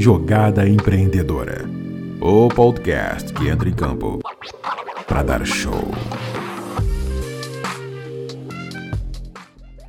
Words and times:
Jogada 0.00 0.66
Empreendedora. 0.66 1.66
O 2.22 2.48
podcast 2.48 3.34
que 3.34 3.50
entra 3.50 3.68
em 3.68 3.74
campo 3.74 4.18
para 5.06 5.22
dar 5.22 5.44
show. 5.44 5.90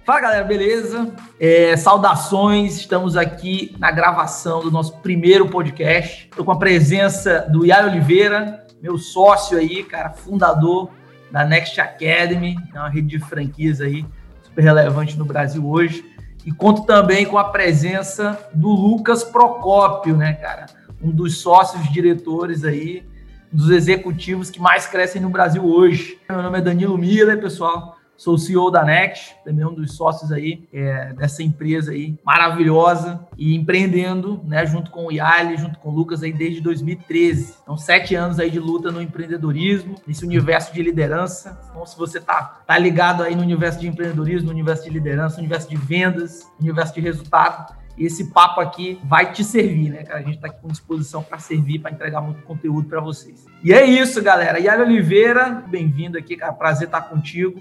Fala 0.06 0.20
galera, 0.20 0.44
beleza? 0.44 1.16
É, 1.40 1.78
saudações, 1.78 2.76
estamos 2.76 3.16
aqui 3.16 3.74
na 3.80 3.90
gravação 3.90 4.60
do 4.60 4.70
nosso 4.70 4.98
primeiro 4.98 5.48
podcast. 5.48 6.28
Estou 6.30 6.44
com 6.44 6.52
a 6.52 6.60
presença 6.60 7.48
do 7.50 7.66
Iaio 7.66 7.88
Oliveira, 7.88 8.68
meu 8.84 8.98
sócio 8.98 9.58
aí, 9.58 9.82
cara, 9.82 10.10
fundador 10.10 10.90
da 11.32 11.46
Next 11.46 11.80
Academy, 11.80 12.58
é 12.76 12.78
uma 12.78 12.90
rede 12.90 13.08
de 13.08 13.20
franquias 13.20 13.80
aí 13.80 14.06
super 14.44 14.62
relevante 14.62 15.18
no 15.18 15.24
Brasil 15.24 15.66
hoje. 15.66 16.04
E 16.46 16.52
conto 16.52 16.84
também 16.84 17.26
com 17.26 17.38
a 17.38 17.46
presença 17.46 18.50
do 18.54 18.70
Lucas 18.70 19.24
Procópio, 19.24 20.18
né, 20.18 20.34
cara? 20.34 20.66
Um 21.02 21.12
dos 21.12 21.40
sócios 21.40 21.92
diretores 21.92 22.64
aí, 22.64 23.04
dos 23.52 23.70
executivos 23.70 24.50
que 24.50 24.60
mais 24.60 24.88
crescem 24.88 25.22
no 25.22 25.30
Brasil 25.30 25.64
hoje. 25.64 26.18
Meu 26.30 26.42
nome 26.42 26.58
é 26.58 26.62
Danilo 26.62 26.98
Miller, 26.98 27.40
pessoal. 27.40 27.98
Sou 28.22 28.38
CEO 28.38 28.70
da 28.70 28.84
Next, 28.84 29.36
também 29.44 29.66
um 29.66 29.74
dos 29.74 29.96
sócios 29.96 30.32
aí 30.32 30.70
é, 30.72 31.12
dessa 31.14 31.42
empresa 31.42 31.92
aí 31.92 32.20
maravilhosa 32.24 33.20
e 33.36 33.56
empreendendo, 33.56 34.40
né, 34.44 34.64
junto 34.64 34.92
com 34.92 35.08
o 35.08 35.12
Yali, 35.12 35.58
junto 35.58 35.80
com 35.80 35.90
o 35.90 35.92
Lucas 35.92 36.22
aí 36.22 36.32
desde 36.32 36.62
2013. 36.62 37.56
Então, 37.64 37.76
sete 37.76 38.14
anos 38.14 38.38
aí 38.38 38.52
de 38.52 38.60
luta 38.60 38.92
no 38.92 39.02
empreendedorismo, 39.02 39.96
nesse 40.06 40.24
universo 40.24 40.72
de 40.72 40.84
liderança. 40.84 41.60
Então, 41.72 41.84
se 41.84 41.98
você 41.98 42.22
tá, 42.22 42.62
tá 42.64 42.78
ligado 42.78 43.24
aí 43.24 43.36
no 43.36 43.42
universo 43.42 43.80
de 43.80 43.88
empreendedorismo, 43.88 44.46
no 44.46 44.54
universo 44.54 44.84
de 44.84 44.92
liderança, 44.92 45.38
no 45.38 45.40
universo 45.40 45.68
de 45.68 45.78
vendas, 45.78 46.44
no 46.60 46.66
universo 46.68 46.94
de 46.94 47.02
resultado, 47.02 47.74
esse 47.98 48.26
papo 48.26 48.62
aqui 48.62 49.02
vai 49.04 49.32
te 49.32 49.44
servir, 49.44 49.90
né, 49.90 50.04
cara? 50.04 50.20
A 50.20 50.24
gente 50.24 50.36
está 50.36 50.46
aqui 50.46 50.62
com 50.62 50.68
disposição 50.68 51.24
para 51.24 51.40
servir, 51.40 51.80
para 51.80 51.90
entregar 51.90 52.22
muito 52.22 52.44
conteúdo 52.44 52.88
para 52.88 53.02
vocês. 53.02 53.48
E 53.64 53.74
é 53.74 53.84
isso, 53.84 54.22
galera. 54.22 54.60
Yali 54.60 54.84
Oliveira, 54.84 55.64
bem-vindo 55.68 56.20
aqui, 56.20 56.38
cara. 56.38 56.54
Prazer 56.54 56.86
estar 56.86 57.02
contigo 57.02 57.60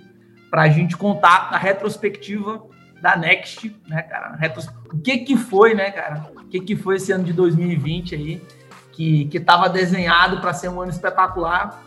para 0.50 0.62
a 0.62 0.68
gente 0.68 0.96
contar 0.96 1.48
a 1.52 1.56
retrospectiva 1.56 2.62
da 3.00 3.16
Next, 3.16 3.74
né, 3.88 4.02
cara? 4.02 4.36
Retros... 4.36 4.68
O 4.92 4.98
que 4.98 5.18
que 5.18 5.36
foi, 5.36 5.74
né, 5.74 5.90
cara? 5.90 6.30
O 6.36 6.44
que 6.48 6.60
que 6.60 6.76
foi 6.76 6.96
esse 6.96 7.12
ano 7.12 7.24
de 7.24 7.32
2020 7.32 8.14
aí, 8.14 8.42
que 8.92 9.26
que 9.26 9.38
estava 9.38 9.68
desenhado 9.68 10.40
para 10.40 10.52
ser 10.52 10.68
um 10.68 10.80
ano 10.80 10.90
espetacular 10.90 11.82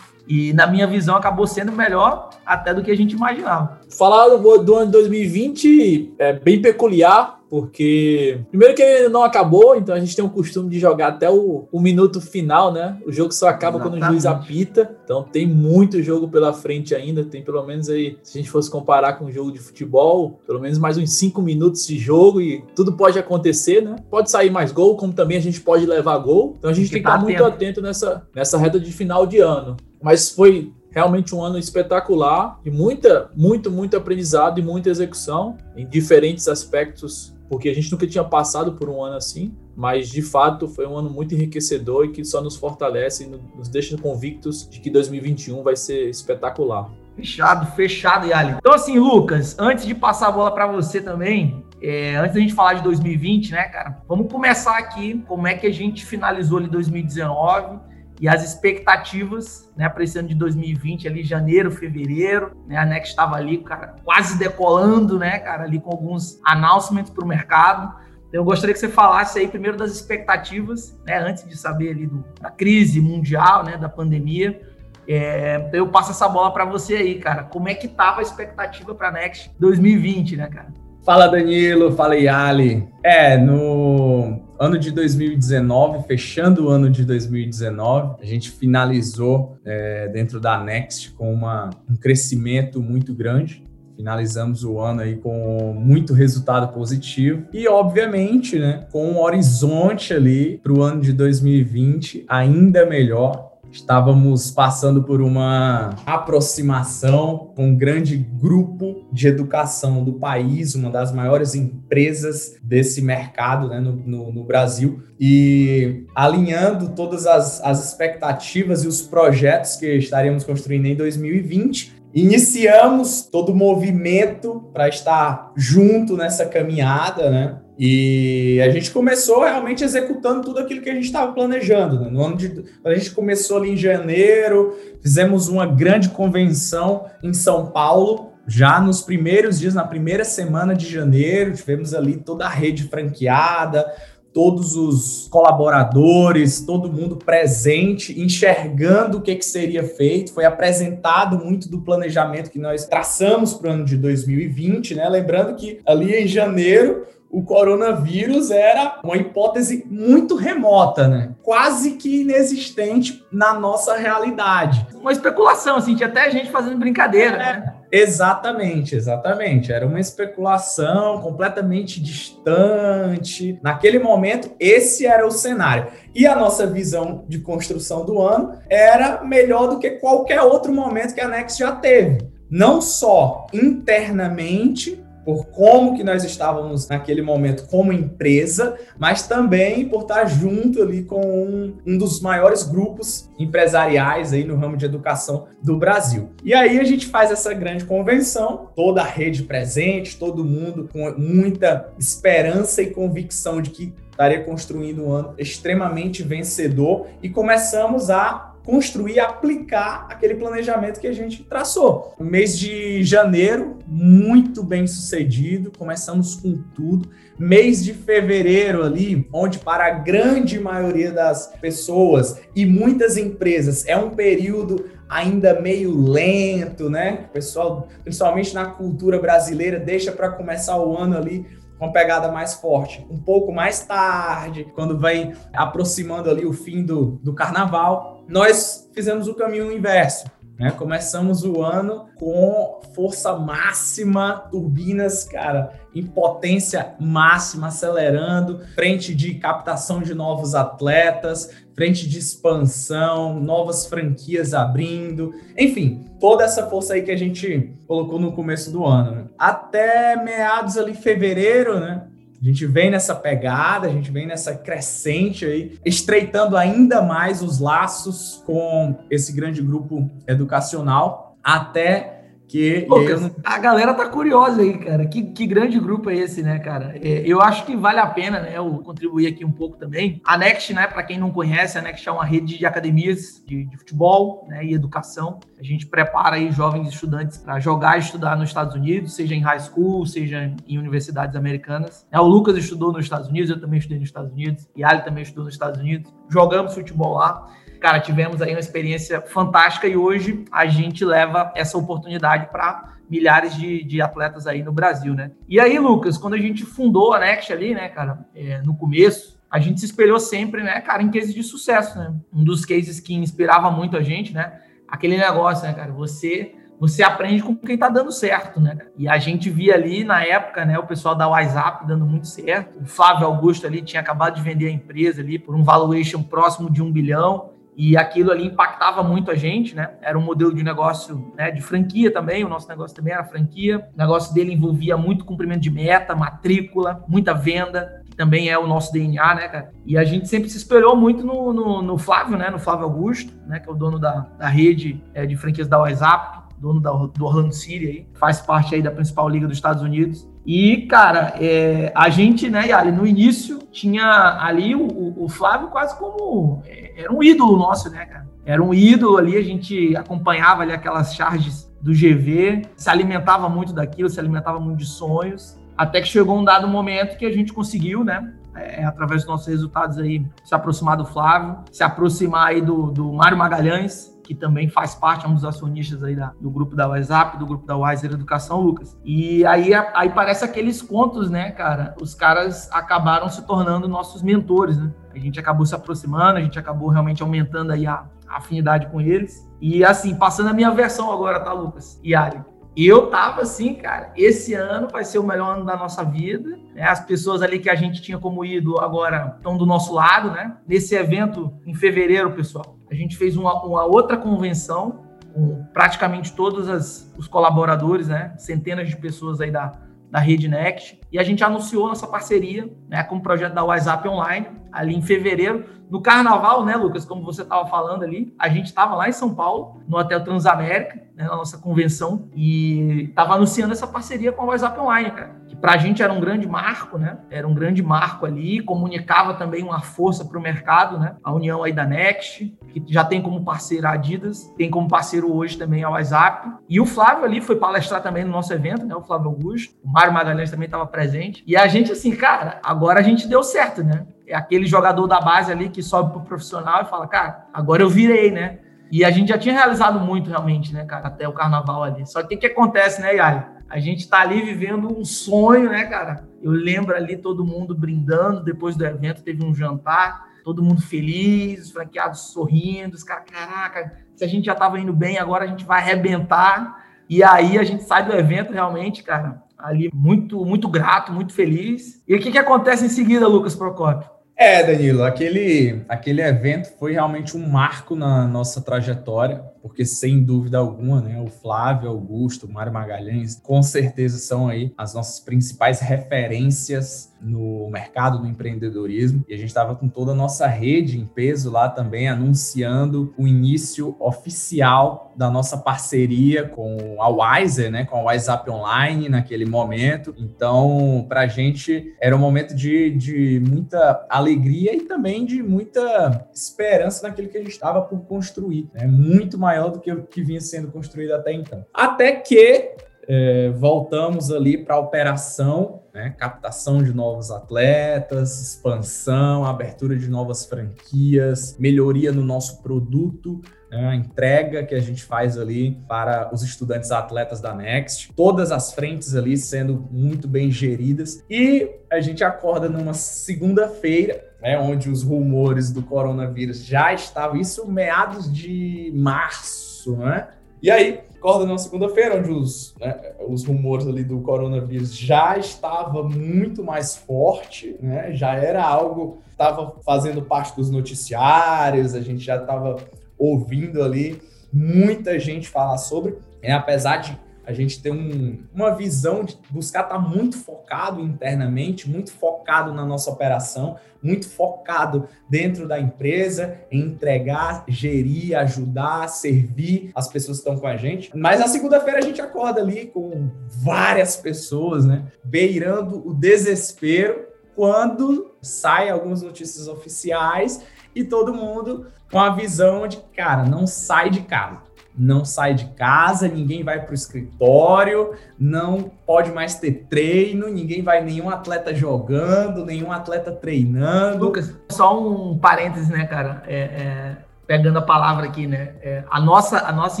e 0.26 0.52
na 0.52 0.66
minha 0.66 0.86
visão 0.86 1.16
acabou 1.16 1.46
sendo 1.46 1.72
melhor 1.72 2.30
até 2.46 2.72
do 2.72 2.82
que 2.82 2.90
a 2.90 2.96
gente 2.96 3.12
imaginava. 3.14 3.80
Falar 3.90 4.28
do, 4.28 4.74
ano 4.74 4.86
de 4.86 4.92
2020 4.92 6.14
é 6.18 6.32
bem 6.32 6.60
peculiar, 6.60 7.38
porque 7.52 8.40
primeiro 8.48 8.74
que 8.74 8.80
ele 8.80 9.10
não 9.10 9.22
acabou, 9.22 9.76
então 9.76 9.94
a 9.94 10.00
gente 10.00 10.16
tem 10.16 10.24
o 10.24 10.30
costume 10.30 10.70
de 10.70 10.80
jogar 10.80 11.08
até 11.08 11.30
o, 11.30 11.68
o 11.70 11.78
minuto 11.78 12.18
final, 12.18 12.72
né? 12.72 12.98
O 13.04 13.12
jogo 13.12 13.30
só 13.30 13.46
acaba 13.46 13.76
Exatamente. 13.76 14.00
quando 14.00 14.08
o 14.08 14.12
juiz 14.14 14.24
apita, 14.24 14.96
então 15.04 15.22
tem 15.22 15.46
muito 15.46 16.02
jogo 16.02 16.26
pela 16.28 16.54
frente 16.54 16.94
ainda, 16.94 17.22
tem 17.22 17.42
pelo 17.44 17.62
menos 17.62 17.90
aí, 17.90 18.16
se 18.22 18.38
a 18.38 18.40
gente 18.40 18.50
fosse 18.50 18.70
comparar 18.70 19.18
com 19.18 19.26
um 19.26 19.30
jogo 19.30 19.52
de 19.52 19.58
futebol, 19.58 20.40
pelo 20.46 20.60
menos 20.60 20.78
mais 20.78 20.96
uns 20.96 21.12
cinco 21.12 21.42
minutos 21.42 21.86
de 21.86 21.98
jogo 21.98 22.40
e 22.40 22.64
tudo 22.74 22.94
pode 22.94 23.18
acontecer, 23.18 23.82
né? 23.82 23.96
Pode 24.10 24.30
sair 24.30 24.48
mais 24.48 24.72
gol, 24.72 24.96
como 24.96 25.12
também 25.12 25.36
a 25.36 25.42
gente 25.42 25.60
pode 25.60 25.84
levar 25.84 26.16
gol, 26.20 26.54
então 26.58 26.70
a 26.70 26.72
gente 26.72 26.90
tem 26.90 27.02
que 27.02 27.06
estar 27.06 27.18
tá 27.18 27.22
muito 27.22 27.44
atento 27.44 27.82
nessa, 27.82 28.26
nessa 28.34 28.56
reta 28.56 28.80
de 28.80 28.90
final 28.90 29.26
de 29.26 29.40
ano. 29.40 29.76
Mas 30.00 30.30
foi 30.30 30.72
realmente 30.90 31.34
um 31.34 31.42
ano 31.42 31.58
espetacular 31.58 32.58
e 32.64 32.70
muita, 32.70 33.30
muito, 33.36 33.70
muito 33.70 33.94
aprendizado 33.94 34.58
e 34.58 34.62
muita 34.62 34.88
execução 34.88 35.58
em 35.76 35.86
diferentes 35.86 36.48
aspectos 36.48 37.34
porque 37.52 37.68
a 37.68 37.74
gente 37.74 37.92
nunca 37.92 38.06
tinha 38.06 38.24
passado 38.24 38.72
por 38.72 38.88
um 38.88 39.04
ano 39.04 39.14
assim, 39.14 39.54
mas 39.76 40.08
de 40.08 40.22
fato 40.22 40.66
foi 40.66 40.86
um 40.86 40.96
ano 40.96 41.10
muito 41.10 41.34
enriquecedor 41.34 42.06
e 42.06 42.08
que 42.08 42.24
só 42.24 42.40
nos 42.40 42.56
fortalece 42.56 43.24
e 43.24 43.26
nos 43.54 43.68
deixa 43.68 43.94
convictos 43.98 44.66
de 44.66 44.80
que 44.80 44.88
2021 44.88 45.62
vai 45.62 45.76
ser 45.76 46.08
espetacular. 46.08 46.90
Fechado, 47.14 47.70
fechado, 47.76 48.26
Yali. 48.26 48.56
Então, 48.56 48.72
assim, 48.72 48.98
Lucas, 48.98 49.54
antes 49.58 49.84
de 49.84 49.94
passar 49.94 50.28
a 50.28 50.32
bola 50.32 50.50
para 50.50 50.66
você 50.66 50.98
também, 50.98 51.62
é, 51.82 52.16
antes 52.16 52.32
da 52.32 52.40
gente 52.40 52.54
falar 52.54 52.72
de 52.72 52.84
2020, 52.84 53.52
né, 53.52 53.64
cara, 53.64 54.02
vamos 54.08 54.32
começar 54.32 54.78
aqui 54.78 55.22
como 55.28 55.46
é 55.46 55.52
que 55.52 55.66
a 55.66 55.72
gente 55.72 56.06
finalizou 56.06 56.56
ali 56.56 56.68
2019 56.68 57.91
e 58.22 58.28
as 58.28 58.44
expectativas 58.44 59.68
né, 59.76 59.88
para 59.88 60.04
esse 60.04 60.16
ano 60.16 60.28
de 60.28 60.36
2020, 60.36 61.08
ali 61.08 61.24
janeiro, 61.24 61.72
fevereiro, 61.72 62.56
né, 62.68 62.76
a 62.76 62.86
Next 62.86 63.10
estava 63.10 63.34
ali, 63.34 63.58
cara, 63.58 63.96
quase 64.04 64.38
decolando, 64.38 65.18
né, 65.18 65.40
cara, 65.40 65.64
ali 65.64 65.80
com 65.80 65.90
alguns 65.90 66.40
announcements 66.44 67.10
para 67.10 67.24
o 67.24 67.26
mercado. 67.26 67.92
Então, 68.28 68.40
eu 68.40 68.44
gostaria 68.44 68.72
que 68.72 68.78
você 68.78 68.88
falasse 68.88 69.40
aí 69.40 69.48
primeiro 69.48 69.76
das 69.76 69.90
expectativas, 69.90 70.96
né, 71.04 71.18
antes 71.18 71.44
de 71.48 71.56
saber 71.56 71.90
ali 71.90 72.06
do, 72.06 72.24
da 72.40 72.48
crise 72.48 73.00
mundial, 73.00 73.64
né, 73.64 73.76
da 73.76 73.88
pandemia. 73.88 74.60
É, 75.08 75.56
então 75.66 75.80
eu 75.80 75.88
passo 75.88 76.12
essa 76.12 76.28
bola 76.28 76.52
para 76.52 76.64
você 76.64 76.94
aí, 76.94 77.16
cara. 77.16 77.42
Como 77.42 77.68
é 77.68 77.74
que 77.74 77.88
tava 77.88 78.20
a 78.20 78.22
expectativa 78.22 78.94
para 78.94 79.10
Next 79.10 79.50
2020, 79.58 80.36
né, 80.36 80.46
cara? 80.46 80.68
Fala 81.04 81.26
Danilo, 81.26 81.90
fala 81.96 82.14
Yali. 82.14 82.88
É, 83.02 83.36
no 83.36 84.40
ano 84.62 84.78
de 84.78 84.92
2019, 84.92 86.06
fechando 86.06 86.66
o 86.66 86.68
ano 86.68 86.88
de 86.88 87.04
2019, 87.04 88.22
a 88.22 88.24
gente 88.24 88.48
finalizou 88.48 89.58
é, 89.64 90.06
dentro 90.06 90.38
da 90.38 90.62
Next 90.62 91.10
com 91.14 91.34
uma, 91.34 91.70
um 91.90 91.96
crescimento 91.96 92.80
muito 92.80 93.12
grande. 93.12 93.64
Finalizamos 93.96 94.62
o 94.62 94.78
ano 94.78 95.00
aí 95.00 95.16
com 95.16 95.74
muito 95.76 96.14
resultado 96.14 96.72
positivo 96.72 97.44
e, 97.52 97.66
obviamente, 97.66 98.56
né, 98.56 98.86
com 98.92 99.04
um 99.04 99.20
horizonte 99.20 100.14
ali 100.14 100.60
para 100.62 100.72
o 100.72 100.80
ano 100.80 101.00
de 101.00 101.12
2020 101.12 102.24
ainda 102.28 102.86
melhor, 102.86 103.51
estávamos 103.72 104.50
passando 104.50 105.02
por 105.02 105.22
uma 105.22 105.96
aproximação 106.04 107.52
com 107.56 107.68
um 107.68 107.76
grande 107.76 108.16
grupo 108.16 109.08
de 109.10 109.26
educação 109.26 110.04
do 110.04 110.12
país, 110.12 110.74
uma 110.74 110.90
das 110.90 111.12
maiores 111.12 111.54
empresas 111.54 112.56
desse 112.62 113.00
mercado 113.00 113.68
né, 113.68 113.80
no, 113.80 113.92
no, 113.92 114.32
no, 114.32 114.44
Brasil, 114.44 115.02
e 115.18 116.04
alinhando 116.14 116.90
todas 116.90 117.26
as, 117.26 117.62
as 117.62 117.88
expectativas 117.88 118.84
e 118.84 118.88
os 118.88 119.00
projetos 119.00 119.76
que 119.76 119.86
estaríamos 119.96 120.44
construindo 120.44 120.86
em 120.86 120.94
2020, 120.94 122.02
iniciamos 122.14 123.22
todo 123.22 123.52
o 123.52 123.56
movimento 123.56 124.68
para 124.72 124.88
estar 124.88 125.50
junto 125.56 126.16
nessa 126.16 126.44
caminhada, 126.44 127.30
né? 127.30 127.61
E 127.78 128.60
a 128.62 128.70
gente 128.70 128.90
começou 128.90 129.42
realmente 129.42 129.82
executando 129.82 130.42
tudo 130.42 130.60
aquilo 130.60 130.82
que 130.82 130.90
a 130.90 130.94
gente 130.94 131.06
estava 131.06 131.32
planejando. 131.32 132.00
Né? 132.00 132.10
No 132.10 132.22
ano 132.22 132.36
de, 132.36 132.64
a 132.84 132.94
gente 132.94 133.10
começou 133.12 133.56
ali 133.58 133.70
em 133.70 133.76
janeiro, 133.76 134.76
fizemos 135.00 135.48
uma 135.48 135.66
grande 135.66 136.10
convenção 136.10 137.06
em 137.22 137.32
São 137.32 137.66
Paulo. 137.66 138.32
Já 138.46 138.80
nos 138.80 139.02
primeiros 139.02 139.58
dias, 139.58 139.74
na 139.74 139.84
primeira 139.84 140.24
semana 140.24 140.74
de 140.74 140.88
janeiro, 140.88 141.52
tivemos 141.54 141.94
ali 141.94 142.16
toda 142.16 142.44
a 142.44 142.48
rede 142.48 142.84
franqueada, 142.84 143.86
todos 144.32 144.74
os 144.76 145.28
colaboradores, 145.30 146.60
todo 146.60 146.92
mundo 146.92 147.16
presente, 147.16 148.18
enxergando 148.20 149.18
o 149.18 149.20
que, 149.20 149.36
que 149.36 149.44
seria 149.44 149.84
feito. 149.84 150.32
Foi 150.32 150.44
apresentado 150.44 151.38
muito 151.38 151.68
do 151.68 151.82
planejamento 151.82 152.50
que 152.50 152.58
nós 152.58 152.86
traçamos 152.86 153.54
para 153.54 153.70
o 153.70 153.72
ano 153.74 153.84
de 153.84 153.96
2020, 153.96 154.94
né? 154.94 155.08
Lembrando 155.08 155.54
que 155.54 155.80
ali 155.86 156.14
em 156.14 156.26
janeiro 156.26 157.06
o 157.32 157.42
coronavírus 157.42 158.50
era 158.50 159.00
uma 159.02 159.16
hipótese 159.16 159.86
muito 159.88 160.36
remota, 160.36 161.08
né? 161.08 161.30
Quase 161.42 161.92
que 161.92 162.20
inexistente 162.20 163.24
na 163.32 163.54
nossa 163.54 163.96
realidade. 163.96 164.86
Uma 164.94 165.12
especulação, 165.12 165.76
assim, 165.76 165.96
tinha 165.96 166.10
até 166.10 166.30
gente 166.30 166.50
fazendo 166.50 166.78
brincadeira, 166.78 167.36
é, 167.36 167.38
né? 167.38 167.74
Exatamente, 167.90 168.94
exatamente. 168.94 169.72
Era 169.72 169.86
uma 169.86 169.98
especulação 169.98 171.22
completamente 171.22 172.02
distante. 172.02 173.58
Naquele 173.62 173.98
momento, 173.98 174.50
esse 174.60 175.06
era 175.06 175.26
o 175.26 175.30
cenário. 175.30 175.86
E 176.14 176.26
a 176.26 176.36
nossa 176.36 176.66
visão 176.66 177.24
de 177.26 177.38
construção 177.38 178.04
do 178.04 178.20
ano 178.20 178.58
era 178.68 179.24
melhor 179.24 179.68
do 179.68 179.78
que 179.78 179.92
qualquer 179.92 180.42
outro 180.42 180.70
momento 180.70 181.14
que 181.14 181.20
a 181.20 181.28
Next 181.28 181.58
já 181.58 181.72
teve. 181.72 182.30
Não 182.50 182.82
só 182.82 183.46
internamente, 183.54 185.01
por 185.24 185.46
como 185.46 185.96
que 185.96 186.04
nós 186.04 186.24
estávamos 186.24 186.88
naquele 186.88 187.22
momento 187.22 187.66
como 187.68 187.92
empresa, 187.92 188.76
mas 188.98 189.26
também 189.26 189.88
por 189.88 190.02
estar 190.02 190.24
junto 190.26 190.82
ali 190.82 191.04
com 191.04 191.20
um, 191.20 191.76
um, 191.86 191.98
dos 191.98 192.20
maiores 192.20 192.64
grupos 192.64 193.30
empresariais 193.38 194.32
aí 194.32 194.44
no 194.44 194.56
ramo 194.56 194.76
de 194.76 194.84
educação 194.84 195.46
do 195.62 195.76
Brasil. 195.76 196.30
E 196.44 196.54
aí 196.54 196.78
a 196.78 196.84
gente 196.84 197.06
faz 197.06 197.30
essa 197.30 197.54
grande 197.54 197.84
convenção, 197.84 198.68
toda 198.74 199.00
a 199.00 199.06
rede 199.06 199.44
presente, 199.44 200.18
todo 200.18 200.44
mundo 200.44 200.88
com 200.92 201.12
muita 201.16 201.90
esperança 201.98 202.82
e 202.82 202.90
convicção 202.90 203.60
de 203.60 203.70
que 203.70 203.94
estaria 204.10 204.44
construindo 204.44 205.04
um 205.04 205.12
ano 205.12 205.34
extremamente 205.38 206.22
vencedor 206.22 207.06
e 207.22 207.28
começamos 207.28 208.10
a 208.10 208.51
construir, 208.64 209.20
aplicar 209.20 210.06
aquele 210.08 210.34
planejamento 210.34 211.00
que 211.00 211.06
a 211.06 211.12
gente 211.12 211.42
traçou. 211.44 212.14
O 212.18 212.24
mês 212.24 212.58
de 212.58 213.02
janeiro, 213.02 213.78
muito 213.86 214.62
bem 214.62 214.86
sucedido, 214.86 215.72
começamos 215.76 216.36
com 216.36 216.62
tudo. 216.74 217.08
Mês 217.38 217.84
de 217.84 217.92
fevereiro 217.92 218.84
ali, 218.84 219.28
onde 219.32 219.58
para 219.58 219.86
a 219.86 219.90
grande 219.90 220.60
maioria 220.60 221.10
das 221.10 221.52
pessoas 221.60 222.40
e 222.54 222.64
muitas 222.64 223.16
empresas 223.16 223.86
é 223.86 223.96
um 223.96 224.10
período 224.10 224.84
ainda 225.08 225.60
meio 225.60 225.94
lento, 225.94 226.88
né? 226.88 227.26
O 227.28 227.32
pessoal, 227.32 227.88
principalmente 228.02 228.54
na 228.54 228.66
cultura 228.66 229.18
brasileira, 229.18 229.78
deixa 229.78 230.10
para 230.10 230.30
começar 230.30 230.78
o 230.78 230.96
ano 230.96 231.16
ali 231.16 231.46
com 231.82 231.90
pegada 231.90 232.30
mais 232.30 232.54
forte, 232.54 233.04
um 233.10 233.18
pouco 233.18 233.50
mais 233.50 233.84
tarde, 233.84 234.64
quando 234.72 234.96
vem 234.96 235.34
aproximando 235.52 236.30
ali 236.30 236.46
o 236.46 236.52
fim 236.52 236.84
do, 236.84 237.18
do 237.24 237.34
carnaval. 237.34 238.22
Nós 238.28 238.88
fizemos 238.94 239.26
o 239.26 239.34
caminho 239.34 239.72
inverso. 239.72 240.26
Né? 240.56 240.70
Começamos 240.70 241.42
o 241.42 241.60
ano 241.60 242.06
com 242.14 242.80
força 242.94 243.36
máxima, 243.36 244.46
turbinas, 244.48 245.24
cara, 245.24 245.72
em 245.92 246.06
potência 246.06 246.94
máxima, 247.00 247.66
acelerando, 247.66 248.64
frente 248.76 249.12
de 249.12 249.34
captação 249.34 250.00
de 250.00 250.14
novos 250.14 250.54
atletas, 250.54 251.50
frente 251.74 252.08
de 252.08 252.18
expansão, 252.18 253.40
novas 253.40 253.86
franquias 253.86 254.54
abrindo, 254.54 255.34
enfim, 255.58 256.04
toda 256.20 256.44
essa 256.44 256.66
força 256.68 256.94
aí 256.94 257.02
que 257.02 257.10
a 257.10 257.16
gente 257.16 257.72
colocou 257.86 258.18
no 258.18 258.32
começo 258.32 258.70
do 258.70 258.84
ano. 258.84 259.10
Né? 259.12 259.24
Até 259.38 260.16
meados 260.22 260.76
ali 260.76 260.94
fevereiro, 260.94 261.80
né? 261.80 262.06
A 262.40 262.44
gente 262.44 262.66
vem 262.66 262.90
nessa 262.90 263.14
pegada, 263.14 263.86
a 263.86 263.90
gente 263.90 264.10
vem 264.10 264.26
nessa 264.26 264.52
crescente 264.52 265.44
aí, 265.44 265.78
estreitando 265.84 266.56
ainda 266.56 267.00
mais 267.00 267.40
os 267.40 267.60
laços 267.60 268.42
com 268.44 268.96
esse 269.08 269.32
grande 269.32 269.62
grupo 269.62 270.10
educacional, 270.26 271.36
até 271.42 272.21
que 272.52 272.84
Lucas, 272.86 273.22
eu... 273.22 273.34
a 273.42 273.58
galera 273.58 273.94
tá 273.94 274.06
curiosa 274.10 274.60
aí, 274.60 274.76
cara. 274.76 275.06
Que, 275.06 275.22
que 275.22 275.46
grande 275.46 275.80
grupo 275.80 276.10
é 276.10 276.16
esse, 276.16 276.42
né, 276.42 276.58
cara? 276.58 276.94
É, 277.02 277.22
eu 277.24 277.40
acho 277.40 277.64
que 277.64 277.74
vale 277.74 277.98
a 277.98 278.06
pena, 278.06 278.40
né, 278.40 278.52
eu 278.54 278.68
contribuir 278.84 279.26
aqui 279.26 279.42
um 279.42 279.50
pouco 279.50 279.78
também. 279.78 280.20
A 280.22 280.36
Next, 280.36 280.74
né, 280.74 280.86
para 280.86 281.02
quem 281.02 281.18
não 281.18 281.30
conhece, 281.30 281.78
a 281.78 281.80
Next 281.80 282.06
é 282.06 282.12
uma 282.12 282.26
rede 282.26 282.58
de 282.58 282.66
academias 282.66 283.42
de, 283.46 283.64
de 283.64 283.78
futebol 283.78 284.46
né, 284.50 284.66
e 284.66 284.74
educação. 284.74 285.40
A 285.58 285.62
gente 285.62 285.86
prepara 285.86 286.36
aí 286.36 286.52
jovens 286.52 286.88
estudantes 286.88 287.38
para 287.38 287.58
jogar 287.58 287.96
e 287.96 288.00
estudar 288.00 288.36
nos 288.36 288.50
Estados 288.50 288.74
Unidos, 288.74 289.14
seja 289.14 289.34
em 289.34 289.40
high 289.40 289.60
school, 289.60 290.04
seja 290.04 290.54
em 290.68 290.76
universidades 290.76 291.34
americanas. 291.34 292.06
É, 292.12 292.20
o 292.20 292.26
Lucas 292.26 292.54
estudou 292.58 292.92
nos 292.92 293.04
Estados 293.04 293.28
Unidos, 293.28 293.48
eu 293.48 293.58
também 293.58 293.78
estudei 293.78 293.98
nos 293.98 294.08
Estados 294.08 294.30
Unidos, 294.30 294.68
e 294.76 294.84
Ali 294.84 295.02
também 295.02 295.22
estudou 295.22 295.46
nos 295.46 295.54
Estados 295.54 295.80
Unidos. 295.80 296.12
Jogamos 296.28 296.74
futebol 296.74 297.14
lá 297.14 297.48
cara, 297.82 297.98
tivemos 297.98 298.40
aí 298.40 298.52
uma 298.52 298.60
experiência 298.60 299.20
fantástica 299.20 299.88
e 299.88 299.96
hoje 299.96 300.44
a 300.52 300.66
gente 300.66 301.04
leva 301.04 301.52
essa 301.56 301.76
oportunidade 301.76 302.46
para 302.46 302.94
milhares 303.10 303.56
de, 303.56 303.82
de, 303.82 304.00
atletas 304.00 304.46
aí 304.46 304.62
no 304.62 304.72
Brasil, 304.72 305.12
né? 305.14 305.32
E 305.48 305.58
aí, 305.58 305.78
Lucas, 305.78 306.16
quando 306.16 306.34
a 306.34 306.38
gente 306.38 306.64
fundou 306.64 307.12
a 307.12 307.18
Next 307.18 307.52
ali, 307.52 307.74
né, 307.74 307.88
cara, 307.88 308.24
é, 308.34 308.62
no 308.62 308.74
começo, 308.76 309.36
a 309.50 309.58
gente 309.58 309.80
se 309.80 309.86
espelhou 309.86 310.18
sempre, 310.20 310.62
né, 310.62 310.80
cara, 310.80 311.02
em 311.02 311.10
cases 311.10 311.34
de 311.34 311.42
sucesso, 311.42 311.98
né? 311.98 312.14
Um 312.32 312.44
dos 312.44 312.64
cases 312.64 313.00
que 313.00 313.14
inspirava 313.14 313.70
muito 313.70 313.96
a 313.96 314.02
gente, 314.02 314.32
né? 314.32 314.60
Aquele 314.86 315.18
negócio, 315.18 315.66
né, 315.66 315.74
cara, 315.74 315.92
você 315.92 316.54
você 316.78 317.00
aprende 317.04 317.44
com 317.44 317.54
quem 317.54 317.78
tá 317.78 317.88
dando 317.88 318.10
certo, 318.10 318.60
né? 318.60 318.76
E 318.98 319.08
a 319.08 319.16
gente 319.16 319.48
via 319.48 319.74
ali 319.74 320.02
na 320.02 320.24
época, 320.24 320.64
né, 320.64 320.76
o 320.76 320.86
pessoal 320.86 321.14
da 321.14 321.28
WhatsApp 321.28 321.86
dando 321.86 322.04
muito 322.04 322.26
certo. 322.26 322.80
O 322.80 322.86
Flávio 322.86 323.24
Augusto 323.24 323.68
ali 323.68 323.82
tinha 323.82 324.00
acabado 324.00 324.34
de 324.34 324.42
vender 324.42 324.66
a 324.66 324.70
empresa 324.70 325.20
ali 325.20 325.38
por 325.38 325.54
um 325.54 325.62
valuation 325.62 326.24
próximo 326.24 326.68
de 326.68 326.82
um 326.82 326.90
bilhão 326.90 327.51
e 327.74 327.96
aquilo 327.96 328.30
ali 328.30 328.46
impactava 328.46 329.02
muito 329.02 329.30
a 329.30 329.34
gente, 329.34 329.74
né? 329.74 329.94
Era 330.02 330.18
um 330.18 330.22
modelo 330.22 330.54
de 330.54 330.62
negócio 330.62 331.32
né, 331.36 331.50
de 331.50 331.62
franquia 331.62 332.12
também, 332.12 332.44
o 332.44 332.48
nosso 332.48 332.68
negócio 332.68 332.94
também 332.94 333.14
era 333.14 333.24
franquia. 333.24 333.88
O 333.94 333.98
negócio 333.98 334.34
dele 334.34 334.52
envolvia 334.52 334.96
muito 334.96 335.24
cumprimento 335.24 335.60
de 335.60 335.70
meta, 335.70 336.14
matrícula, 336.14 337.02
muita 337.08 337.32
venda, 337.32 338.02
que 338.04 338.14
também 338.14 338.50
é 338.50 338.58
o 338.58 338.66
nosso 338.66 338.92
DNA, 338.92 339.34
né, 339.34 339.48
cara? 339.48 339.72
E 339.86 339.96
a 339.96 340.04
gente 340.04 340.28
sempre 340.28 340.50
se 340.50 340.58
espelhou 340.58 340.94
muito 340.94 341.24
no, 341.24 341.52
no, 341.52 341.82
no 341.82 341.98
Flávio, 341.98 342.36
né? 342.36 342.50
No 342.50 342.58
Flávio 342.58 342.84
Augusto, 342.84 343.32
né? 343.46 343.58
Que 343.58 343.68
é 343.68 343.72
o 343.72 343.74
dono 343.74 343.98
da, 343.98 344.26
da 344.38 344.48
rede 344.48 345.02
é, 345.14 345.24
de 345.24 345.34
franquias 345.34 345.66
da 345.66 345.78
WhatsApp, 345.78 346.42
dono 346.58 346.80
da, 346.80 346.92
do 346.92 347.24
Orlando 347.24 347.52
City 347.52 347.86
aí, 347.86 348.08
faz 348.14 348.40
parte 348.40 348.74
aí 348.74 348.82
da 348.82 348.90
principal 348.90 349.28
liga 349.28 349.48
dos 349.48 349.56
Estados 349.56 349.82
Unidos. 349.82 350.28
E, 350.44 350.86
cara, 350.88 351.34
é, 351.40 351.92
a 351.94 352.08
gente, 352.08 352.50
né, 352.50 352.68
Yali, 352.68 352.90
no 352.90 353.06
início 353.06 353.60
tinha 353.70 354.38
ali 354.40 354.74
o, 354.74 355.14
o, 355.16 355.28
Flávio 355.28 355.68
quase 355.68 355.96
como. 355.96 356.62
É, 356.66 357.02
era 357.02 357.12
um 357.12 357.22
ídolo 357.22 357.56
nosso, 357.56 357.90
né, 357.90 358.04
cara? 358.06 358.26
Era 358.44 358.62
um 358.62 358.74
ídolo 358.74 359.18
ali, 359.18 359.36
a 359.36 359.42
gente 359.42 359.96
acompanhava 359.96 360.62
ali 360.62 360.72
aquelas 360.72 361.14
charges 361.14 361.72
do 361.80 361.92
GV, 361.92 362.62
se 362.76 362.90
alimentava 362.90 363.48
muito 363.48 363.72
daquilo, 363.72 364.08
se 364.08 364.18
alimentava 364.18 364.58
muito 364.58 364.78
de 364.78 364.86
sonhos. 364.86 365.56
Até 365.76 366.00
que 366.00 366.08
chegou 366.08 366.38
um 366.38 366.44
dado 366.44 366.66
momento 366.66 367.16
que 367.16 367.24
a 367.24 367.32
gente 367.32 367.52
conseguiu, 367.52 368.04
né? 368.04 368.32
É, 368.54 368.84
através 368.84 369.22
dos 369.22 369.30
nossos 369.30 369.46
resultados 369.46 369.96
aí, 369.96 370.26
se 370.44 370.54
aproximar 370.54 370.96
do 370.96 371.06
Flávio, 371.06 371.58
se 371.70 371.82
aproximar 371.82 372.48
aí 372.48 372.60
do, 372.60 372.90
do 372.90 373.12
Mário 373.12 373.38
Magalhães, 373.38 374.11
que 374.22 374.34
também 374.34 374.68
faz 374.68 374.94
parte, 374.94 375.26
é 375.26 375.28
um 375.28 375.34
dos 375.34 375.44
acionistas 375.44 376.02
aí 376.02 376.14
da, 376.14 376.32
do 376.40 376.50
grupo 376.50 376.76
da 376.76 376.88
WhatsApp, 376.88 377.38
do 377.38 377.46
grupo 377.46 377.66
da 377.66 377.76
Wiser 377.76 378.12
Educação, 378.12 378.60
Lucas. 378.60 378.96
E 379.04 379.44
aí, 379.44 379.72
aí 379.74 380.10
parece 380.10 380.44
aqueles 380.44 380.80
contos, 380.80 381.30
né, 381.30 381.50
cara? 381.50 381.94
Os 382.00 382.14
caras 382.14 382.70
acabaram 382.72 383.28
se 383.28 383.46
tornando 383.46 383.88
nossos 383.88 384.22
mentores, 384.22 384.78
né? 384.78 384.92
A 385.14 385.18
gente 385.18 385.38
acabou 385.38 385.66
se 385.66 385.74
aproximando, 385.74 386.38
a 386.38 386.42
gente 386.42 386.58
acabou 386.58 386.88
realmente 386.88 387.22
aumentando 387.22 387.72
aí 387.72 387.86
a, 387.86 388.04
a 388.28 388.38
afinidade 388.38 388.86
com 388.86 389.00
eles. 389.00 389.46
E 389.60 389.84
assim, 389.84 390.14
passando 390.14 390.48
a 390.48 390.54
minha 390.54 390.70
versão 390.70 391.12
agora, 391.12 391.40
tá, 391.40 391.52
Lucas? 391.52 392.00
E 392.02 392.14
Ali. 392.14 392.40
E 392.74 392.86
eu 392.86 393.08
tava 393.08 393.42
assim, 393.42 393.74
cara, 393.74 394.12
esse 394.16 394.54
ano 394.54 394.88
vai 394.90 395.04
ser 395.04 395.18
o 395.18 395.22
melhor 395.22 395.56
ano 395.56 395.64
da 395.66 395.76
nossa 395.76 396.02
vida. 396.02 396.58
Né? 396.74 396.82
As 396.82 397.04
pessoas 397.04 397.42
ali 397.42 397.58
que 397.58 397.68
a 397.68 397.74
gente 397.74 398.00
tinha 398.00 398.18
como 398.18 398.44
ídolo 398.44 398.80
agora 398.80 399.34
estão 399.36 399.58
do 399.58 399.66
nosso 399.66 399.92
lado, 399.92 400.30
né? 400.30 400.56
Nesse 400.66 400.94
evento 400.94 401.52
em 401.66 401.74
fevereiro, 401.74 402.32
pessoal, 402.32 402.78
a 402.92 402.94
gente 402.94 403.16
fez 403.16 403.38
uma, 403.38 403.64
uma 403.64 403.84
outra 403.86 404.18
convenção 404.18 405.00
com 405.32 405.64
praticamente 405.72 406.34
todos 406.34 406.68
as, 406.68 407.10
os 407.16 407.26
colaboradores, 407.26 408.06
né? 408.06 408.34
Centenas 408.36 408.90
de 408.90 408.96
pessoas 408.98 409.40
aí 409.40 409.50
da, 409.50 409.72
da 410.10 410.18
Rede 410.18 410.46
Next. 410.46 411.00
E 411.10 411.18
a 411.18 411.22
gente 411.22 411.42
anunciou 411.42 411.88
nossa 411.88 412.06
parceria 412.06 412.70
né, 412.86 413.02
com 413.02 413.16
o 413.16 413.22
projeto 413.22 413.54
da 413.54 413.64
WhatsApp 413.64 414.06
Online, 414.06 414.46
ali 414.70 414.94
em 414.94 415.00
fevereiro. 415.00 415.64
No 415.88 416.02
carnaval, 416.02 416.66
né, 416.66 416.76
Lucas, 416.76 417.06
como 417.06 417.24
você 417.24 417.40
estava 417.40 417.66
falando 417.66 418.02
ali, 418.02 418.34
a 418.38 418.50
gente 418.50 418.66
estava 418.66 418.94
lá 418.94 419.08
em 419.08 419.12
São 419.12 419.34
Paulo, 419.34 419.80
no 419.88 419.96
Hotel 419.96 420.22
Transamérica, 420.22 420.96
né, 421.16 421.24
na 421.24 421.36
nossa 421.36 421.56
convenção, 421.56 422.28
e 422.34 423.04
estava 423.08 423.34
anunciando 423.34 423.72
essa 423.72 423.86
parceria 423.86 424.32
com 424.32 424.42
a 424.42 424.46
WhatsApp 424.46 424.78
Online, 424.78 425.10
cara 425.12 425.41
para 425.62 425.74
a 425.74 425.76
gente 425.76 426.02
era 426.02 426.12
um 426.12 426.18
grande 426.18 426.48
marco, 426.48 426.98
né? 426.98 427.18
Era 427.30 427.46
um 427.46 427.54
grande 427.54 427.84
marco 427.84 428.26
ali, 428.26 428.60
comunicava 428.60 429.34
também 429.34 429.62
uma 429.62 429.80
força 429.80 430.24
para 430.24 430.36
o 430.36 430.42
mercado, 430.42 430.98
né? 430.98 431.14
A 431.22 431.32
união 431.32 431.62
aí 431.62 431.72
da 431.72 431.84
Next, 431.84 432.52
que 432.68 432.82
já 432.88 433.04
tem 433.04 433.22
como 433.22 433.44
parceiro 433.44 433.86
a 433.86 433.92
Adidas, 433.92 434.52
tem 434.58 434.68
como 434.68 434.88
parceiro 434.88 435.32
hoje 435.32 435.56
também 435.56 435.84
a 435.84 435.90
WhatsApp. 435.90 436.50
E 436.68 436.80
o 436.80 436.84
Flávio 436.84 437.24
ali 437.24 437.40
foi 437.40 437.54
palestrar 437.54 438.02
também 438.02 438.24
no 438.24 438.32
nosso 438.32 438.52
evento, 438.52 438.84
né? 438.84 438.96
O 438.96 439.02
Flávio 439.02 439.28
Augusto. 439.28 439.72
O 439.84 439.88
Mário 439.88 440.12
Magalhães 440.12 440.50
também 440.50 440.66
estava 440.66 440.84
presente. 440.84 441.44
E 441.46 441.56
a 441.56 441.68
gente, 441.68 441.92
assim, 441.92 442.16
cara, 442.16 442.58
agora 442.64 442.98
a 442.98 443.02
gente 443.04 443.28
deu 443.28 443.44
certo, 443.44 443.84
né? 443.84 444.04
É 444.26 444.34
aquele 444.34 444.66
jogador 444.66 445.06
da 445.06 445.20
base 445.20 445.52
ali 445.52 445.68
que 445.68 445.80
sobe 445.80 446.10
pro 446.10 446.22
profissional 446.22 446.82
e 446.82 446.86
fala, 446.86 447.06
cara, 447.06 447.46
agora 447.54 447.84
eu 447.84 447.88
virei, 447.88 448.32
né? 448.32 448.58
E 448.92 449.06
a 449.06 449.10
gente 449.10 449.30
já 449.30 449.38
tinha 449.38 449.54
realizado 449.54 449.98
muito 449.98 450.28
realmente, 450.28 450.70
né, 450.74 450.84
cara, 450.84 451.08
até 451.08 451.26
o 451.26 451.32
carnaval 451.32 451.82
ali. 451.82 452.06
Só 452.06 452.22
que 452.22 452.34
o 452.34 452.38
que 452.38 452.44
acontece, 452.44 453.00
né, 453.00 453.16
Yari? 453.16 453.42
A 453.66 453.78
gente 453.78 454.00
está 454.00 454.20
ali 454.20 454.42
vivendo 454.42 454.86
um 454.94 455.02
sonho, 455.02 455.70
né, 455.70 455.84
cara? 455.84 456.28
Eu 456.42 456.50
lembro 456.50 456.94
ali 456.94 457.16
todo 457.16 457.42
mundo 457.42 457.74
brindando 457.74 458.44
depois 458.44 458.76
do 458.76 458.84
evento, 458.84 459.22
teve 459.22 459.42
um 459.42 459.54
jantar, 459.54 460.26
todo 460.44 460.62
mundo 460.62 460.82
feliz, 460.82 461.64
os 461.64 461.70
franqueados 461.70 462.32
sorrindo, 462.32 462.94
os 462.94 463.02
caras, 463.02 463.24
caraca, 463.32 463.96
se 464.14 464.24
a 464.24 464.28
gente 464.28 464.44
já 464.44 464.52
estava 464.52 464.78
indo 464.78 464.92
bem, 464.92 465.18
agora 465.18 465.44
a 465.44 465.48
gente 465.48 465.64
vai 465.64 465.80
arrebentar. 465.80 466.84
E 467.08 467.24
aí 467.24 467.56
a 467.58 467.64
gente 467.64 467.84
sai 467.84 468.04
do 468.04 468.12
evento 468.12 468.52
realmente, 468.52 469.02
cara, 469.02 469.42
ali 469.56 469.90
muito, 469.94 470.44
muito 470.44 470.68
grato, 470.68 471.10
muito 471.12 471.32
feliz. 471.32 472.02
E 472.06 472.14
o 472.14 472.20
que, 472.20 472.30
que 472.30 472.38
acontece 472.38 472.84
em 472.84 472.90
seguida, 472.90 473.26
Lucas 473.26 473.56
Procópio? 473.56 474.10
É, 474.44 474.60
Danilo, 474.64 475.04
aquele, 475.04 475.84
aquele 475.88 476.20
evento 476.20 476.68
foi 476.76 476.94
realmente 476.94 477.36
um 477.36 477.48
marco 477.48 477.94
na 477.94 478.26
nossa 478.26 478.60
trajetória 478.60 479.40
porque 479.62 479.84
sem 479.84 480.22
dúvida 480.22 480.58
alguma, 480.58 481.00
né, 481.00 481.20
o 481.20 481.28
Flávio 481.28 481.88
Augusto, 481.88 482.46
o 482.46 482.52
Mário 482.52 482.72
Magalhães, 482.72 483.36
com 483.36 483.62
certeza 483.62 484.18
são 484.18 484.48
aí 484.48 484.74
as 484.76 484.92
nossas 484.92 485.20
principais 485.20 485.80
referências 485.80 487.12
no 487.22 487.70
mercado 487.70 488.18
do 488.18 488.26
empreendedorismo 488.26 489.24
e 489.28 489.34
a 489.34 489.36
gente 489.36 489.48
estava 489.48 489.74
com 489.76 489.88
toda 489.88 490.12
a 490.12 490.14
nossa 490.14 490.46
rede 490.46 490.98
em 490.98 491.06
peso 491.06 491.50
lá 491.50 491.68
também 491.68 492.08
anunciando 492.08 493.14
o 493.16 493.26
início 493.26 493.94
oficial 494.00 495.12
da 495.16 495.30
nossa 495.30 495.56
parceria 495.56 496.48
com 496.48 496.96
a 497.00 497.08
Wiser, 497.08 497.70
né, 497.70 497.84
com 497.84 497.96
a 497.96 498.02
WhatsApp 498.02 498.50
Online 498.50 499.08
naquele 499.08 499.44
momento. 499.44 500.14
Então, 500.18 501.04
para 501.08 501.20
a 501.20 501.26
gente 501.26 501.94
era 502.00 502.16
um 502.16 502.18
momento 502.18 502.54
de, 502.54 502.90
de 502.90 503.42
muita 503.46 504.06
alegria 504.08 504.74
e 504.74 504.80
também 504.82 505.24
de 505.24 505.42
muita 505.42 506.26
esperança 506.34 507.06
naquilo 507.06 507.28
que 507.28 507.38
a 507.38 507.42
gente 507.42 507.52
estava 507.52 507.82
por 507.82 508.00
construir, 508.00 508.68
né, 508.74 508.86
muito 508.86 509.38
maior 509.52 509.70
do 509.70 509.80
que 509.80 509.92
o 509.92 510.02
que 510.04 510.22
vinha 510.22 510.40
sendo 510.40 510.70
construído 510.70 511.12
até 511.12 511.32
então. 511.32 511.64
Até 511.74 512.12
que 512.12 512.74
é, 513.06 513.50
voltamos 513.50 514.30
ali 514.30 514.56
para 514.56 514.76
a 514.76 514.78
operação, 514.78 515.82
né, 515.92 516.14
captação 516.16 516.82
de 516.82 516.94
novos 516.94 517.30
atletas, 517.30 518.40
expansão, 518.40 519.44
abertura 519.44 519.96
de 519.96 520.08
novas 520.08 520.46
franquias, 520.46 521.56
melhoria 521.58 522.12
no 522.12 522.24
nosso 522.24 522.62
produto, 522.62 523.42
né, 523.70 523.88
a 523.88 523.94
entrega 523.94 524.64
que 524.64 524.74
a 524.74 524.80
gente 524.80 525.04
faz 525.04 525.36
ali 525.36 525.78
para 525.86 526.30
os 526.32 526.42
estudantes 526.42 526.90
atletas 526.90 527.40
da 527.40 527.54
Next, 527.54 528.12
todas 528.14 528.50
as 528.50 528.72
frentes 528.72 529.14
ali 529.14 529.36
sendo 529.36 529.86
muito 529.90 530.26
bem 530.26 530.50
geridas. 530.50 531.22
E 531.28 531.68
a 531.90 532.00
gente 532.00 532.24
acorda 532.24 532.68
numa 532.68 532.94
segunda-feira 532.94 534.31
né, 534.42 534.58
onde 534.58 534.90
os 534.90 535.02
rumores 535.02 535.70
do 535.70 535.82
coronavírus 535.82 536.64
já 536.64 536.92
estavam, 536.92 537.40
isso 537.40 537.66
meados 537.66 538.30
de 538.30 538.92
março, 538.94 539.96
né? 539.96 540.28
E 540.60 540.70
aí, 540.70 541.00
acorda 541.16 541.46
na 541.46 541.56
segunda-feira, 541.56 542.18
onde 542.18 542.30
os, 542.30 542.74
né, 542.78 543.12
os 543.28 543.44
rumores 543.44 543.86
ali 543.86 544.02
do 544.02 544.20
coronavírus 544.20 544.96
já 544.96 545.38
estava 545.38 546.02
muito 546.02 546.64
mais 546.64 546.96
forte, 546.96 547.76
né? 547.80 548.12
Já 548.12 548.34
era 548.34 548.64
algo 548.64 549.22
estava 549.30 549.74
fazendo 549.84 550.22
parte 550.22 550.54
dos 550.54 550.70
noticiários, 550.70 551.94
a 551.94 552.00
gente 552.00 552.22
já 552.22 552.36
estava 552.36 552.76
ouvindo 553.18 553.82
ali 553.82 554.20
muita 554.52 555.18
gente 555.18 555.48
falar 555.48 555.78
sobre, 555.78 556.16
é, 556.42 556.52
apesar 556.52 556.98
de 556.98 557.18
a 557.44 557.52
gente 557.52 557.82
ter 557.82 557.90
um, 557.90 558.42
uma 558.54 558.74
visão 558.74 559.24
de 559.24 559.36
buscar 559.50 559.82
estar 559.82 559.98
muito 559.98 560.38
focado 560.38 561.00
internamente, 561.00 561.88
muito 561.88 562.12
focado 562.12 562.72
na 562.72 562.84
nossa 562.84 563.10
operação, 563.10 563.76
muito 564.02 564.28
focado 564.28 565.08
dentro 565.28 565.66
da 565.66 565.78
empresa, 565.78 566.58
em 566.70 566.80
entregar, 566.80 567.64
gerir, 567.68 568.36
ajudar, 568.38 569.08
servir 569.08 569.90
as 569.94 570.08
pessoas 570.08 570.38
que 570.38 570.48
estão 570.48 570.60
com 570.60 570.66
a 570.66 570.76
gente. 570.76 571.10
Mas 571.14 571.40
na 571.40 571.48
segunda-feira 571.48 571.98
a 571.98 572.02
gente 572.02 572.20
acorda 572.20 572.60
ali 572.60 572.86
com 572.86 573.30
várias 573.48 574.16
pessoas, 574.16 574.84
né, 574.84 575.04
beirando 575.24 576.06
o 576.08 576.14
desespero 576.14 577.26
quando 577.54 578.34
saem 578.40 578.90
algumas 578.90 579.22
notícias 579.22 579.68
oficiais 579.68 580.62
e 580.94 581.04
todo 581.04 581.34
mundo 581.34 581.86
com 582.10 582.18
a 582.18 582.30
visão 582.30 582.86
de, 582.88 582.98
cara, 583.14 583.44
não 583.44 583.66
sai 583.66 584.10
de 584.10 584.20
casa 584.22 584.71
não 584.96 585.24
sai 585.24 585.54
de 585.54 585.66
casa, 585.70 586.28
ninguém 586.28 586.62
vai 586.62 586.80
para 586.80 586.90
o 586.90 586.94
escritório, 586.94 588.12
não 588.38 588.90
pode 589.06 589.32
mais 589.32 589.54
ter 589.54 589.86
treino, 589.88 590.48
ninguém 590.48 590.82
vai 590.82 591.02
nenhum 591.02 591.30
atleta 591.30 591.74
jogando, 591.74 592.64
nenhum 592.64 592.92
atleta 592.92 593.32
treinando. 593.32 594.24
Lucas, 594.24 594.54
só 594.70 594.98
um 595.00 595.38
parêntese, 595.38 595.90
né, 595.90 596.06
cara? 596.06 596.42
É, 596.46 596.58
é, 596.58 597.16
pegando 597.46 597.78
a 597.78 597.82
palavra 597.82 598.26
aqui, 598.26 598.46
né? 598.46 598.74
É, 598.82 599.04
a, 599.10 599.20
nossa, 599.20 599.66
a 599.66 599.72
nossa 599.72 600.00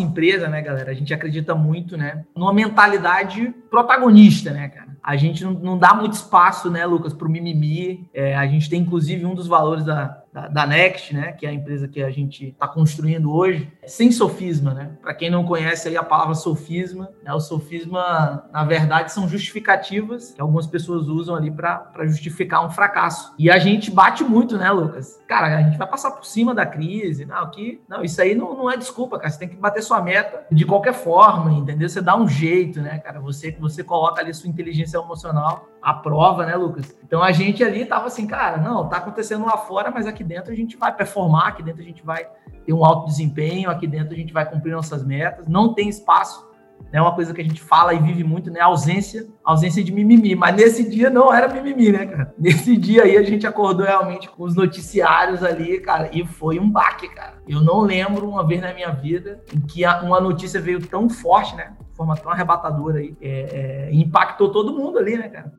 empresa, 0.02 0.48
né, 0.48 0.62
galera? 0.62 0.90
A 0.90 0.94
gente 0.94 1.12
acredita 1.12 1.54
muito, 1.54 1.96
né? 1.96 2.24
Numa 2.36 2.52
mentalidade 2.52 3.54
protagonista, 3.70 4.50
né, 4.50 4.68
cara? 4.68 4.92
A 5.02 5.16
gente 5.16 5.44
não, 5.44 5.52
não 5.52 5.78
dá 5.78 5.94
muito 5.94 6.12
espaço, 6.12 6.70
né, 6.70 6.86
Lucas, 6.86 7.12
para 7.12 7.26
o 7.26 7.30
mimimi. 7.30 8.08
É, 8.14 8.36
a 8.36 8.46
gente 8.46 8.70
tem, 8.70 8.82
inclusive, 8.82 9.26
um 9.26 9.34
dos 9.34 9.48
valores 9.48 9.84
da, 9.84 10.21
da, 10.32 10.48
da, 10.48 10.66
Next, 10.66 11.14
né, 11.14 11.32
que 11.32 11.46
é 11.46 11.50
a 11.50 11.52
empresa 11.52 11.86
que 11.86 12.02
a 12.02 12.10
gente 12.10 12.48
está 12.48 12.66
construindo 12.66 13.32
hoje, 13.32 13.70
sem 13.86 14.10
sofisma, 14.10 14.72
né? 14.72 14.92
Para 15.02 15.14
quem 15.14 15.30
não 15.30 15.44
conhece 15.44 15.88
aí 15.88 15.96
a 15.96 16.02
palavra 16.02 16.34
sofisma, 16.34 17.10
né, 17.22 17.32
o 17.32 17.40
sofisma, 17.40 18.44
na 18.52 18.64
verdade, 18.64 19.12
são 19.12 19.28
justificativas 19.28 20.32
que 20.32 20.40
algumas 20.40 20.66
pessoas 20.66 21.08
usam 21.08 21.34
ali 21.34 21.50
para 21.50 21.92
justificar 22.06 22.64
um 22.66 22.70
fracasso. 22.70 23.34
E 23.38 23.50
a 23.50 23.58
gente 23.58 23.90
bate 23.90 24.24
muito, 24.24 24.56
né, 24.56 24.70
Lucas? 24.70 25.20
Cara, 25.28 25.58
a 25.58 25.62
gente 25.62 25.76
vai 25.76 25.86
passar 25.86 26.10
por 26.12 26.24
cima 26.24 26.54
da 26.54 26.64
crise, 26.64 27.24
não, 27.26 27.50
que, 27.50 27.80
não, 27.88 28.02
isso 28.02 28.20
aí 28.20 28.34
não, 28.34 28.54
não 28.54 28.70
é 28.70 28.76
desculpa, 28.76 29.18
cara. 29.18 29.30
Você 29.30 29.38
tem 29.38 29.48
que 29.48 29.56
bater 29.56 29.82
sua 29.82 30.00
meta 30.00 30.46
de 30.50 30.64
qualquer 30.64 30.94
forma, 30.94 31.52
entendeu? 31.52 31.88
Você 31.88 32.00
dá 32.00 32.16
um 32.16 32.26
jeito, 32.26 32.80
né, 32.80 32.98
cara? 32.98 33.20
Você 33.20 33.52
você 33.60 33.84
coloca 33.84 34.20
ali 34.20 34.32
sua 34.32 34.48
inteligência 34.48 34.96
emocional 34.98 35.68
à 35.82 35.92
prova, 35.92 36.46
né, 36.46 36.54
Lucas? 36.54 36.96
Então 37.04 37.22
a 37.22 37.32
gente 37.32 37.62
ali 37.64 37.84
tava 37.84 38.06
assim, 38.06 38.26
cara, 38.26 38.58
não, 38.58 38.88
tá 38.88 38.98
acontecendo 38.98 39.44
lá 39.44 39.56
fora, 39.56 39.90
mas 39.90 40.06
aqui 40.06 40.22
dentro 40.22 40.52
a 40.52 40.56
gente 40.56 40.76
vai 40.76 40.94
performar, 40.94 41.48
aqui 41.48 41.62
dentro 41.62 41.82
a 41.82 41.84
gente 41.84 42.04
vai 42.04 42.26
ter 42.64 42.72
um 42.72 42.84
alto 42.84 43.06
desempenho, 43.06 43.70
aqui 43.70 43.86
dentro 43.86 44.14
a 44.14 44.16
gente 44.16 44.32
vai 44.32 44.48
cumprir 44.48 44.72
nossas 44.72 45.04
metas, 45.04 45.46
não 45.48 45.74
tem 45.74 45.88
espaço 45.88 46.52
é 46.90 46.96
né, 46.96 47.02
uma 47.02 47.14
coisa 47.14 47.32
que 47.32 47.40
a 47.40 47.44
gente 47.44 47.60
fala 47.60 47.94
e 47.94 47.98
vive 47.98 48.22
muito, 48.22 48.50
né? 48.50 48.60
Ausência, 48.60 49.26
ausência 49.42 49.82
de 49.82 49.90
mimimi. 49.92 50.34
Mas 50.34 50.54
nesse 50.54 50.88
dia 50.88 51.08
não 51.08 51.32
era 51.32 51.48
mimimi, 51.48 51.90
né, 51.90 52.06
cara? 52.06 52.34
Nesse 52.38 52.76
dia 52.76 53.04
aí 53.04 53.16
a 53.16 53.22
gente 53.22 53.46
acordou 53.46 53.86
realmente 53.86 54.28
com 54.28 54.44
os 54.44 54.54
noticiários 54.54 55.42
ali, 55.42 55.80
cara, 55.80 56.10
e 56.12 56.26
foi 56.26 56.58
um 56.58 56.68
baque, 56.68 57.08
cara. 57.08 57.34
Eu 57.48 57.62
não 57.62 57.80
lembro 57.80 58.28
uma 58.28 58.46
vez 58.46 58.60
na 58.60 58.74
minha 58.74 58.90
vida 58.90 59.40
em 59.54 59.60
que 59.60 59.86
uma 60.02 60.20
notícia 60.20 60.60
veio 60.60 60.86
tão 60.86 61.08
forte, 61.08 61.56
né? 61.56 61.72
De 61.90 61.96
forma 61.96 62.14
tão 62.16 62.30
arrebatadora 62.30 62.98
aí, 62.98 63.16
é, 63.20 63.88
é, 63.88 63.94
impactou 63.94 64.50
todo 64.50 64.76
mundo 64.76 64.98
ali, 64.98 65.16
né, 65.16 65.28
cara? 65.28 65.52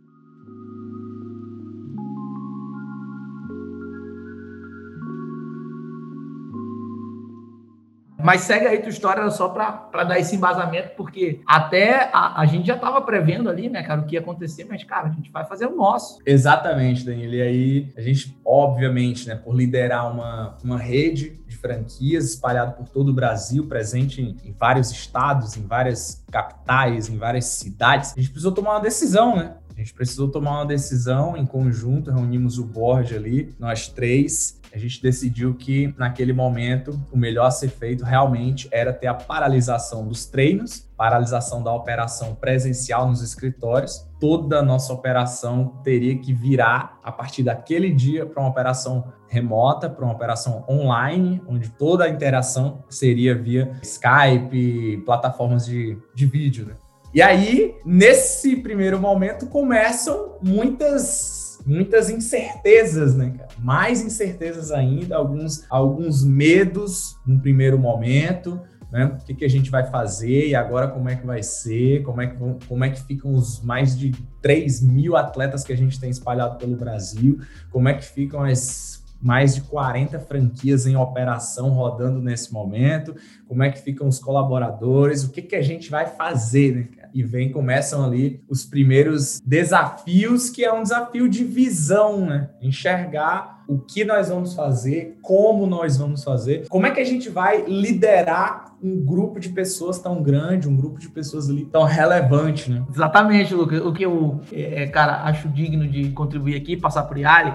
Mas 8.24 8.42
segue 8.42 8.68
aí 8.68 8.80
tua 8.80 8.90
história 8.90 9.30
só 9.30 9.50
para 9.50 10.04
dar 10.04 10.20
esse 10.20 10.36
embasamento, 10.36 10.92
porque 10.96 11.42
até 11.46 12.10
a, 12.14 12.42
a 12.42 12.46
gente 12.46 12.68
já 12.68 12.76
estava 12.76 13.02
prevendo 13.02 13.50
ali, 13.50 13.70
né, 13.70 13.84
cara, 13.84 14.02
o 14.02 14.06
que 14.06 14.16
ia 14.16 14.20
acontecer, 14.20 14.66
mas, 14.66 14.84
cara, 14.84 15.08
a 15.10 15.12
gente 15.12 15.32
vai 15.32 15.46
fazer 15.46 15.66
o 15.66 15.76
nosso. 15.76 16.20
Exatamente, 16.26 17.06
Daniel. 17.06 17.34
E 17.34 17.42
aí, 17.42 17.94
a 17.98 18.02
gente, 18.02 18.38
obviamente, 18.46 19.28
né, 19.28 19.36
por 19.36 19.56
liderar 19.56 20.12
uma, 20.12 20.58
uma 20.64 20.78
rede 20.78 21.42
de 21.48 21.56
franquias 21.56 22.26
espalhada 22.26 22.72
por 22.72 22.88
todo 22.88 23.10
o 23.10 23.14
Brasil, 23.14 23.68
presente 23.68 24.22
em, 24.22 24.38
em 24.44 24.54
vários 24.54 24.92
estados, 24.92 25.58
em 25.58 25.66
várias 25.66 26.24
capitais, 26.32 27.10
em 27.10 27.18
várias 27.18 27.46
cidades, 27.46 28.14
a 28.14 28.20
gente 28.20 28.30
precisou 28.30 28.52
tomar 28.52 28.72
uma 28.72 28.82
decisão, 28.82 29.36
né? 29.36 29.56
A 29.76 29.80
gente 29.80 29.94
precisou 29.94 30.30
tomar 30.30 30.60
uma 30.60 30.66
decisão 30.66 31.36
em 31.36 31.46
conjunto, 31.46 32.12
reunimos 32.12 32.60
o 32.60 32.64
board 32.64 33.16
ali, 33.16 33.56
nós 33.60 33.88
três, 33.88 34.62
a 34.74 34.78
gente 34.80 35.02
decidiu 35.04 35.54
que 35.54 35.94
naquele 36.00 36.34
momento 36.34 37.00
o 37.12 37.18
melhor 37.18 37.46
a 37.46 37.52
ser 37.52 37.70
feito 37.70 38.04
realmente 38.04 38.68
era 38.72 38.92
ter 38.92 39.06
a 39.06 39.14
paralisação 39.14 40.08
dos 40.08 40.26
treinos, 40.26 40.90
paralisação 40.98 41.62
da 41.62 41.72
operação 41.72 42.34
presencial 42.34 43.08
nos 43.08 43.22
escritórios. 43.22 44.04
Toda 44.20 44.60
a 44.60 44.64
nossa 44.64 44.92
operação 44.92 45.80
teria 45.84 46.18
que 46.18 46.34
virar 46.34 46.98
a 47.04 47.12
partir 47.12 47.44
daquele 47.44 47.92
dia 47.92 48.26
para 48.26 48.42
uma 48.42 48.50
operação 48.50 49.14
remota, 49.28 49.88
para 49.88 50.04
uma 50.04 50.14
operação 50.14 50.66
online, 50.68 51.40
onde 51.48 51.70
toda 51.70 52.06
a 52.06 52.10
interação 52.10 52.84
seria 52.90 53.36
via 53.36 53.78
Skype, 53.84 55.04
plataformas 55.06 55.68
de, 55.68 56.00
de 56.16 56.26
vídeo. 56.26 56.66
Né? 56.66 56.74
E 57.14 57.22
aí, 57.22 57.76
nesse 57.86 58.56
primeiro 58.56 59.00
momento, 59.00 59.46
começam 59.46 60.40
muitas 60.42 61.43
muitas 61.66 62.10
incertezas, 62.10 63.16
né, 63.16 63.34
cara? 63.38 63.50
Mais 63.60 64.02
incertezas 64.02 64.72
ainda, 64.72 65.16
alguns, 65.16 65.66
alguns 65.70 66.24
medos 66.24 67.18
no 67.26 67.40
primeiro 67.40 67.78
momento, 67.78 68.60
né? 68.92 69.06
O 69.06 69.26
que, 69.26 69.34
que 69.34 69.44
a 69.44 69.50
gente 69.50 69.72
vai 69.72 69.90
fazer 69.90 70.50
e 70.50 70.56
agora 70.56 70.88
como 70.88 71.10
é 71.10 71.16
que 71.16 71.26
vai 71.26 71.42
ser? 71.42 72.04
Como 72.04 72.22
é 72.22 72.28
que, 72.28 72.38
como 72.68 72.84
é 72.84 72.90
que 72.92 73.02
ficam 73.02 73.34
os 73.34 73.60
mais 73.64 73.98
de 73.98 74.12
3 74.42 74.82
mil 74.84 75.16
atletas 75.16 75.64
que 75.64 75.74
a 75.74 75.78
gente 75.78 76.00
tem 76.00 76.12
espalhado 76.12 76.60
pelo 76.60 76.76
Brasil? 76.76 77.40
Como 77.72 77.90
é 77.90 77.96
que 77.96 78.06
ficam 78.06 78.44
as 78.44 79.02
mais 79.20 79.56
de 79.56 79.62
40 79.62 80.20
franquias 80.20 80.86
em 80.86 80.98
operação 80.98 81.70
rodando 81.70 82.22
nesse 82.22 82.54
momento? 82.54 83.16
Como 83.48 83.64
é 83.64 83.72
que 83.72 83.80
ficam 83.80 84.08
os 84.08 84.20
colaboradores? 84.20 85.24
O 85.24 85.32
que, 85.32 85.42
que 85.42 85.56
a 85.56 85.62
gente 85.62 85.90
vai 85.90 86.06
fazer, 86.06 86.76
né, 86.76 86.88
cara? 86.96 87.03
E 87.14 87.24
vem, 87.24 87.52
começam 87.52 88.04
ali 88.04 88.44
os 88.50 88.66
primeiros 88.66 89.40
desafios, 89.46 90.50
que 90.50 90.66
é 90.66 90.74
um 90.74 90.84
desafio 90.84 91.30
de 91.30 91.44
visão, 91.44 92.26
né? 92.26 92.50
Enxergar 92.62 93.64
o 93.68 93.80
que 93.80 94.04
nós 94.04 94.30
vamos 94.30 94.54
fazer, 94.54 95.18
como 95.22 95.66
nós 95.66 95.98
vamos 95.98 96.24
fazer, 96.24 96.68
como 96.68 96.86
é 96.86 96.92
que 96.92 97.00
a 97.00 97.06
gente 97.06 97.30
vai 97.30 97.64
liderar 97.66 98.74
um 98.84 99.00
grupo 99.00 99.40
de 99.40 99.50
pessoas 99.50 100.00
tão 100.00 100.22
grande, 100.22 100.68
um 100.68 100.76
grupo 100.76 101.00
de 101.00 101.08
pessoas 101.08 101.50
ali 101.50 101.66
tão 101.66 101.84
relevante, 101.84 102.70
né? 102.70 102.84
Exatamente, 102.90 103.54
Lucas. 103.54 103.80
O 103.80 103.94
que 103.94 104.04
eu, 104.04 104.42
é, 104.52 104.88
cara, 104.88 105.24
acho 105.24 105.48
digno 105.48 105.88
de 105.88 106.10
contribuir 106.10 106.56
aqui, 106.56 106.76
passar 106.76 107.04
por 107.04 107.18
Yali, 107.18 107.54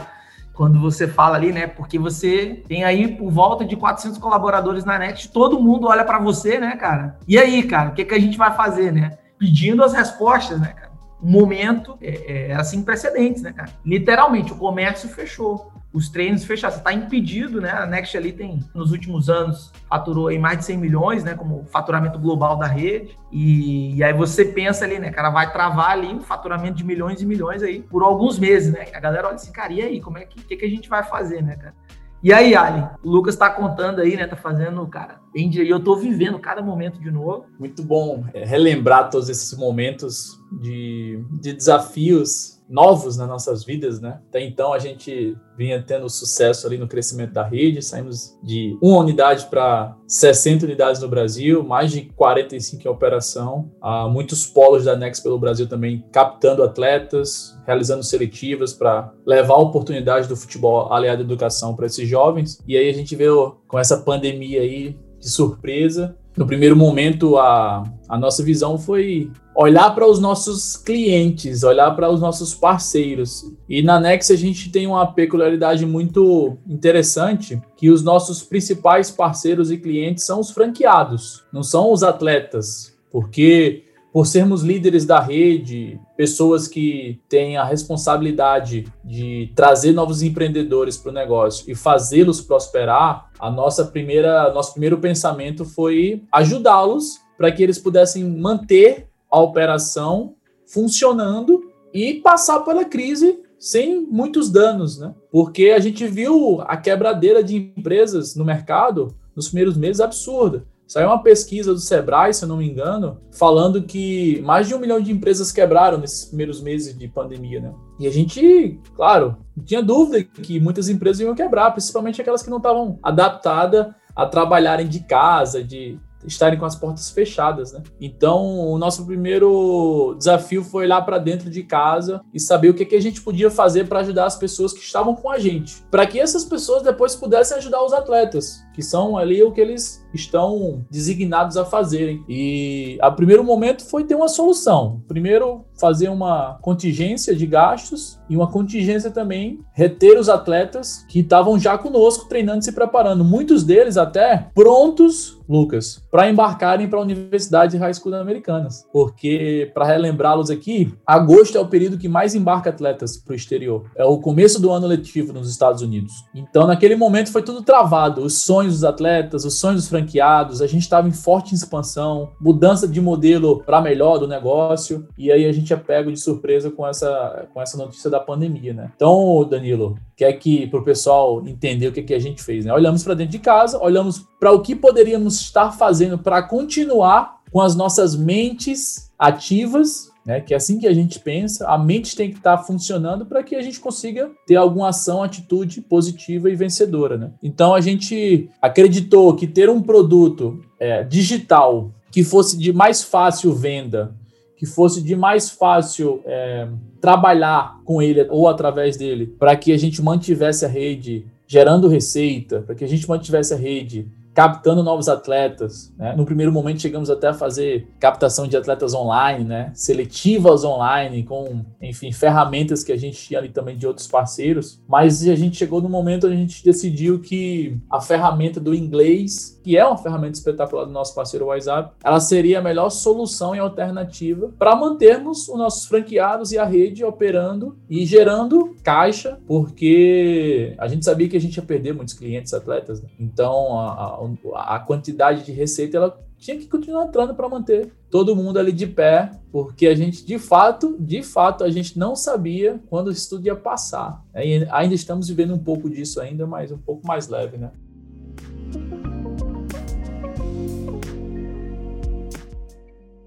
quando 0.54 0.80
você 0.80 1.06
fala 1.06 1.36
ali, 1.36 1.52
né? 1.52 1.66
Porque 1.66 1.98
você 1.98 2.62
tem 2.66 2.82
aí 2.82 3.16
por 3.16 3.30
volta 3.30 3.64
de 3.64 3.76
400 3.76 4.18
colaboradores 4.18 4.84
na 4.84 4.98
Next, 4.98 5.30
todo 5.30 5.60
mundo 5.60 5.86
olha 5.86 6.04
para 6.04 6.18
você, 6.18 6.58
né, 6.58 6.74
cara? 6.76 7.16
E 7.28 7.38
aí, 7.38 7.62
cara, 7.62 7.90
o 7.90 7.92
que, 7.92 8.04
que 8.04 8.14
a 8.14 8.18
gente 8.18 8.38
vai 8.38 8.52
fazer, 8.52 8.92
né? 8.92 9.18
Pedindo 9.38 9.84
as 9.84 9.92
respostas, 9.92 10.60
né, 10.60 10.68
cara? 10.68 10.88
Um 11.22 11.30
momento 11.30 11.98
é, 12.00 12.52
é, 12.52 12.82
precedentes, 12.84 13.42
né, 13.42 13.52
cara? 13.52 13.70
Literalmente, 13.84 14.52
o 14.52 14.56
comércio 14.56 15.08
fechou 15.08 15.72
os 15.92 16.08
treinos 16.08 16.44
fechados. 16.44 16.76
Você 16.76 16.80
está 16.80 16.92
impedido, 16.92 17.60
né? 17.60 17.70
A 17.70 17.86
Next 17.86 18.16
ali 18.16 18.32
tem, 18.32 18.60
nos 18.74 18.92
últimos 18.92 19.28
anos, 19.28 19.72
faturou 19.88 20.28
aí 20.28 20.38
mais 20.38 20.58
de 20.58 20.64
100 20.66 20.78
milhões, 20.78 21.24
né? 21.24 21.34
Como 21.34 21.64
faturamento 21.64 22.18
global 22.18 22.56
da 22.56 22.66
rede. 22.66 23.16
E, 23.32 23.96
e 23.96 24.04
aí 24.04 24.12
você 24.12 24.44
pensa 24.44 24.84
ali, 24.84 24.98
né? 24.98 25.10
Cara, 25.10 25.30
vai 25.30 25.50
travar 25.50 25.90
ali 25.90 26.08
um 26.08 26.20
faturamento 26.20 26.76
de 26.76 26.84
milhões 26.84 27.20
e 27.22 27.26
milhões 27.26 27.62
aí 27.62 27.82
por 27.82 28.02
alguns 28.02 28.38
meses, 28.38 28.72
né? 28.72 28.86
A 28.92 29.00
galera 29.00 29.26
olha 29.28 29.36
assim, 29.36 29.52
cara, 29.52 29.72
e 29.72 29.80
aí? 29.80 30.00
Como 30.00 30.18
é 30.18 30.24
que, 30.24 30.42
que, 30.42 30.56
que 30.56 30.64
a 30.64 30.70
gente 30.70 30.88
vai 30.88 31.02
fazer, 31.02 31.42
né, 31.42 31.56
cara? 31.56 31.74
E 32.22 32.32
aí, 32.32 32.54
Ali, 32.54 32.84
o 33.02 33.10
Lucas 33.10 33.36
tá 33.36 33.48
contando 33.48 34.00
aí, 34.00 34.16
né? 34.16 34.26
Tá 34.26 34.36
fazendo, 34.36 34.84
cara, 34.86 35.20
bem 35.32 35.50
e 35.50 35.68
eu 35.68 35.78
tô 35.78 35.94
vivendo 35.96 36.38
cada 36.38 36.60
momento 36.60 37.00
de 37.00 37.10
novo. 37.10 37.46
Muito 37.58 37.82
bom 37.82 38.24
é, 38.34 38.44
relembrar 38.44 39.08
todos 39.08 39.28
esses 39.28 39.56
momentos 39.56 40.42
de, 40.50 41.24
de 41.30 41.52
desafios 41.52 42.57
novos 42.68 43.16
nas 43.16 43.28
nossas 43.28 43.64
vidas, 43.64 44.00
né? 44.00 44.20
Até 44.28 44.44
então 44.44 44.72
a 44.72 44.78
gente 44.78 45.36
vinha 45.56 45.82
tendo 45.82 46.08
sucesso 46.08 46.66
ali 46.66 46.76
no 46.76 46.86
crescimento 46.86 47.32
da 47.32 47.42
rede, 47.42 47.82
saímos 47.82 48.38
de 48.42 48.76
uma 48.82 48.98
unidade 48.98 49.46
para 49.46 49.96
60 50.06 50.66
unidades 50.66 51.00
no 51.00 51.08
Brasil, 51.08 51.64
mais 51.64 51.90
de 51.90 52.02
45 52.02 52.86
em 52.86 52.90
operação, 52.90 53.70
há 53.80 54.08
muitos 54.08 54.46
polos 54.46 54.84
da 54.84 54.94
Next 54.94 55.22
pelo 55.22 55.38
Brasil 55.38 55.66
também 55.66 56.04
captando 56.12 56.62
atletas, 56.62 57.58
realizando 57.66 58.02
seletivas 58.02 58.72
para 58.72 59.12
levar 59.26 59.54
a 59.54 59.58
oportunidade 59.58 60.28
do 60.28 60.36
futebol 60.36 60.92
aliado 60.92 61.22
à 61.22 61.24
educação 61.24 61.74
para 61.74 61.86
esses 61.86 62.08
jovens. 62.08 62.62
E 62.66 62.76
aí 62.76 62.88
a 62.88 62.94
gente 62.94 63.16
veio 63.16 63.56
com 63.66 63.78
essa 63.78 63.98
pandemia 63.98 64.60
aí 64.60 64.96
de 65.18 65.28
surpresa. 65.28 66.16
No 66.36 66.46
primeiro 66.46 66.76
momento, 66.76 67.36
a, 67.36 67.82
a 68.08 68.16
nossa 68.16 68.44
visão 68.44 68.78
foi 68.78 69.30
olhar 69.60 69.92
para 69.92 70.06
os 70.06 70.20
nossos 70.20 70.76
clientes, 70.76 71.64
olhar 71.64 71.90
para 71.96 72.08
os 72.08 72.20
nossos 72.20 72.54
parceiros. 72.54 73.44
E 73.68 73.82
na 73.82 73.98
Nex 73.98 74.30
a 74.30 74.36
gente 74.36 74.70
tem 74.70 74.86
uma 74.86 75.04
peculiaridade 75.12 75.84
muito 75.84 76.56
interessante, 76.64 77.60
que 77.76 77.90
os 77.90 78.04
nossos 78.04 78.40
principais 78.40 79.10
parceiros 79.10 79.72
e 79.72 79.76
clientes 79.76 80.24
são 80.24 80.38
os 80.38 80.52
franqueados, 80.52 81.42
não 81.52 81.64
são 81.64 81.92
os 81.92 82.04
atletas, 82.04 82.96
porque 83.10 83.82
por 84.12 84.28
sermos 84.28 84.62
líderes 84.62 85.04
da 85.04 85.18
rede, 85.18 86.00
pessoas 86.16 86.68
que 86.68 87.20
têm 87.28 87.56
a 87.56 87.64
responsabilidade 87.64 88.86
de 89.04 89.52
trazer 89.56 89.92
novos 89.92 90.22
empreendedores 90.22 90.96
para 90.96 91.10
o 91.10 91.14
negócio 91.14 91.68
e 91.68 91.74
fazê-los 91.74 92.40
prosperar, 92.40 93.28
a 93.40 93.50
nossa 93.50 93.84
primeira, 93.84 94.52
nosso 94.54 94.72
primeiro 94.72 94.98
pensamento 94.98 95.64
foi 95.64 96.22
ajudá-los 96.30 97.18
para 97.36 97.50
que 97.52 97.62
eles 97.62 97.78
pudessem 97.78 98.24
manter 98.24 99.07
a 99.30 99.40
operação 99.40 100.34
funcionando 100.66 101.72
e 101.92 102.14
passar 102.14 102.60
pela 102.60 102.84
crise 102.84 103.40
sem 103.58 104.00
muitos 104.02 104.50
danos, 104.50 104.98
né? 104.98 105.14
Porque 105.32 105.70
a 105.70 105.80
gente 105.80 106.06
viu 106.06 106.60
a 106.62 106.76
quebradeira 106.76 107.42
de 107.42 107.56
empresas 107.56 108.36
no 108.36 108.44
mercado 108.44 109.14
nos 109.34 109.48
primeiros 109.48 109.76
meses 109.76 110.00
absurda. 110.00 110.64
Saiu 110.86 111.08
uma 111.08 111.22
pesquisa 111.22 111.74
do 111.74 111.80
Sebrae, 111.80 112.32
se 112.32 112.44
eu 112.44 112.48
não 112.48 112.56
me 112.56 112.66
engano, 112.66 113.20
falando 113.30 113.82
que 113.82 114.40
mais 114.40 114.66
de 114.66 114.74
um 114.74 114.78
milhão 114.78 114.98
de 114.98 115.12
empresas 115.12 115.52
quebraram 115.52 115.98
nesses 115.98 116.24
primeiros 116.24 116.62
meses 116.62 116.96
de 116.96 117.06
pandemia, 117.06 117.60
né? 117.60 117.74
E 118.00 118.06
a 118.06 118.10
gente, 118.10 118.80
claro, 118.96 119.36
não 119.54 119.64
tinha 119.64 119.82
dúvida 119.82 120.24
que 120.24 120.58
muitas 120.58 120.88
empresas 120.88 121.20
iam 121.20 121.34
quebrar, 121.34 121.72
principalmente 121.72 122.22
aquelas 122.22 122.42
que 122.42 122.48
não 122.48 122.56
estavam 122.56 122.98
adaptadas 123.02 123.88
a 124.16 124.24
trabalharem 124.24 124.88
de 124.88 125.00
casa, 125.00 125.62
de 125.62 126.00
estarem 126.26 126.58
com 126.58 126.64
as 126.64 126.74
portas 126.74 127.10
fechadas, 127.10 127.72
né? 127.72 127.82
Então, 128.00 128.44
o 128.68 128.78
nosso 128.78 129.04
primeiro 129.06 130.14
desafio 130.18 130.64
foi 130.64 130.86
lá 130.86 131.00
para 131.00 131.18
dentro 131.18 131.50
de 131.50 131.62
casa 131.62 132.20
e 132.32 132.40
saber 132.40 132.70
o 132.70 132.74
que, 132.74 132.84
que 132.84 132.96
a 132.96 133.00
gente 133.00 133.20
podia 133.20 133.50
fazer 133.50 133.88
para 133.88 134.00
ajudar 134.00 134.26
as 134.26 134.36
pessoas 134.36 134.72
que 134.72 134.80
estavam 134.80 135.14
com 135.14 135.30
a 135.30 135.38
gente, 135.38 135.82
para 135.90 136.06
que 136.06 136.18
essas 136.18 136.44
pessoas 136.44 136.82
depois 136.82 137.14
pudessem 137.14 137.56
ajudar 137.58 137.84
os 137.84 137.92
atletas, 137.92 138.64
que 138.74 138.82
são 138.82 139.16
ali 139.16 139.42
o 139.42 139.52
que 139.52 139.60
eles 139.60 140.04
estão 140.12 140.84
designados 140.90 141.56
a 141.56 141.64
fazerem. 141.64 142.24
E 142.28 142.98
a 143.00 143.10
primeiro 143.10 143.44
momento 143.44 143.84
foi 143.84 144.04
ter 144.04 144.14
uma 144.14 144.28
solução. 144.28 145.02
Primeiro, 145.06 145.64
fazer 145.78 146.08
uma 146.08 146.58
contingência 146.60 147.34
de 147.34 147.46
gastos 147.46 148.18
e 148.28 148.36
uma 148.36 148.50
contingência 148.50 149.10
também 149.10 149.60
reter 149.72 150.18
os 150.18 150.28
atletas 150.28 151.04
que 151.08 151.20
estavam 151.20 151.58
já 151.58 151.78
conosco 151.78 152.28
treinando 152.28 152.60
e 152.60 152.64
se 152.64 152.72
preparando. 152.72 153.24
Muitos 153.24 153.64
deles 153.64 153.96
até 153.96 154.48
prontos 154.54 155.38
Lucas, 155.48 156.02
para 156.10 156.28
embarcarem 156.28 156.88
para 156.88 156.98
a 156.98 157.02
Universidade 157.02 157.72
de 157.72 157.78
High 157.78 157.94
School 157.94 158.14
Americanas. 158.14 158.86
Porque, 158.92 159.70
para 159.72 159.86
relembrá-los 159.86 160.50
aqui, 160.50 160.92
agosto 161.06 161.56
é 161.56 161.60
o 161.60 161.66
período 161.66 161.96
que 161.96 162.06
mais 162.06 162.34
embarca 162.34 162.68
atletas 162.68 163.16
para 163.16 163.32
o 163.32 163.36
exterior. 163.36 163.86
É 163.96 164.04
o 164.04 164.18
começo 164.18 164.60
do 164.60 164.70
ano 164.70 164.86
letivo 164.86 165.32
nos 165.32 165.50
Estados 165.50 165.80
Unidos. 165.80 166.12
Então, 166.34 166.66
naquele 166.66 166.96
momento, 166.96 167.32
foi 167.32 167.42
tudo 167.42 167.62
travado. 167.62 168.22
Os 168.22 168.42
sonhos 168.42 168.74
dos 168.74 168.84
atletas, 168.84 169.46
os 169.46 169.58
sonhos 169.58 169.82
dos 169.82 169.88
franqueados, 169.98 170.62
a 170.62 170.66
gente 170.66 170.82
estava 170.82 171.08
em 171.08 171.12
forte 171.12 171.54
expansão, 171.54 172.30
mudança 172.40 172.86
de 172.86 173.00
modelo 173.00 173.62
para 173.64 173.80
melhor 173.80 174.18
do 174.18 174.28
negócio. 174.28 175.06
E 175.16 175.30
aí 175.32 175.44
a 175.44 175.52
gente 175.52 175.72
é 175.72 175.76
pego 175.76 176.12
de 176.12 176.20
surpresa 176.20 176.70
com 176.70 176.86
essa, 176.86 177.48
com 177.52 177.60
essa 177.60 177.76
notícia 177.76 178.08
da 178.08 178.20
pandemia, 178.20 178.72
né? 178.72 178.92
Então, 178.94 179.46
Danilo, 179.48 179.96
quer 180.16 180.32
que 180.34 180.66
para 180.66 180.80
o 180.80 180.84
pessoal 180.84 181.46
entender 181.46 181.88
o 181.88 181.92
que, 181.92 182.02
que 182.02 182.14
a 182.14 182.18
gente 182.18 182.42
fez, 182.42 182.64
né? 182.64 182.72
Olhamos 182.72 183.02
para 183.02 183.14
dentro 183.14 183.32
de 183.32 183.38
casa, 183.38 183.82
olhamos 183.82 184.24
para 184.38 184.52
o 184.52 184.60
que 184.60 184.74
poderíamos 184.74 185.40
estar 185.40 185.72
fazendo 185.72 186.18
para 186.18 186.42
continuar 186.42 187.38
com 187.50 187.60
as 187.60 187.74
nossas 187.74 188.14
mentes 188.14 189.10
ativas, 189.18 190.10
né? 190.24 190.40
Que 190.40 190.54
é 190.54 190.56
assim 190.56 190.78
que 190.78 190.86
a 190.86 190.92
gente 190.92 191.18
pensa, 191.18 191.66
a 191.68 191.78
mente 191.78 192.14
tem 192.14 192.30
que 192.30 192.36
estar 192.36 192.58
funcionando 192.58 193.24
para 193.26 193.42
que 193.42 193.56
a 193.56 193.62
gente 193.62 193.80
consiga 193.80 194.30
ter 194.46 194.56
alguma 194.56 194.90
ação, 194.90 195.22
atitude 195.22 195.80
positiva 195.80 196.50
e 196.50 196.54
vencedora, 196.54 197.16
né? 197.16 197.30
Então 197.42 197.74
a 197.74 197.80
gente 197.80 198.48
acreditou 198.60 199.34
que 199.34 199.46
ter 199.46 199.70
um 199.70 199.82
produto 199.82 200.60
é, 200.78 201.02
digital 201.02 201.90
que 202.10 202.24
fosse 202.24 202.58
de 202.58 202.72
mais 202.72 203.02
fácil 203.02 203.52
venda, 203.52 204.14
que 204.56 204.66
fosse 204.66 205.02
de 205.02 205.14
mais 205.14 205.50
fácil 205.50 206.20
é, 206.24 206.68
trabalhar 207.00 207.80
com 207.84 208.02
ele 208.02 208.26
ou 208.28 208.48
através 208.48 208.96
dele, 208.96 209.26
para 209.38 209.56
que 209.56 209.72
a 209.72 209.78
gente 209.78 210.02
mantivesse 210.02 210.64
a 210.64 210.68
rede 210.68 211.24
gerando 211.46 211.88
receita, 211.88 212.60
para 212.60 212.74
que 212.74 212.84
a 212.84 212.88
gente 212.88 213.08
mantivesse 213.08 213.54
a 213.54 213.56
rede 213.56 214.06
captando 214.38 214.84
novos 214.84 215.08
atletas. 215.08 215.92
Né? 215.98 216.14
No 216.14 216.24
primeiro 216.24 216.52
momento 216.52 216.80
chegamos 216.80 217.10
até 217.10 217.26
a 217.26 217.34
fazer 217.34 217.88
captação 217.98 218.46
de 218.46 218.56
atletas 218.56 218.94
online, 218.94 219.42
né? 219.42 219.72
seletivas 219.74 220.62
online, 220.62 221.24
com, 221.24 221.64
enfim, 221.82 222.12
ferramentas 222.12 222.84
que 222.84 222.92
a 222.92 222.96
gente 222.96 223.18
tinha 223.18 223.40
ali 223.40 223.48
também 223.48 223.76
de 223.76 223.84
outros 223.84 224.06
parceiros. 224.06 224.80
Mas 224.86 225.26
a 225.26 225.34
gente 225.34 225.56
chegou 225.56 225.82
no 225.82 225.88
momento 225.88 226.28
onde 226.28 226.36
a 226.36 226.38
gente 226.38 226.64
decidiu 226.64 227.18
que 227.18 227.80
a 227.90 228.00
ferramenta 228.00 228.60
do 228.60 228.72
inglês, 228.72 229.60
que 229.64 229.76
é 229.76 229.84
uma 229.84 229.96
ferramenta 229.96 230.38
espetacular 230.38 230.84
do 230.84 230.92
nosso 230.92 231.16
parceiro 231.16 231.46
WhatsApp, 231.46 231.96
ela 232.04 232.20
seria 232.20 232.60
a 232.60 232.62
melhor 232.62 232.90
solução 232.90 233.56
e 233.56 233.58
alternativa 233.58 234.52
para 234.56 234.76
mantermos 234.76 235.48
os 235.48 235.58
nossos 235.58 235.86
franqueados 235.86 236.52
e 236.52 236.58
a 236.58 236.64
rede 236.64 237.04
operando 237.04 237.76
e 237.90 238.06
gerando 238.06 238.76
caixa, 238.84 239.40
porque 239.48 240.76
a 240.78 240.86
gente 240.86 241.04
sabia 241.04 241.28
que 241.28 241.36
a 241.36 241.40
gente 241.40 241.56
ia 241.56 241.62
perder 241.64 241.92
muitos 241.92 242.14
clientes 242.14 242.54
atletas. 242.54 243.02
Né? 243.02 243.08
Então, 243.18 243.76
a, 243.76 243.94
a 243.94 244.27
a 244.54 244.78
quantidade 244.78 245.44
de 245.44 245.52
receita 245.52 245.96
ela 245.96 246.20
tinha 246.36 246.56
que 246.56 246.66
continuar 246.66 247.06
entrando 247.06 247.34
para 247.34 247.48
manter 247.48 247.92
todo 248.10 248.34
mundo 248.34 248.58
ali 248.58 248.72
de 248.72 248.86
pé, 248.86 249.32
porque 249.50 249.86
a 249.86 249.94
gente 249.94 250.24
de 250.24 250.38
fato, 250.38 250.96
de 250.98 251.22
fato, 251.22 251.64
a 251.64 251.70
gente 251.70 251.98
não 251.98 252.14
sabia 252.14 252.80
quando 252.88 253.10
isso 253.10 253.28
tudo 253.30 253.46
ia 253.46 253.56
passar. 253.56 254.24
E 254.34 254.66
ainda 254.70 254.94
estamos 254.94 255.28
vivendo 255.28 255.54
um 255.54 255.58
pouco 255.58 255.90
disso 255.90 256.20
ainda, 256.20 256.46
mas 256.46 256.70
um 256.70 256.78
pouco 256.78 257.06
mais 257.06 257.28
leve, 257.28 257.58
né? 257.58 257.70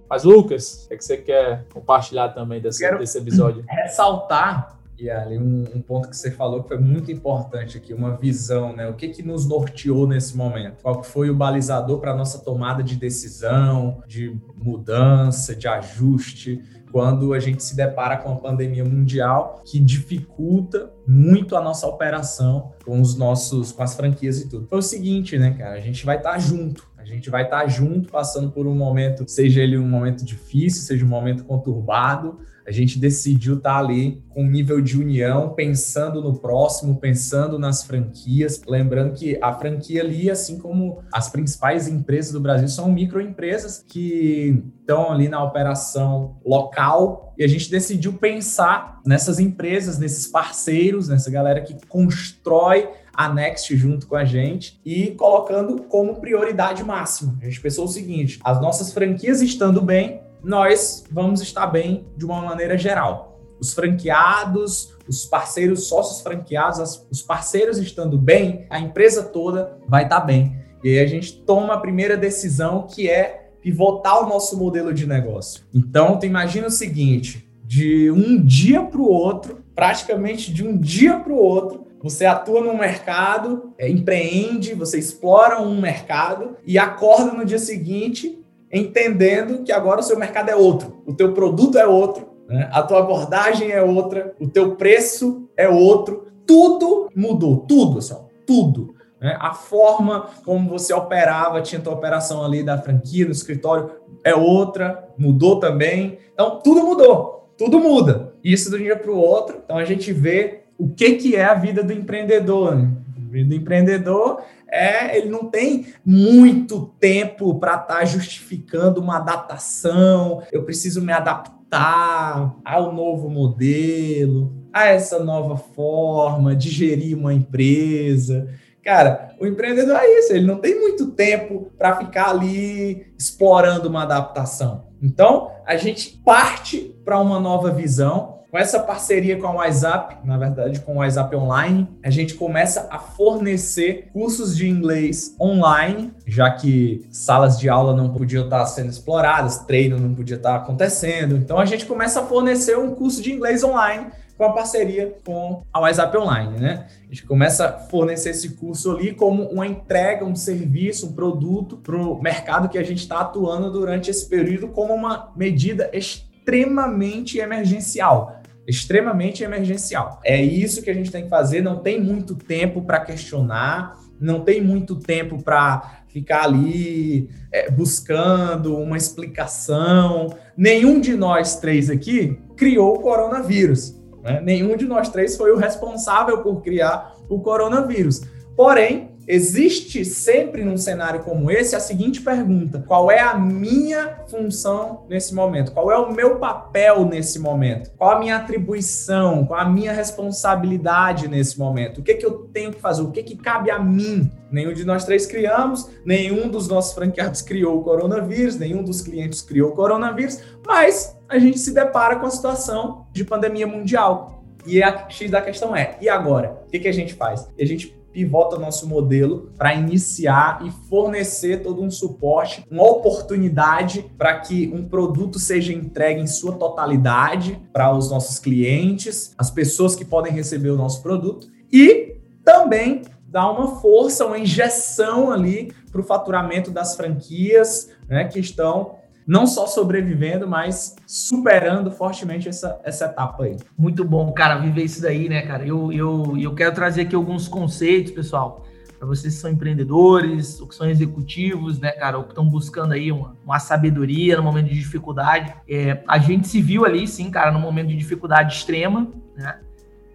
Mas 0.09 0.23
Lucas, 0.25 0.83
o 0.83 0.87
que, 0.89 0.93
é 0.93 0.97
que 0.97 1.05
você 1.05 1.17
quer 1.17 1.65
compartilhar 1.73 2.29
também 2.29 2.59
desse, 2.59 2.89
desse 2.97 3.17
episódio? 3.17 3.63
Ressaltar 3.65 4.80
e 5.01 5.09
ali 5.09 5.37
um, 5.37 5.63
um, 5.75 5.81
ponto 5.81 6.09
que 6.09 6.15
você 6.15 6.29
falou 6.29 6.61
que 6.61 6.67
foi 6.67 6.77
muito 6.77 7.11
importante 7.11 7.77
aqui, 7.77 7.91
uma 7.91 8.15
visão, 8.15 8.75
né? 8.75 8.87
O 8.87 8.93
que 8.93 9.09
que 9.09 9.23
nos 9.23 9.47
norteou 9.47 10.07
nesse 10.07 10.37
momento? 10.37 10.83
Qual 10.83 11.03
foi 11.03 11.29
o 11.29 11.35
balizador 11.35 11.99
para 11.99 12.15
nossa 12.15 12.39
tomada 12.39 12.83
de 12.83 12.95
decisão, 12.95 14.03
de 14.07 14.37
mudança, 14.55 15.55
de 15.55 15.67
ajuste? 15.67 16.61
quando 16.91 17.33
a 17.33 17.39
gente 17.39 17.63
se 17.63 17.73
depara 17.73 18.17
com 18.17 18.33
a 18.33 18.35
pandemia 18.35 18.83
mundial 18.83 19.61
que 19.65 19.79
dificulta 19.79 20.91
muito 21.07 21.55
a 21.55 21.61
nossa 21.61 21.87
operação 21.87 22.73
com 22.83 22.99
os 22.99 23.15
nossos 23.15 23.71
com 23.71 23.81
as 23.81 23.95
franquias 23.95 24.41
e 24.41 24.49
tudo. 24.49 24.67
Foi 24.67 24.79
o 24.79 24.81
seguinte, 24.81 25.37
né, 25.37 25.51
cara, 25.51 25.75
a 25.75 25.79
gente 25.79 26.05
vai 26.05 26.17
estar 26.17 26.33
tá 26.33 26.39
junto. 26.39 26.91
A 26.97 27.05
gente 27.05 27.29
vai 27.29 27.43
estar 27.43 27.65
junto, 27.67 28.09
passando 28.09 28.51
por 28.51 28.67
um 28.67 28.75
momento, 28.75 29.23
seja 29.27 29.61
ele 29.61 29.77
um 29.77 29.87
momento 29.87 30.23
difícil, 30.23 30.83
seja 30.83 31.03
um 31.03 31.07
momento 31.07 31.43
conturbado, 31.45 32.39
a 32.65 32.71
gente 32.71 32.99
decidiu 32.99 33.57
estar 33.57 33.77
ali 33.77 34.23
com 34.29 34.43
um 34.43 34.49
nível 34.49 34.81
de 34.81 34.97
união, 34.97 35.49
pensando 35.49 36.21
no 36.21 36.37
próximo, 36.37 36.99
pensando 36.99 37.57
nas 37.57 37.83
franquias. 37.83 38.61
Lembrando 38.67 39.13
que 39.13 39.37
a 39.41 39.53
franquia 39.53 40.01
ali, 40.01 40.29
assim 40.29 40.57
como 40.57 41.03
as 41.11 41.29
principais 41.29 41.87
empresas 41.87 42.31
do 42.31 42.39
Brasil, 42.39 42.67
são 42.67 42.91
microempresas 42.91 43.83
que 43.87 44.63
estão 44.79 45.11
ali 45.11 45.27
na 45.27 45.43
operação 45.43 46.37
local 46.45 47.33
e 47.37 47.43
a 47.43 47.47
gente 47.47 47.69
decidiu 47.69 48.13
pensar 48.13 49.01
nessas 49.05 49.39
empresas, 49.39 49.97
nesses 49.97 50.27
parceiros, 50.27 51.07
nessa 51.07 51.31
galera 51.31 51.61
que 51.61 51.75
constrói 51.87 52.89
a 53.13 53.31
Next 53.33 53.75
junto 53.75 54.07
com 54.07 54.15
a 54.15 54.23
gente 54.23 54.79
e 54.85 55.11
colocando 55.11 55.83
como 55.83 56.19
prioridade 56.21 56.83
máxima. 56.83 57.37
A 57.41 57.45
gente 57.45 57.59
pensou 57.59 57.85
o 57.85 57.87
seguinte: 57.87 58.39
as 58.43 58.61
nossas 58.61 58.93
franquias 58.93 59.41
estando 59.41 59.81
bem, 59.81 60.21
nós 60.43 61.03
vamos 61.11 61.41
estar 61.41 61.67
bem 61.67 62.05
de 62.17 62.25
uma 62.25 62.41
maneira 62.41 62.77
geral. 62.77 63.39
Os 63.59 63.73
franqueados, 63.73 64.95
os 65.07 65.25
parceiros, 65.25 65.87
sócios 65.87 66.21
franqueados, 66.21 67.05
os 67.11 67.21
parceiros 67.21 67.77
estando 67.77 68.17
bem, 68.17 68.65
a 68.69 68.79
empresa 68.79 69.23
toda 69.23 69.77
vai 69.87 70.03
estar 70.03 70.21
bem. 70.21 70.55
E 70.83 70.89
aí 70.89 70.99
a 70.99 71.07
gente 71.07 71.33
toma 71.33 71.75
a 71.75 71.79
primeira 71.79 72.17
decisão 72.17 72.87
que 72.87 73.09
é 73.09 73.51
pivotar 73.61 74.23
o 74.23 74.27
nosso 74.27 74.57
modelo 74.57 74.91
de 74.91 75.05
negócio. 75.05 75.63
Então, 75.73 76.17
tu 76.17 76.25
imagina 76.25 76.67
o 76.67 76.71
seguinte: 76.71 77.47
de 77.63 78.09
um 78.09 78.43
dia 78.43 78.81
para 78.81 78.99
o 78.99 79.07
outro, 79.07 79.63
praticamente 79.75 80.51
de 80.51 80.65
um 80.65 80.75
dia 80.75 81.19
para 81.19 81.31
o 81.31 81.37
outro, 81.37 81.85
você 82.01 82.25
atua 82.25 82.61
no 82.61 82.75
mercado, 82.75 83.73
é, 83.77 83.87
empreende, 83.87 84.73
você 84.73 84.97
explora 84.97 85.61
um 85.61 85.79
mercado 85.79 86.57
e 86.65 86.79
acorda 86.79 87.31
no 87.31 87.45
dia 87.45 87.59
seguinte 87.59 88.40
entendendo 88.71 89.63
que 89.63 89.71
agora 89.71 89.99
o 89.99 90.03
seu 90.03 90.17
mercado 90.17 90.49
é 90.49 90.55
outro, 90.55 91.01
o 91.05 91.13
teu 91.13 91.33
produto 91.33 91.77
é 91.77 91.85
outro, 91.85 92.29
né? 92.47 92.69
a 92.71 92.81
tua 92.81 92.99
abordagem 92.99 93.71
é 93.71 93.81
outra, 93.81 94.33
o 94.39 94.47
teu 94.47 94.75
preço 94.75 95.49
é 95.57 95.67
outro, 95.67 96.27
tudo 96.45 97.09
mudou, 97.15 97.57
tudo, 97.67 97.99
assim, 97.99 98.15
tudo. 98.45 98.95
Né? 99.21 99.37
A 99.39 99.53
forma 99.53 100.29
como 100.43 100.69
você 100.69 100.93
operava, 100.93 101.61
tinha 101.61 101.79
tua 101.79 101.93
operação 101.93 102.43
ali 102.43 102.63
da 102.63 102.77
franquia, 102.77 103.25
no 103.25 103.31
escritório, 103.31 103.91
é 104.23 104.33
outra, 104.33 105.07
mudou 105.17 105.59
também. 105.59 106.17
Então, 106.33 106.59
tudo 106.59 106.83
mudou, 106.83 107.53
tudo 107.57 107.79
muda. 107.79 108.33
Isso 108.43 108.69
de 108.71 108.77
um 108.77 108.79
dia 108.79 108.95
para 108.95 109.11
o 109.11 109.17
outro. 109.17 109.61
Então, 109.63 109.77
a 109.77 109.85
gente 109.85 110.11
vê 110.11 110.61
o 110.77 110.89
que, 110.89 111.13
que 111.13 111.35
é 111.35 111.45
a 111.45 111.53
vida 111.53 111.83
do 111.83 111.93
empreendedor. 111.93 112.75
Né? 112.75 112.89
A 113.15 113.31
vida 113.31 113.49
do 113.49 113.55
empreendedor 113.55 114.41
é, 114.71 115.17
ele 115.17 115.29
não 115.29 115.45
tem 115.45 115.87
muito 116.05 116.93
tempo 116.99 117.59
para 117.59 117.73
estar 117.73 117.99
tá 117.99 118.05
justificando 118.05 119.01
uma 119.01 119.17
adaptação. 119.17 120.41
Eu 120.51 120.63
preciso 120.63 121.01
me 121.01 121.11
adaptar 121.11 122.55
ao 122.63 122.93
novo 122.93 123.29
modelo, 123.29 124.53
a 124.71 124.85
essa 124.87 125.23
nova 125.23 125.57
forma 125.57 126.55
de 126.55 126.69
gerir 126.69 127.17
uma 127.17 127.33
empresa. 127.33 128.47
Cara, 128.83 129.35
o 129.39 129.45
empreendedor 129.45 129.95
é 129.95 130.19
isso, 130.19 130.33
ele 130.33 130.47
não 130.47 130.57
tem 130.57 130.79
muito 130.79 131.11
tempo 131.11 131.71
para 131.77 131.97
ficar 131.97 132.29
ali 132.29 133.13
explorando 133.17 133.89
uma 133.89 134.03
adaptação. 134.03 134.85
Então, 135.01 135.51
a 135.65 135.75
gente 135.75 136.17
parte 136.23 136.95
para 137.03 137.19
uma 137.19 137.39
nova 137.39 137.71
visão 137.71 138.40
com 138.51 138.57
essa 138.57 138.81
parceria 138.81 139.37
com 139.37 139.47
a 139.47 139.51
WhatsApp, 139.51 140.17
na 140.25 140.37
verdade 140.37 140.81
com 140.81 140.95
o 140.95 140.97
WhatsApp 140.97 141.33
Online, 141.37 141.87
a 142.03 142.09
gente 142.09 142.33
começa 142.33 142.85
a 142.91 142.99
fornecer 142.99 144.09
cursos 144.11 144.57
de 144.57 144.67
inglês 144.67 145.33
online, 145.39 146.13
já 146.27 146.51
que 146.51 147.07
salas 147.09 147.57
de 147.57 147.69
aula 147.69 147.95
não 147.95 148.09
podiam 148.09 148.43
estar 148.43 148.65
sendo 148.65 148.89
exploradas, 148.89 149.59
treino 149.59 149.97
não 149.97 150.13
podia 150.13 150.35
estar 150.35 150.57
acontecendo. 150.57 151.37
Então 151.37 151.59
a 151.59 151.65
gente 151.65 151.85
começa 151.85 152.19
a 152.19 152.25
fornecer 152.25 152.77
um 152.77 152.93
curso 152.93 153.21
de 153.21 153.31
inglês 153.31 153.63
online 153.63 154.07
com 154.37 154.43
a 154.43 154.51
parceria 154.51 155.15
com 155.23 155.63
a 155.71 155.79
WhatsApp 155.79 156.17
Online, 156.17 156.59
né? 156.59 156.87
A 157.05 157.13
gente 157.13 157.25
começa 157.25 157.67
a 157.67 157.71
fornecer 157.71 158.31
esse 158.31 158.49
curso 158.55 158.91
ali 158.91 159.13
como 159.13 159.43
uma 159.43 159.65
entrega, 159.65 160.25
um 160.25 160.35
serviço, 160.35 161.07
um 161.07 161.13
produto 161.13 161.77
para 161.77 161.95
o 161.95 162.21
mercado 162.21 162.67
que 162.67 162.77
a 162.77 162.83
gente 162.83 162.99
está 162.99 163.21
atuando 163.21 163.71
durante 163.71 164.09
esse 164.09 164.27
período 164.27 164.67
como 164.69 164.93
uma 164.93 165.31
medida 165.37 165.89
extremamente 165.93 167.37
emergencial 167.37 168.40
extremamente 168.67 169.43
emergencial. 169.43 170.19
É 170.23 170.41
isso 170.41 170.81
que 170.81 170.89
a 170.89 170.93
gente 170.93 171.11
tem 171.11 171.23
que 171.23 171.29
fazer, 171.29 171.61
não 171.61 171.77
tem 171.77 171.99
muito 171.99 172.35
tempo 172.35 172.81
para 172.81 172.99
questionar, 172.99 173.99
não 174.19 174.41
tem 174.41 174.61
muito 174.61 174.95
tempo 174.95 175.41
para 175.41 176.03
ficar 176.07 176.43
ali 176.43 177.29
é, 177.51 177.71
buscando 177.71 178.77
uma 178.77 178.97
explicação. 178.97 180.35
Nenhum 180.55 180.99
de 180.99 181.15
nós 181.15 181.59
três 181.59 181.89
aqui 181.89 182.39
criou 182.55 182.95
o 182.95 182.99
coronavírus. 182.99 183.99
Né? 184.21 184.41
Nenhum 184.41 184.75
de 184.77 184.85
nós 184.85 185.09
três 185.09 185.35
foi 185.35 185.51
o 185.51 185.57
responsável 185.57 186.43
por 186.43 186.61
criar 186.61 187.15
o 187.27 187.39
coronavírus. 187.39 188.21
Porém, 188.55 189.10
Existe 189.33 190.03
sempre 190.03 190.61
num 190.61 190.75
cenário 190.75 191.21
como 191.21 191.49
esse 191.49 191.73
a 191.73 191.79
seguinte 191.79 192.19
pergunta: 192.19 192.83
qual 192.85 193.09
é 193.09 193.21
a 193.21 193.33
minha 193.33 194.25
função 194.27 195.05
nesse 195.07 195.33
momento? 195.33 195.71
Qual 195.71 195.89
é 195.89 195.97
o 195.97 196.11
meu 196.11 196.35
papel 196.35 197.05
nesse 197.05 197.39
momento? 197.39 197.91
Qual 197.97 198.11
a 198.11 198.19
minha 198.19 198.35
atribuição? 198.35 199.45
Qual 199.45 199.57
a 199.57 199.63
minha 199.63 199.93
responsabilidade 199.93 201.29
nesse 201.29 201.57
momento? 201.57 201.99
O 201.99 202.03
que, 202.03 202.15
que 202.15 202.25
eu 202.25 202.49
tenho 202.51 202.73
que 202.73 202.81
fazer? 202.81 203.03
O 203.03 203.11
que, 203.11 203.23
que 203.23 203.37
cabe 203.37 203.71
a 203.71 203.79
mim? 203.79 204.29
Nenhum 204.51 204.73
de 204.73 204.83
nós 204.83 205.05
três 205.05 205.25
criamos, 205.25 205.89
nenhum 206.05 206.49
dos 206.49 206.67
nossos 206.67 206.93
franqueados 206.93 207.41
criou 207.41 207.79
o 207.79 207.83
coronavírus, 207.85 208.57
nenhum 208.57 208.83
dos 208.83 208.99
clientes 208.99 209.41
criou 209.41 209.69
o 209.69 209.73
coronavírus, 209.73 210.41
mas 210.67 211.17
a 211.29 211.39
gente 211.39 211.57
se 211.57 211.73
depara 211.73 212.17
com 212.17 212.25
a 212.25 212.31
situação 212.31 213.07
de 213.13 213.23
pandemia 213.23 213.65
mundial. 213.65 214.43
E 214.67 214.83
a 214.83 215.09
X 215.09 215.31
da 215.31 215.41
questão 215.41 215.73
é: 215.73 215.97
e 216.01 216.09
agora? 216.09 216.63
O 216.67 216.69
que, 216.69 216.79
que 216.79 216.87
a 216.89 216.93
gente 216.93 217.13
faz? 217.13 217.49
E 217.57 217.63
a 217.63 217.65
gente 217.65 218.00
pivota 218.11 218.57
nosso 218.57 218.87
modelo 218.87 219.51
para 219.57 219.73
iniciar 219.73 220.65
e 220.65 220.71
fornecer 220.89 221.63
todo 221.63 221.81
um 221.81 221.89
suporte, 221.89 222.65
uma 222.69 222.83
oportunidade 222.83 224.05
para 224.17 224.39
que 224.39 224.71
um 224.73 224.87
produto 224.87 225.39
seja 225.39 225.73
entregue 225.73 226.21
em 226.21 226.27
sua 226.27 226.53
totalidade 226.53 227.59
para 227.71 227.95
os 227.95 228.09
nossos 228.09 228.39
clientes, 228.39 229.33
as 229.37 229.49
pessoas 229.49 229.95
que 229.95 230.05
podem 230.05 230.33
receber 230.33 230.69
o 230.69 230.77
nosso 230.77 231.01
produto 231.01 231.47
e 231.71 232.17
também 232.43 233.03
dar 233.27 233.49
uma 233.49 233.79
força, 233.79 234.25
uma 234.25 234.37
injeção 234.37 235.31
ali 235.31 235.73
para 235.91 236.01
o 236.01 236.03
faturamento 236.03 236.69
das 236.69 236.95
franquias 236.95 237.89
né, 238.07 238.25
que 238.25 238.39
estão 238.39 238.95
não 239.25 239.45
só 239.45 239.67
sobrevivendo, 239.67 240.47
mas 240.47 240.95
superando 241.05 241.91
fortemente 241.91 242.49
essa, 242.49 242.79
essa 242.83 243.05
etapa 243.05 243.43
aí. 243.43 243.57
Muito 243.77 244.03
bom, 244.03 244.31
cara, 244.31 244.57
viver 244.57 244.83
isso 244.83 245.01
daí, 245.01 245.29
né, 245.29 245.41
cara? 245.41 245.65
Eu, 245.65 245.91
eu, 245.91 246.37
eu 246.37 246.55
quero 246.55 246.73
trazer 246.73 247.01
aqui 247.01 247.15
alguns 247.15 247.47
conceitos, 247.47 248.11
pessoal, 248.11 248.65
para 248.97 249.07
vocês 249.07 249.33
que 249.33 249.41
são 249.41 249.49
empreendedores, 249.49 250.61
ou 250.61 250.67
que 250.67 250.75
são 250.75 250.87
executivos, 250.87 251.79
né, 251.79 251.91
cara, 251.91 252.17
ou 252.17 252.23
que 252.23 252.29
estão 252.29 252.47
buscando 252.47 252.93
aí 252.93 253.11
uma, 253.11 253.35
uma 253.43 253.57
sabedoria 253.57 254.37
no 254.37 254.43
momento 254.43 254.67
de 254.67 254.75
dificuldade. 254.75 255.53
É, 255.67 256.03
a 256.07 256.19
gente 256.19 256.47
se 256.47 256.61
viu 256.61 256.85
ali, 256.85 257.07
sim, 257.07 257.31
cara, 257.31 257.51
no 257.51 257.59
momento 257.59 257.87
de 257.87 257.95
dificuldade 257.95 258.53
extrema, 258.53 259.07
né? 259.35 259.59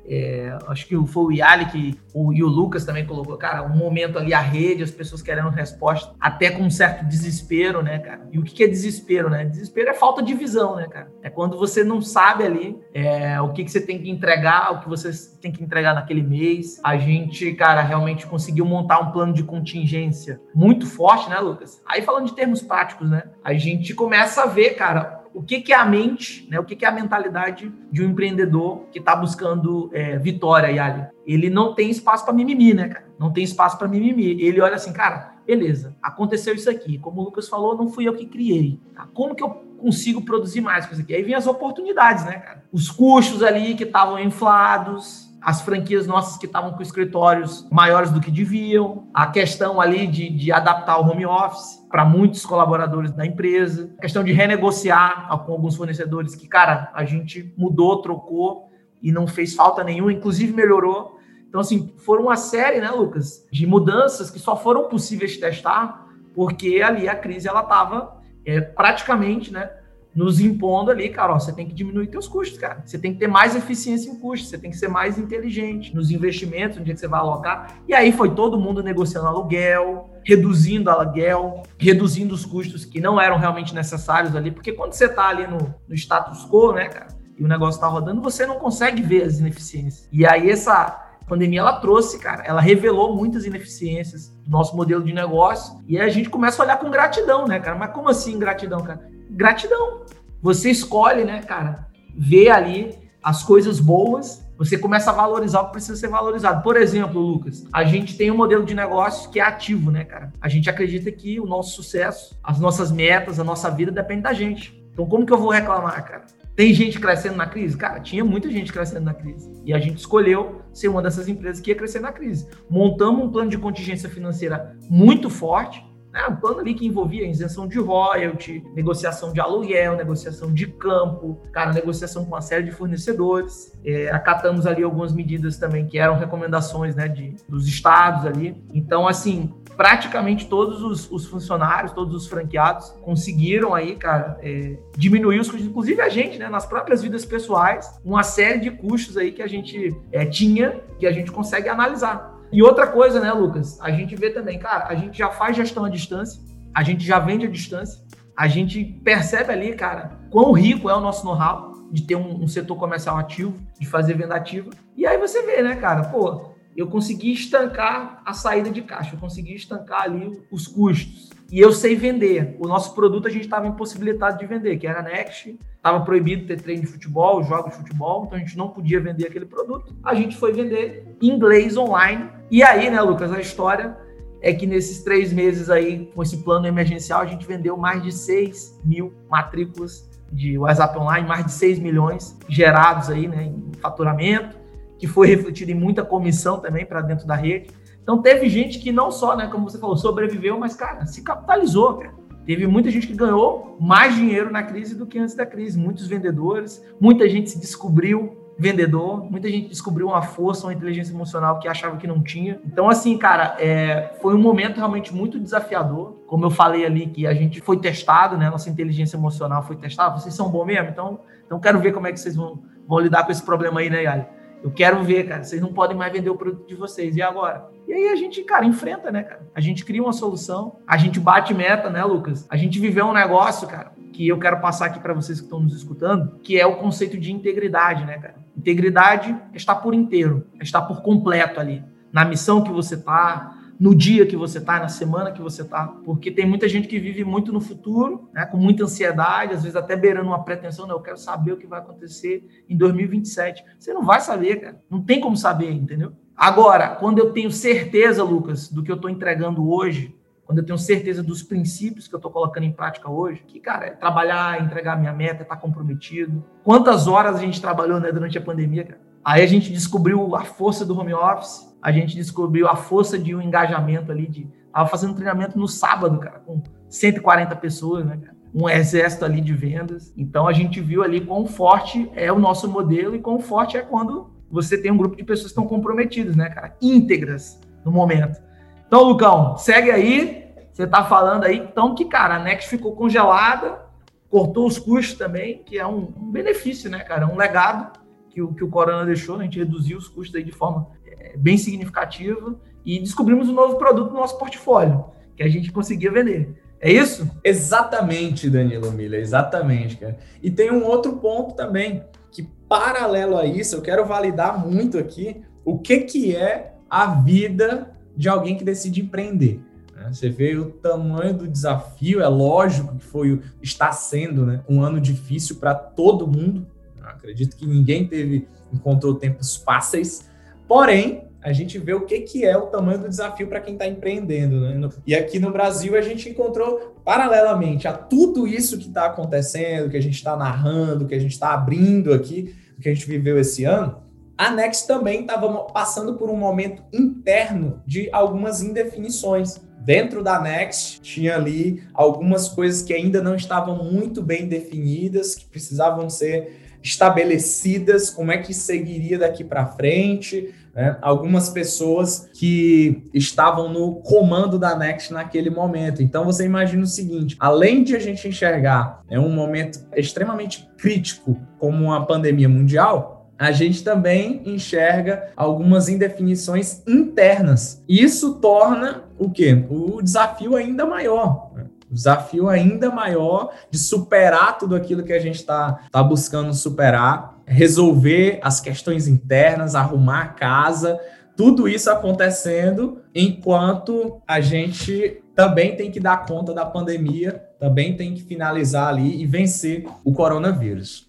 É, 0.09 0.57
acho 0.69 0.87
que 0.87 0.97
foi 1.07 1.25
o 1.25 1.33
Yali 1.33 1.67
que, 1.67 1.99
o, 2.15 2.33
e 2.33 2.43
o 2.43 2.49
Lucas 2.49 2.85
também 2.85 3.05
colocou, 3.05 3.37
cara, 3.37 3.63
um 3.63 3.77
momento 3.77 4.19
ali 4.19 4.33
a 4.33 4.41
rede, 4.41 4.83
as 4.83 4.91
pessoas 4.91 5.23
querendo 5.23 5.49
resposta, 5.51 6.15
até 6.21 6.51
com 6.51 6.63
um 6.63 6.71
certo 6.71 7.05
desespero, 7.05 7.83
né, 7.83 7.99
cara? 7.99 8.27
E 8.33 8.39
o 8.39 8.43
que, 8.43 8.65
é 8.65 8.69
desespero, 8.69 9.29
né? 9.29 9.45
Desespero 9.45 9.91
é 9.91 9.95
falta 9.95 10.23
de 10.23 10.35
visão, 10.35 10.77
né, 10.77 10.87
cara? 10.89 11.11
É 11.23 11.31
quando 11.31 11.59
você 11.59 11.85
não 11.85 12.01
sabe 12.01 12.45
ali 12.45 12.79
é, 12.95 13.41
o 13.41 13.53
que, 13.53 13.65
que 13.65 13.71
você 13.71 13.81
tem 13.81 13.99
que 13.99 14.11
entregar, 14.11 14.73
o 14.73 14.81
que 14.81 14.89
você 14.89 15.11
tem 15.41 15.53
que 15.53 15.63
entregar 15.63 15.95
naquele 15.95 16.23
mês. 16.23 16.81
A 16.83 16.97
gente, 16.97 17.53
cara, 17.53 17.83
realmente 17.83 18.27
conseguiu 18.27 18.65
montar 18.65 19.01
um 19.01 19.13
plano 19.13 19.33
de 19.33 19.43
contingência 19.43 20.41
muito 20.55 20.87
forte, 20.87 21.29
né, 21.29 21.39
Lucas? 21.39 21.83
Aí 21.87 22.03
falando 22.03 22.27
de 22.27 22.35
termos 22.35 22.63
práticos, 22.63 23.09
né? 23.09 23.25
A 23.45 23.55
gente 23.55 23.95
começa 23.95 24.43
a 24.43 24.47
ver, 24.47 24.71
cara, 24.71 25.16
o 25.37 25.43
que, 25.43 25.61
que 25.61 25.71
é 25.71 25.77
a 25.77 25.85
mente, 25.85 26.49
né? 26.51 26.59
o 26.59 26.65
que, 26.65 26.75
que 26.75 26.83
é 26.83 26.89
a 26.89 26.91
mentalidade 26.93 27.71
de 27.93 28.03
um 28.03 28.09
empreendedor 28.09 28.87
que 28.91 28.99
está 28.99 29.15
buscando 29.15 29.91
é, 29.93 30.19
vitória, 30.19 30.69
Yali. 30.69 31.09
Ele 31.27 31.51
não 31.51 31.75
tem 31.75 31.91
espaço 31.91 32.25
para 32.25 32.33
mimimi, 32.33 32.73
né, 32.73 32.89
cara? 32.89 33.07
Não 33.19 33.31
tem 33.31 33.45
espaço 33.45 33.77
para 33.77 33.87
mimimi. 33.87 34.41
Ele 34.41 34.63
olha 34.63 34.77
assim, 34.77 34.95
cara, 34.95 35.35
beleza, 35.47 35.95
aconteceu 36.03 36.55
isso 36.55 36.71
aqui. 36.71 36.97
Como 36.97 37.21
o 37.21 37.25
Lucas 37.25 37.51
falou, 37.51 37.77
não 37.77 37.89
fui 37.89 38.09
eu 38.09 38.15
que 38.15 38.25
criei. 38.25 38.81
Tá? 38.95 39.07
Como 39.13 39.35
que 39.35 39.45
eu 39.45 39.51
consigo 39.77 40.23
produzir 40.23 40.63
mais 40.63 40.87
com 40.87 40.95
isso 40.95 41.03
aqui? 41.03 41.15
Aí 41.15 41.23
vem 41.23 41.35
as 41.35 41.47
oportunidades, 41.47 42.25
né, 42.25 42.39
cara? 42.39 42.65
Os 42.73 42.91
custos 42.91 43.43
ali 43.43 43.75
que 43.75 43.85
estavam 43.85 44.19
inflados, 44.19 45.26
as 45.47 45.61
franquias 45.63 46.09
nossas 46.09 46.37
que 46.37 46.47
estavam 46.47 46.73
com 46.73 46.83
escritórios 46.83 47.69
maiores 47.71 48.11
do 48.11 48.21
que 48.21 48.33
deviam, 48.33 49.07
a 49.15 49.29
questão 49.29 49.81
ali 49.81 50.05
de, 50.09 50.29
de 50.29 50.51
adaptar 50.51 50.99
o 50.99 51.09
home 51.09 51.25
office 51.25 51.87
para 51.89 52.05
muitos 52.05 52.45
colaboradores 52.45 53.13
da 53.13 53.25
empresa, 53.25 53.95
a 53.97 54.01
questão 54.01 54.25
de 54.25 54.33
renegociar 54.33 55.29
com 55.47 55.53
alguns 55.53 55.77
fornecedores 55.77 56.35
que, 56.35 56.49
cara, 56.49 56.91
a 56.93 57.05
gente 57.05 57.55
mudou, 57.57 58.03
trocou 58.03 58.73
e 59.01 59.13
não 59.13 59.25
fez 59.29 59.55
falta 59.55 59.85
nenhuma, 59.85 60.13
inclusive 60.13 60.53
melhorou. 60.53 61.17
Então, 61.49 61.61
assim, 61.61 61.95
foram 61.99 62.25
uma 62.25 62.37
série, 62.37 62.81
né, 62.81 62.91
Lucas, 62.91 63.47
de 63.49 63.69
mudanças 63.69 64.33
que 64.33 64.41
só 64.41 64.57
foram 64.57 64.89
possíveis 64.89 65.37
testar 65.37 66.09
porque 66.35 66.83
ali 66.83 67.09
a 67.09 67.15
crise 67.15 67.47
ela 67.47 67.61
estava 67.61 68.21
é, 68.45 68.61
praticamente, 68.61 69.53
né, 69.53 69.71
nos 70.17 70.41
impondo 70.41 70.91
ali, 70.91 71.11
cara, 71.11 71.35
ó, 71.35 71.39
você 71.39 71.53
tem 71.53 71.67
que 71.69 71.75
diminuir 71.75 72.09
seus 72.11 72.27
custos, 72.27 72.59
cara. 72.59 72.83
Você 72.83 72.99
tem 72.99 73.13
que 73.13 73.19
ter 73.19 73.29
mais 73.29 73.55
eficiência 73.55 74.11
em 74.11 74.19
custos, 74.19 74.49
você 74.49 74.57
tem 74.57 74.71
que 74.71 74.77
ser 74.79 74.89
mais 74.89 75.19
inteligente 75.19 75.95
nos 75.95 76.11
investimentos, 76.11 76.79
onde 76.79 76.91
é 76.91 76.95
que 76.95 77.01
você 77.01 77.07
vai 77.07 77.21
alocar. 77.21 77.83
E 77.87 77.93
aí 77.93 78.11
foi 78.11 78.31
todo 78.35 78.59
mundo 78.59 78.83
negociando 78.83 79.27
aluguel, 79.27 80.09
reduzindo 80.25 80.89
aluguel, 80.89 81.63
reduzindo 81.77 82.35
os 82.35 82.47
custos 82.47 82.87
que 82.87 82.99
não 82.99 83.21
eram 83.21 83.37
realmente 83.37 83.75
necessários 83.75 84.35
ali, 84.35 84.51
porque 84.51 84.73
quando 84.73 84.95
você 84.95 85.05
está 85.05 85.29
ali 85.29 85.47
no, 85.47 85.75
no 85.87 85.95
status 85.95 86.49
quo, 86.49 86.73
né, 86.73 86.89
cara, 86.89 87.09
e 87.39 87.45
o 87.45 87.47
negócio 87.47 87.77
está 87.77 87.87
rodando, 87.87 88.23
você 88.23 88.47
não 88.47 88.59
consegue 88.59 89.03
ver 89.03 89.25
as 89.25 89.39
ineficiências. 89.39 90.09
E 90.11 90.25
aí 90.25 90.51
essa 90.51 90.99
pandemia 91.29 91.61
ela 91.61 91.75
trouxe, 91.75 92.19
cara, 92.19 92.43
ela 92.47 92.63
revelou 92.63 93.15
muitas 93.15 93.45
ineficiências 93.45 94.29
do 94.47 94.51
nosso 94.51 94.75
modelo 94.75 95.05
de 95.05 95.13
negócio 95.13 95.79
e 95.87 95.99
a 95.99 96.09
gente 96.09 96.31
começa 96.31 96.63
a 96.63 96.65
olhar 96.65 96.79
com 96.79 96.91
gratidão, 96.91 97.47
né, 97.47 97.61
cara? 97.61 97.77
Mas 97.77 97.93
como 97.93 98.09
assim 98.09 98.39
gratidão, 98.39 98.83
cara? 98.83 99.15
Gratidão. 99.37 100.07
Você 100.41 100.71
escolhe, 100.71 101.25
né, 101.25 101.43
cara, 101.43 101.87
ver 102.17 102.49
ali 102.49 102.99
as 103.23 103.43
coisas 103.43 103.79
boas, 103.79 104.43
você 104.57 104.79
começa 104.79 105.11
a 105.11 105.15
valorizar 105.15 105.61
o 105.61 105.67
que 105.67 105.73
precisa 105.73 105.95
ser 105.97 106.09
valorizado. 106.09 106.63
Por 106.63 106.77
exemplo, 106.77 107.21
Lucas, 107.21 107.67
a 107.71 107.85
gente 107.85 108.17
tem 108.17 108.31
um 108.31 108.37
modelo 108.37 108.65
de 108.65 108.75
negócio 108.75 109.31
que 109.31 109.39
é 109.39 109.43
ativo, 109.43 109.91
né, 109.91 110.05
cara? 110.05 110.33
A 110.41 110.49
gente 110.49 110.71
acredita 110.71 111.13
que 111.13 111.39
o 111.39 111.45
nosso 111.45 111.77
sucesso, 111.77 112.39
as 112.43 112.59
nossas 112.59 112.91
metas, 112.91 113.39
a 113.39 113.45
nossa 113.45 113.71
vida 113.71 113.93
depende 113.93 114.23
da 114.23 114.33
gente. 114.33 114.83
Então, 114.91 115.05
como 115.05 115.27
que 115.27 115.33
eu 115.33 115.39
vou 115.39 115.51
reclamar, 115.51 116.03
cara? 116.09 116.25
Tem 116.55 116.73
gente 116.73 116.99
crescendo 116.99 117.37
na 117.37 117.45
crise? 117.45 117.77
Cara, 117.77 118.01
tinha 118.01 118.25
muita 118.25 118.51
gente 118.51 118.73
crescendo 118.73 119.05
na 119.05 119.13
crise. 119.13 119.53
E 119.67 119.75
a 119.75 119.79
gente 119.79 119.99
escolheu 119.99 120.63
ser 120.73 120.89
uma 120.89 121.03
dessas 121.03 121.29
empresas 121.29 121.61
que 121.61 121.71
ia 121.71 121.77
crescer 121.77 122.01
na 122.01 122.11
crise. 122.11 122.49
Montamos 122.71 123.27
um 123.27 123.31
plano 123.31 123.51
de 123.51 123.59
contingência 123.59 124.09
financeira 124.09 124.75
muito 124.89 125.29
forte, 125.29 125.85
né? 126.17 126.27
um 126.29 126.37
plano 126.37 126.61
ali 126.61 126.75
que 126.75 126.87
envolvia 126.87 127.29
isenção 127.29 127.69
de 127.69 127.79
royalty, 127.79 128.65
negociação 128.75 129.33
de 129.33 129.41
aluguel, 129.41 129.97
negociação 129.97 130.53
de 130.53 130.67
campo, 130.67 131.39
cara, 131.53 131.73
negociação 131.73 132.25
com 132.25 132.31
uma 132.31 132.41
série 132.41 132.65
de 132.65 132.73
fornecedores. 132.73 133.73
É, 133.85 134.11
acatamos 134.11 134.67
ali 134.67 134.83
algumas 134.83 135.13
medidas 135.13 135.59
também 135.59 135.87
que 135.87 135.99
eram 135.99 136.17
recomendações 136.17 136.97
né, 136.97 137.07
de, 137.07 137.37
dos 137.47 137.69
estados 137.69 138.25
ali. 138.25 138.57
Então, 138.73 139.07
assim, 139.07 139.53
praticamente 139.77 140.47
todos 140.47 140.83
os, 140.83 141.11
os, 141.11 141.27
funcionários, 141.27 141.93
todos 141.93 142.15
os 142.15 142.27
franqueados 142.27 142.89
conseguiram 143.03 143.75
aí, 143.75 143.95
cara, 143.95 144.39
é, 144.43 144.79
diminuir 144.97 145.39
os 145.39 145.51
custos, 145.51 145.69
inclusive 145.69 146.01
a 146.01 146.09
gente, 146.09 146.39
né, 146.39 146.49
nas 146.49 146.65
próprias 146.65 147.03
vidas 147.03 147.25
pessoais, 147.27 148.01
uma 148.03 148.23
série 148.23 148.61
de 148.61 148.71
custos 148.71 149.17
aí 149.19 149.33
que 149.33 149.43
a 149.43 149.47
gente 149.47 149.95
é, 150.11 150.25
tinha, 150.25 150.81
que 150.99 151.07
a 151.07 151.13
gente 151.13 151.31
consegue 151.31 151.69
analisar. 151.69 152.36
E 152.53 152.63
outra 152.63 152.87
coisa, 152.87 153.21
né, 153.21 153.33
Lucas, 153.33 153.81
a 153.81 153.91
gente 153.91 154.15
vê 154.17 154.31
também, 154.31 154.59
cara, 154.59 154.87
a 154.87 154.95
gente 154.95 155.19
já 155.19 155.31
faz 155.31 155.57
gestão 155.57 155.85
à 155.85 155.89
distância, 155.89 156.41
a 156.75 156.83
gente 156.83 157.05
já 157.05 157.19
vende 157.19 157.47
à 157.47 157.51
distância, 157.51 158.05
a 158.37 158.47
gente 158.47 158.85
percebe 159.03 159.53
ali, 159.53 159.75
cara, 159.75 160.19
quão 160.31 160.53
rico 160.53 160.91
é 160.91 160.95
o 160.95 161.01
nosso 161.01 161.25
know-how 161.25 161.73
de 161.91 162.03
ter 162.03 162.17
um, 162.17 162.43
um 162.43 162.49
setor 162.49 162.77
comercial 162.77 163.17
ativo, 163.17 163.59
de 163.79 163.87
fazer 163.87 164.15
venda 164.15 164.35
ativa. 164.35 164.71
E 164.97 165.07
aí 165.07 165.19
você 165.19 165.43
vê, 165.43 165.63
né, 165.63 165.77
cara, 165.77 166.05
pô, 166.05 166.57
eu 166.77 166.87
consegui 166.87 167.33
estancar 167.33 168.21
a 168.25 168.35
saída 168.35 168.69
de 168.71 168.83
caixa, 168.83 169.15
eu 169.15 169.19
consegui 169.19 169.55
estancar 169.55 170.03
ali 170.03 170.31
os 170.51 170.67
custos. 170.67 171.31
E 171.51 171.61
eu 171.61 171.73
sei 171.73 171.95
vender. 171.95 172.57
O 172.59 172.67
nosso 172.67 172.95
produto 172.95 173.29
a 173.29 173.31
gente 173.31 173.45
estava 173.45 173.67
impossibilitado 173.67 174.37
de 174.37 174.47
vender, 174.47 174.77
que 174.77 174.87
era 174.87 175.01
Next. 175.01 175.59
Estava 175.77 176.05
proibido 176.05 176.47
ter 176.47 176.61
treino 176.61 176.83
de 176.83 176.89
futebol, 176.89 177.43
jogos 177.45 177.71
de 177.71 177.79
futebol, 177.79 178.25
então 178.27 178.37
a 178.37 178.41
gente 178.41 178.59
não 178.59 178.69
podia 178.69 179.01
vender 179.01 179.27
aquele 179.27 179.47
produto. 179.47 179.97
A 180.03 180.15
gente 180.15 180.37
foi 180.37 180.53
vender 180.53 181.17
inglês 181.23 181.77
online. 181.77 182.29
E 182.51 182.63
aí, 182.63 182.91
né, 182.91 183.01
Lucas, 183.01 183.33
a 183.33 183.41
história 183.41 183.97
é 184.41 184.53
que 184.53 184.67
nesses 184.67 185.03
três 185.03 185.33
meses 185.33 185.69
aí, 185.71 186.11
com 186.15 186.23
esse 186.23 186.39
plano 186.39 186.67
emergencial, 186.67 187.21
a 187.21 187.27
gente 187.27 187.47
vendeu 187.47 187.77
mais 187.77 188.03
de 188.03 188.13
6 188.13 188.81
mil 188.85 189.13
matrículas 189.29 190.09
de 190.31 190.59
WhatsApp 190.59 190.99
Online, 190.99 191.27
mais 191.27 191.47
de 191.47 191.53
6 191.53 191.79
milhões 191.79 192.37
gerados 192.49 193.11
aí, 193.11 193.27
né, 193.27 193.45
em 193.45 193.73
faturamento 193.81 194.67
que 194.99 195.07
foi 195.07 195.27
refletido 195.27 195.71
em 195.71 195.75
muita 195.75 196.05
comissão 196.05 196.59
também 196.59 196.85
para 196.85 197.01
dentro 197.03 197.27
da 197.27 197.35
rede. 197.35 197.71
Então 198.03 198.23
teve 198.23 198.49
gente 198.49 198.79
que 198.79 198.93
não 198.93 199.11
só, 199.11 199.37
né, 199.37 199.47
como 199.49 199.69
você 199.69 199.79
falou, 199.79 199.97
sobreviveu, 199.97 200.59
mas 200.59 200.75
cara, 200.75 201.07
se 201.07 201.23
capitalizou, 201.23 201.95
cara. 201.95 202.15
Teve 202.45 202.67
muita 202.67 202.91
gente 202.91 203.09
que 203.09 203.15
ganhou 203.15 203.77
mais 203.81 204.15
dinheiro 204.15 204.51
na 204.53 204.63
crise 204.63 204.95
do 204.95 205.05
que 205.05 205.19
antes 205.19 205.35
da 205.35 205.45
crise, 205.45 205.77
muitos 205.77 206.07
vendedores, 206.07 206.83
muita 207.01 207.29
gente 207.29 207.51
se 207.51 207.59
descobriu 207.59 208.37
vendedor, 208.59 209.31
muita 209.31 209.51
gente 209.51 209.69
descobriu 209.69 210.07
uma 210.07 210.23
força, 210.23 210.67
uma 210.67 210.73
inteligência 210.73 211.13
emocional 211.13 211.59
que 211.59 211.69
achava 211.69 211.97
que 211.97 212.07
não 212.07 212.23
tinha. 212.23 212.59
Então, 212.65 212.89
assim, 212.89 213.19
cara, 213.19 213.57
é, 213.59 214.15
foi 214.23 214.35
um 214.35 214.39
momento 214.39 214.79
realmente 214.79 215.15
muito 215.15 215.39
desafiador. 215.39 216.17
Como 216.27 216.45
eu 216.45 216.51
falei 216.51 216.85
ali, 216.87 217.07
que 217.07 217.27
a 217.27 217.35
gente 217.35 217.61
foi 217.61 217.79
testado, 217.79 218.37
né? 218.37 218.49
Nossa 218.49 218.71
inteligência 218.71 219.17
emocional 219.17 219.63
foi 219.63 219.77
testada. 219.77 220.19
Vocês 220.19 220.35
são 220.35 220.49
bons 220.49 220.65
mesmo? 220.65 220.89
Então, 220.89 221.21
então 221.45 221.61
quero 221.61 221.79
ver 221.81 221.93
como 221.93 222.07
é 222.07 222.13
que 222.13 222.19
vocês 222.19 222.35
vão, 222.35 222.63
vão 222.89 222.99
lidar 222.99 223.25
com 223.25 223.33
esse 223.33 223.43
problema 223.43 223.81
aí, 223.81 223.91
né, 223.91 224.05
Yali? 224.05 224.25
Eu 224.63 224.71
quero 224.71 225.05
ver, 225.05 225.29
cara. 225.29 225.45
Vocês 225.45 225.61
não 225.61 225.73
podem 225.73 225.97
mais 225.97 226.13
vender 226.13 226.31
o 226.31 226.35
produto 226.35 226.67
de 226.67 226.75
vocês. 226.75 227.17
E 227.17 227.23
agora? 227.23 227.69
E 227.87 227.93
aí 227.93 228.09
a 228.09 228.17
gente, 228.17 228.43
cara, 228.43 228.65
enfrenta, 228.65 229.13
né, 229.13 229.23
cara? 229.23 229.47
A 229.55 229.61
gente 229.61 229.85
cria 229.85 230.03
uma 230.03 230.13
solução, 230.13 230.77
a 230.87 230.97
gente 230.97 231.21
bate 231.21 231.55
meta, 231.55 231.89
né, 231.89 232.03
Lucas? 232.05 232.47
A 232.51 232.57
gente 232.57 232.81
viveu 232.81 233.07
um 233.07 233.13
negócio, 233.13 233.69
cara, 233.69 233.93
que 234.13 234.27
eu 234.27 234.39
quero 234.39 234.61
passar 234.61 234.87
aqui 234.87 235.01
para 235.01 235.15
vocês 235.15 235.41
que 235.41 235.47
estão 235.47 235.61
nos 235.61 235.75
escutando, 235.75 236.39
que 236.43 236.59
é 236.59 236.67
o 236.67 236.77
conceito 236.77 237.19
de 237.19 237.33
integridade, 237.33 238.05
né, 238.05 238.19
cara? 238.19 238.37
Integridade 238.57 239.37
é 239.53 239.75
por 239.75 239.95
inteiro, 239.95 240.47
é 240.59 240.81
por 240.81 241.03
completo 241.03 241.61
ali, 241.61 241.85
na 242.13 242.25
missão 242.25 242.63
que 242.63 242.71
você 242.71 242.97
tá, 242.97 243.57
no 243.79 243.95
dia 243.95 244.27
que 244.27 244.37
você 244.37 244.59
está, 244.59 244.81
na 244.81 244.89
semana 244.89 245.31
que 245.31 245.41
você 245.41 245.63
está, 245.63 245.87
porque 246.05 246.31
tem 246.31 246.47
muita 246.47 246.69
gente 246.69 246.89
que 246.89 246.99
vive 246.99 247.25
muito 247.25 247.53
no 247.53 247.61
futuro, 247.61 248.29
né, 248.33 248.47
com 248.47 248.57
muita 248.57 248.85
ansiedade, 248.85 249.55
às 249.55 249.63
vezes 249.63 249.77
até 249.77 249.95
beirando 249.95 250.29
uma 250.29 250.43
pretensão, 250.43 250.87
né, 250.87 250.95
eu 250.95 251.01
quero 251.01 251.19
saber 251.19 251.53
o 251.53 251.57
que 251.57 251.67
vai 251.67 251.81
acontecer 251.81 252.65
em 252.69 252.77
2027. 252.77 253.63
Você 253.79 253.93
não 253.93 254.03
vai 254.03 254.21
saber, 254.21 254.57
cara. 254.57 254.81
Não 254.91 255.03
tem 255.03 255.21
como 255.21 255.37
saber, 255.37 255.71
entendeu? 255.71 256.13
Agora, 256.35 256.89
quando 256.89 257.19
eu 257.19 257.33
tenho 257.33 257.51
certeza, 257.51 258.23
Lucas, 258.23 258.69
do 258.69 258.83
que 258.83 258.91
eu 258.91 258.97
estou 258.97 259.11
entregando 259.11 259.71
hoje, 259.71 260.15
quando 260.47 260.59
eu 260.59 260.65
tenho 260.65 260.79
certeza 260.79 261.23
dos 261.23 261.43
princípios 261.43 262.07
que 262.07 262.15
eu 262.15 262.19
estou 262.19 262.31
colocando 262.31 262.65
em 262.65 262.73
prática 262.73 263.11
hoje, 263.11 263.43
que, 263.47 263.59
cara, 263.59 263.87
é 263.87 263.91
trabalhar, 263.91 264.63
entregar 264.63 264.97
minha 264.97 265.13
meta, 265.13 265.43
estar 265.43 265.57
tá 265.57 265.61
comprometido. 265.61 266.45
Quantas 266.63 267.09
horas 267.09 267.37
a 267.37 267.41
gente 267.41 267.61
trabalhou 267.61 267.99
né, 267.99 268.13
durante 268.13 268.39
a 268.39 268.41
pandemia, 268.41 268.85
cara? 268.85 269.01
Aí 269.25 269.43
a 269.43 269.47
gente 269.47 269.73
descobriu 269.73 270.37
a 270.37 270.45
força 270.45 270.87
do 270.87 270.97
home 270.97 271.13
office, 271.13 271.77
a 271.83 271.91
gente 271.91 272.15
descobriu 272.15 272.69
a 272.69 272.77
força 272.77 273.19
de 273.19 273.35
um 273.35 273.43
engajamento 273.43 274.13
ali. 274.13 274.29
De, 274.29 274.49
tava 274.73 274.89
fazendo 274.89 275.15
treinamento 275.15 275.59
no 275.59 275.67
sábado, 275.67 276.17
cara, 276.21 276.39
com 276.39 276.63
140 276.89 277.57
pessoas, 277.57 278.07
né, 278.07 278.17
cara? 278.17 278.37
Um 278.55 278.69
exército 278.69 279.25
ali 279.25 279.41
de 279.41 279.53
vendas. 279.53 280.15
Então 280.17 280.47
a 280.47 280.53
gente 280.53 280.81
viu 280.81 281.03
ali 281.03 281.21
quão 281.21 281.45
forte 281.45 282.09
é 282.15 282.31
o 282.31 282.39
nosso 282.39 282.69
modelo 282.69 283.17
e 283.17 283.19
quão 283.19 283.41
forte 283.41 283.77
é 283.77 283.83
quando 283.83 284.31
você 284.49 284.81
tem 284.81 284.93
um 284.93 284.97
grupo 284.97 285.17
de 285.17 285.25
pessoas 285.25 285.53
que 285.53 285.59
estão 285.59 285.67
comprometidas, 285.67 286.37
né, 286.37 286.49
cara? 286.49 286.77
Íntegras 286.81 287.61
no 287.85 287.91
momento. 287.91 288.46
Então, 288.87 289.03
Lucão, 289.05 289.57
segue 289.59 289.91
aí. 289.91 290.47
Você 290.73 290.87
tá 290.87 291.05
falando 291.05 291.45
aí, 291.45 291.57
então, 291.57 291.95
que, 291.95 292.05
cara, 292.05 292.37
a 292.37 292.39
Next 292.39 292.69
ficou 292.69 292.95
congelada, 292.95 293.81
cortou 294.29 294.67
os 294.67 294.79
custos 294.79 295.17
também, 295.17 295.63
que 295.65 295.79
é 295.79 295.87
um, 295.87 296.13
um 296.17 296.31
benefício, 296.31 296.91
né, 296.91 297.01
cara? 297.01 297.27
Um 297.27 297.37
legado 297.37 297.99
que 298.29 298.43
o, 298.43 298.53
que 298.53 298.63
o 298.63 298.69
Corona 298.69 299.07
deixou, 299.07 299.39
a 299.39 299.43
gente 299.43 299.59
reduziu 299.59 299.97
os 299.97 300.07
custos 300.07 300.37
aí 300.37 300.45
de 300.45 300.53
forma 300.53 300.89
bem 301.37 301.59
significativa 301.59 302.59
e 302.85 302.99
descobrimos 303.01 303.49
um 303.49 303.55
novo 303.55 303.77
produto 303.77 304.13
no 304.13 304.21
nosso 304.21 304.39
portfólio, 304.39 305.07
que 305.37 305.43
a 305.43 305.49
gente 305.49 305.73
conseguia 305.73 306.11
vender. 306.11 306.63
É 306.81 306.93
isso? 306.93 307.29
Exatamente, 307.43 308.51
Danilo 308.51 308.93
Miller, 308.93 309.21
exatamente, 309.21 309.97
cara. 309.97 310.19
E 310.43 310.51
tem 310.51 310.71
um 310.71 310.85
outro 310.85 311.17
ponto 311.17 311.55
também, 311.55 312.05
que 312.31 312.43
paralelo 312.69 313.37
a 313.37 313.47
isso, 313.47 313.77
eu 313.77 313.83
quero 313.83 314.05
validar 314.05 314.67
muito 314.67 314.99
aqui 314.99 315.43
o 315.65 315.79
que, 315.79 316.01
que 316.01 316.37
é 316.37 316.75
a 316.89 317.07
vida 317.07 317.96
de 318.17 318.29
alguém 318.29 318.57
que 318.57 318.65
decide 318.65 319.01
empreender. 319.01 319.61
Né? 319.95 320.11
Você 320.13 320.29
vê 320.29 320.57
o 320.57 320.71
tamanho 320.71 321.37
do 321.37 321.49
desafio, 321.49 322.21
é 322.21 322.29
lógico 322.29 322.97
que 322.97 323.05
foi, 323.05 323.41
está 323.63 323.93
sendo 323.93 324.47
né, 324.47 324.63
um 324.69 324.83
ano 324.83 325.01
difícil 325.01 325.57
para 325.57 325.75
todo 325.75 326.27
mundo. 326.27 326.67
Eu 326.99 327.07
acredito 327.07 327.57
que 327.57 327.67
ninguém 327.67 328.07
teve 328.07 328.49
encontrou 328.73 329.15
tempos 329.15 329.57
fáceis, 329.57 330.29
Porém, 330.67 331.25
a 331.43 331.53
gente 331.53 331.79
vê 331.79 331.95
o 331.95 332.01
que, 332.01 332.21
que 332.21 332.45
é 332.45 332.57
o 332.57 332.67
tamanho 332.67 332.99
do 332.99 333.09
desafio 333.09 333.47
para 333.47 333.61
quem 333.61 333.75
está 333.75 333.87
empreendendo. 333.87 334.61
Né? 334.61 334.89
E 335.07 335.15
aqui 335.15 335.39
no 335.39 335.53
Brasil 335.53 335.97
a 335.97 336.01
gente 336.01 336.29
encontrou, 336.29 336.97
paralelamente 337.05 337.87
a 337.87 337.93
tudo 337.93 338.47
isso 338.47 338.79
que 338.79 338.89
está 338.89 339.07
acontecendo, 339.07 339.89
que 339.89 339.97
a 339.97 340.03
gente 340.03 340.17
está 340.17 340.37
narrando, 340.37 341.07
que 341.07 341.15
a 341.15 341.19
gente 341.19 341.33
está 341.33 341.55
abrindo 341.55 342.13
aqui, 342.13 342.55
que 342.81 342.89
a 342.89 342.93
gente 342.95 343.07
viveu 343.07 343.39
esse 343.39 343.65
ano, 343.65 343.97
a 344.37 344.51
Next 344.51 344.87
também 344.87 345.23
estava 345.23 345.49
passando 345.65 346.15
por 346.15 346.29
um 346.29 346.37
momento 346.37 346.83
interno 346.93 347.83
de 347.87 348.09
algumas 348.13 348.63
indefinições. 348.63 349.61
Dentro 349.81 350.23
da 350.23 350.41
Next 350.41 351.01
tinha 351.01 351.37
ali 351.37 351.83
algumas 351.95 352.49
coisas 352.49 352.83
que 352.83 352.93
ainda 352.93 353.23
não 353.23 353.37
estavam 353.37 353.85
muito 353.85 354.21
bem 354.21 354.49
definidas, 354.49 355.35
que 355.35 355.47
precisavam 355.47 356.11
ser 356.11 356.61
estabelecidas, 356.83 358.11
como 358.11 358.31
é 358.31 358.39
que 358.39 358.53
seguiria 358.53 359.19
daqui 359.19 359.43
para 359.43 359.67
frente, 359.67 360.55
né? 360.75 360.99
algumas 361.01 361.49
pessoas 361.49 362.29
que 362.35 363.03
estavam 363.15 363.73
no 363.73 363.97
comando 364.03 364.59
da 364.59 364.77
Next 364.77 365.13
naquele 365.13 365.51
momento. 365.51 366.03
Então 366.03 366.25
você 366.25 366.45
imagina 366.45 366.83
o 366.83 366.87
seguinte: 366.87 367.35
além 367.41 367.83
de 367.83 367.97
a 367.97 367.99
gente 367.99 368.29
enxergar 368.29 369.03
é 369.09 369.19
um 369.19 369.31
momento 369.31 369.81
extremamente 369.97 370.69
crítico 370.77 371.41
como 371.59 371.85
uma 371.85 372.05
pandemia 372.05 372.49
mundial, 372.49 373.16
a 373.39 373.53
gente 373.53 373.85
também 373.85 374.43
enxerga 374.45 375.29
algumas 375.37 375.89
indefinições 375.89 376.83
internas. 376.87 377.83
Isso 377.89 378.35
torna 378.37 379.05
o 379.19 379.31
quê? 379.31 379.65
O 379.69 380.01
desafio 380.03 380.57
ainda 380.57 380.87
maior. 380.87 381.53
O 381.91 381.95
desafio 381.95 382.49
ainda 382.49 382.91
maior 382.91 383.53
de 383.71 383.79
superar 383.79 384.59
tudo 384.59 384.75
aquilo 384.75 385.05
que 385.05 385.13
a 385.13 385.19
gente 385.19 385.37
está 385.37 385.87
tá 385.91 386.03
buscando 386.03 386.53
superar, 386.53 387.39
resolver 387.47 388.41
as 388.43 388.61
questões 388.61 389.07
internas, 389.07 389.75
arrumar 389.75 390.23
a 390.23 390.29
casa, 390.29 390.99
tudo 391.37 391.69
isso 391.69 391.91
acontecendo 391.91 393.03
enquanto 393.15 394.21
a 394.27 394.41
gente 394.41 395.23
também 395.35 395.77
tem 395.77 395.91
que 395.91 396.01
dar 396.01 396.25
conta 396.25 396.55
da 396.55 396.65
pandemia, 396.65 397.45
também 397.61 397.95
tem 397.95 398.15
que 398.15 398.23
finalizar 398.23 398.89
ali 398.89 399.21
e 399.21 399.27
vencer 399.27 399.87
o 400.03 400.13
coronavírus. 400.13 401.07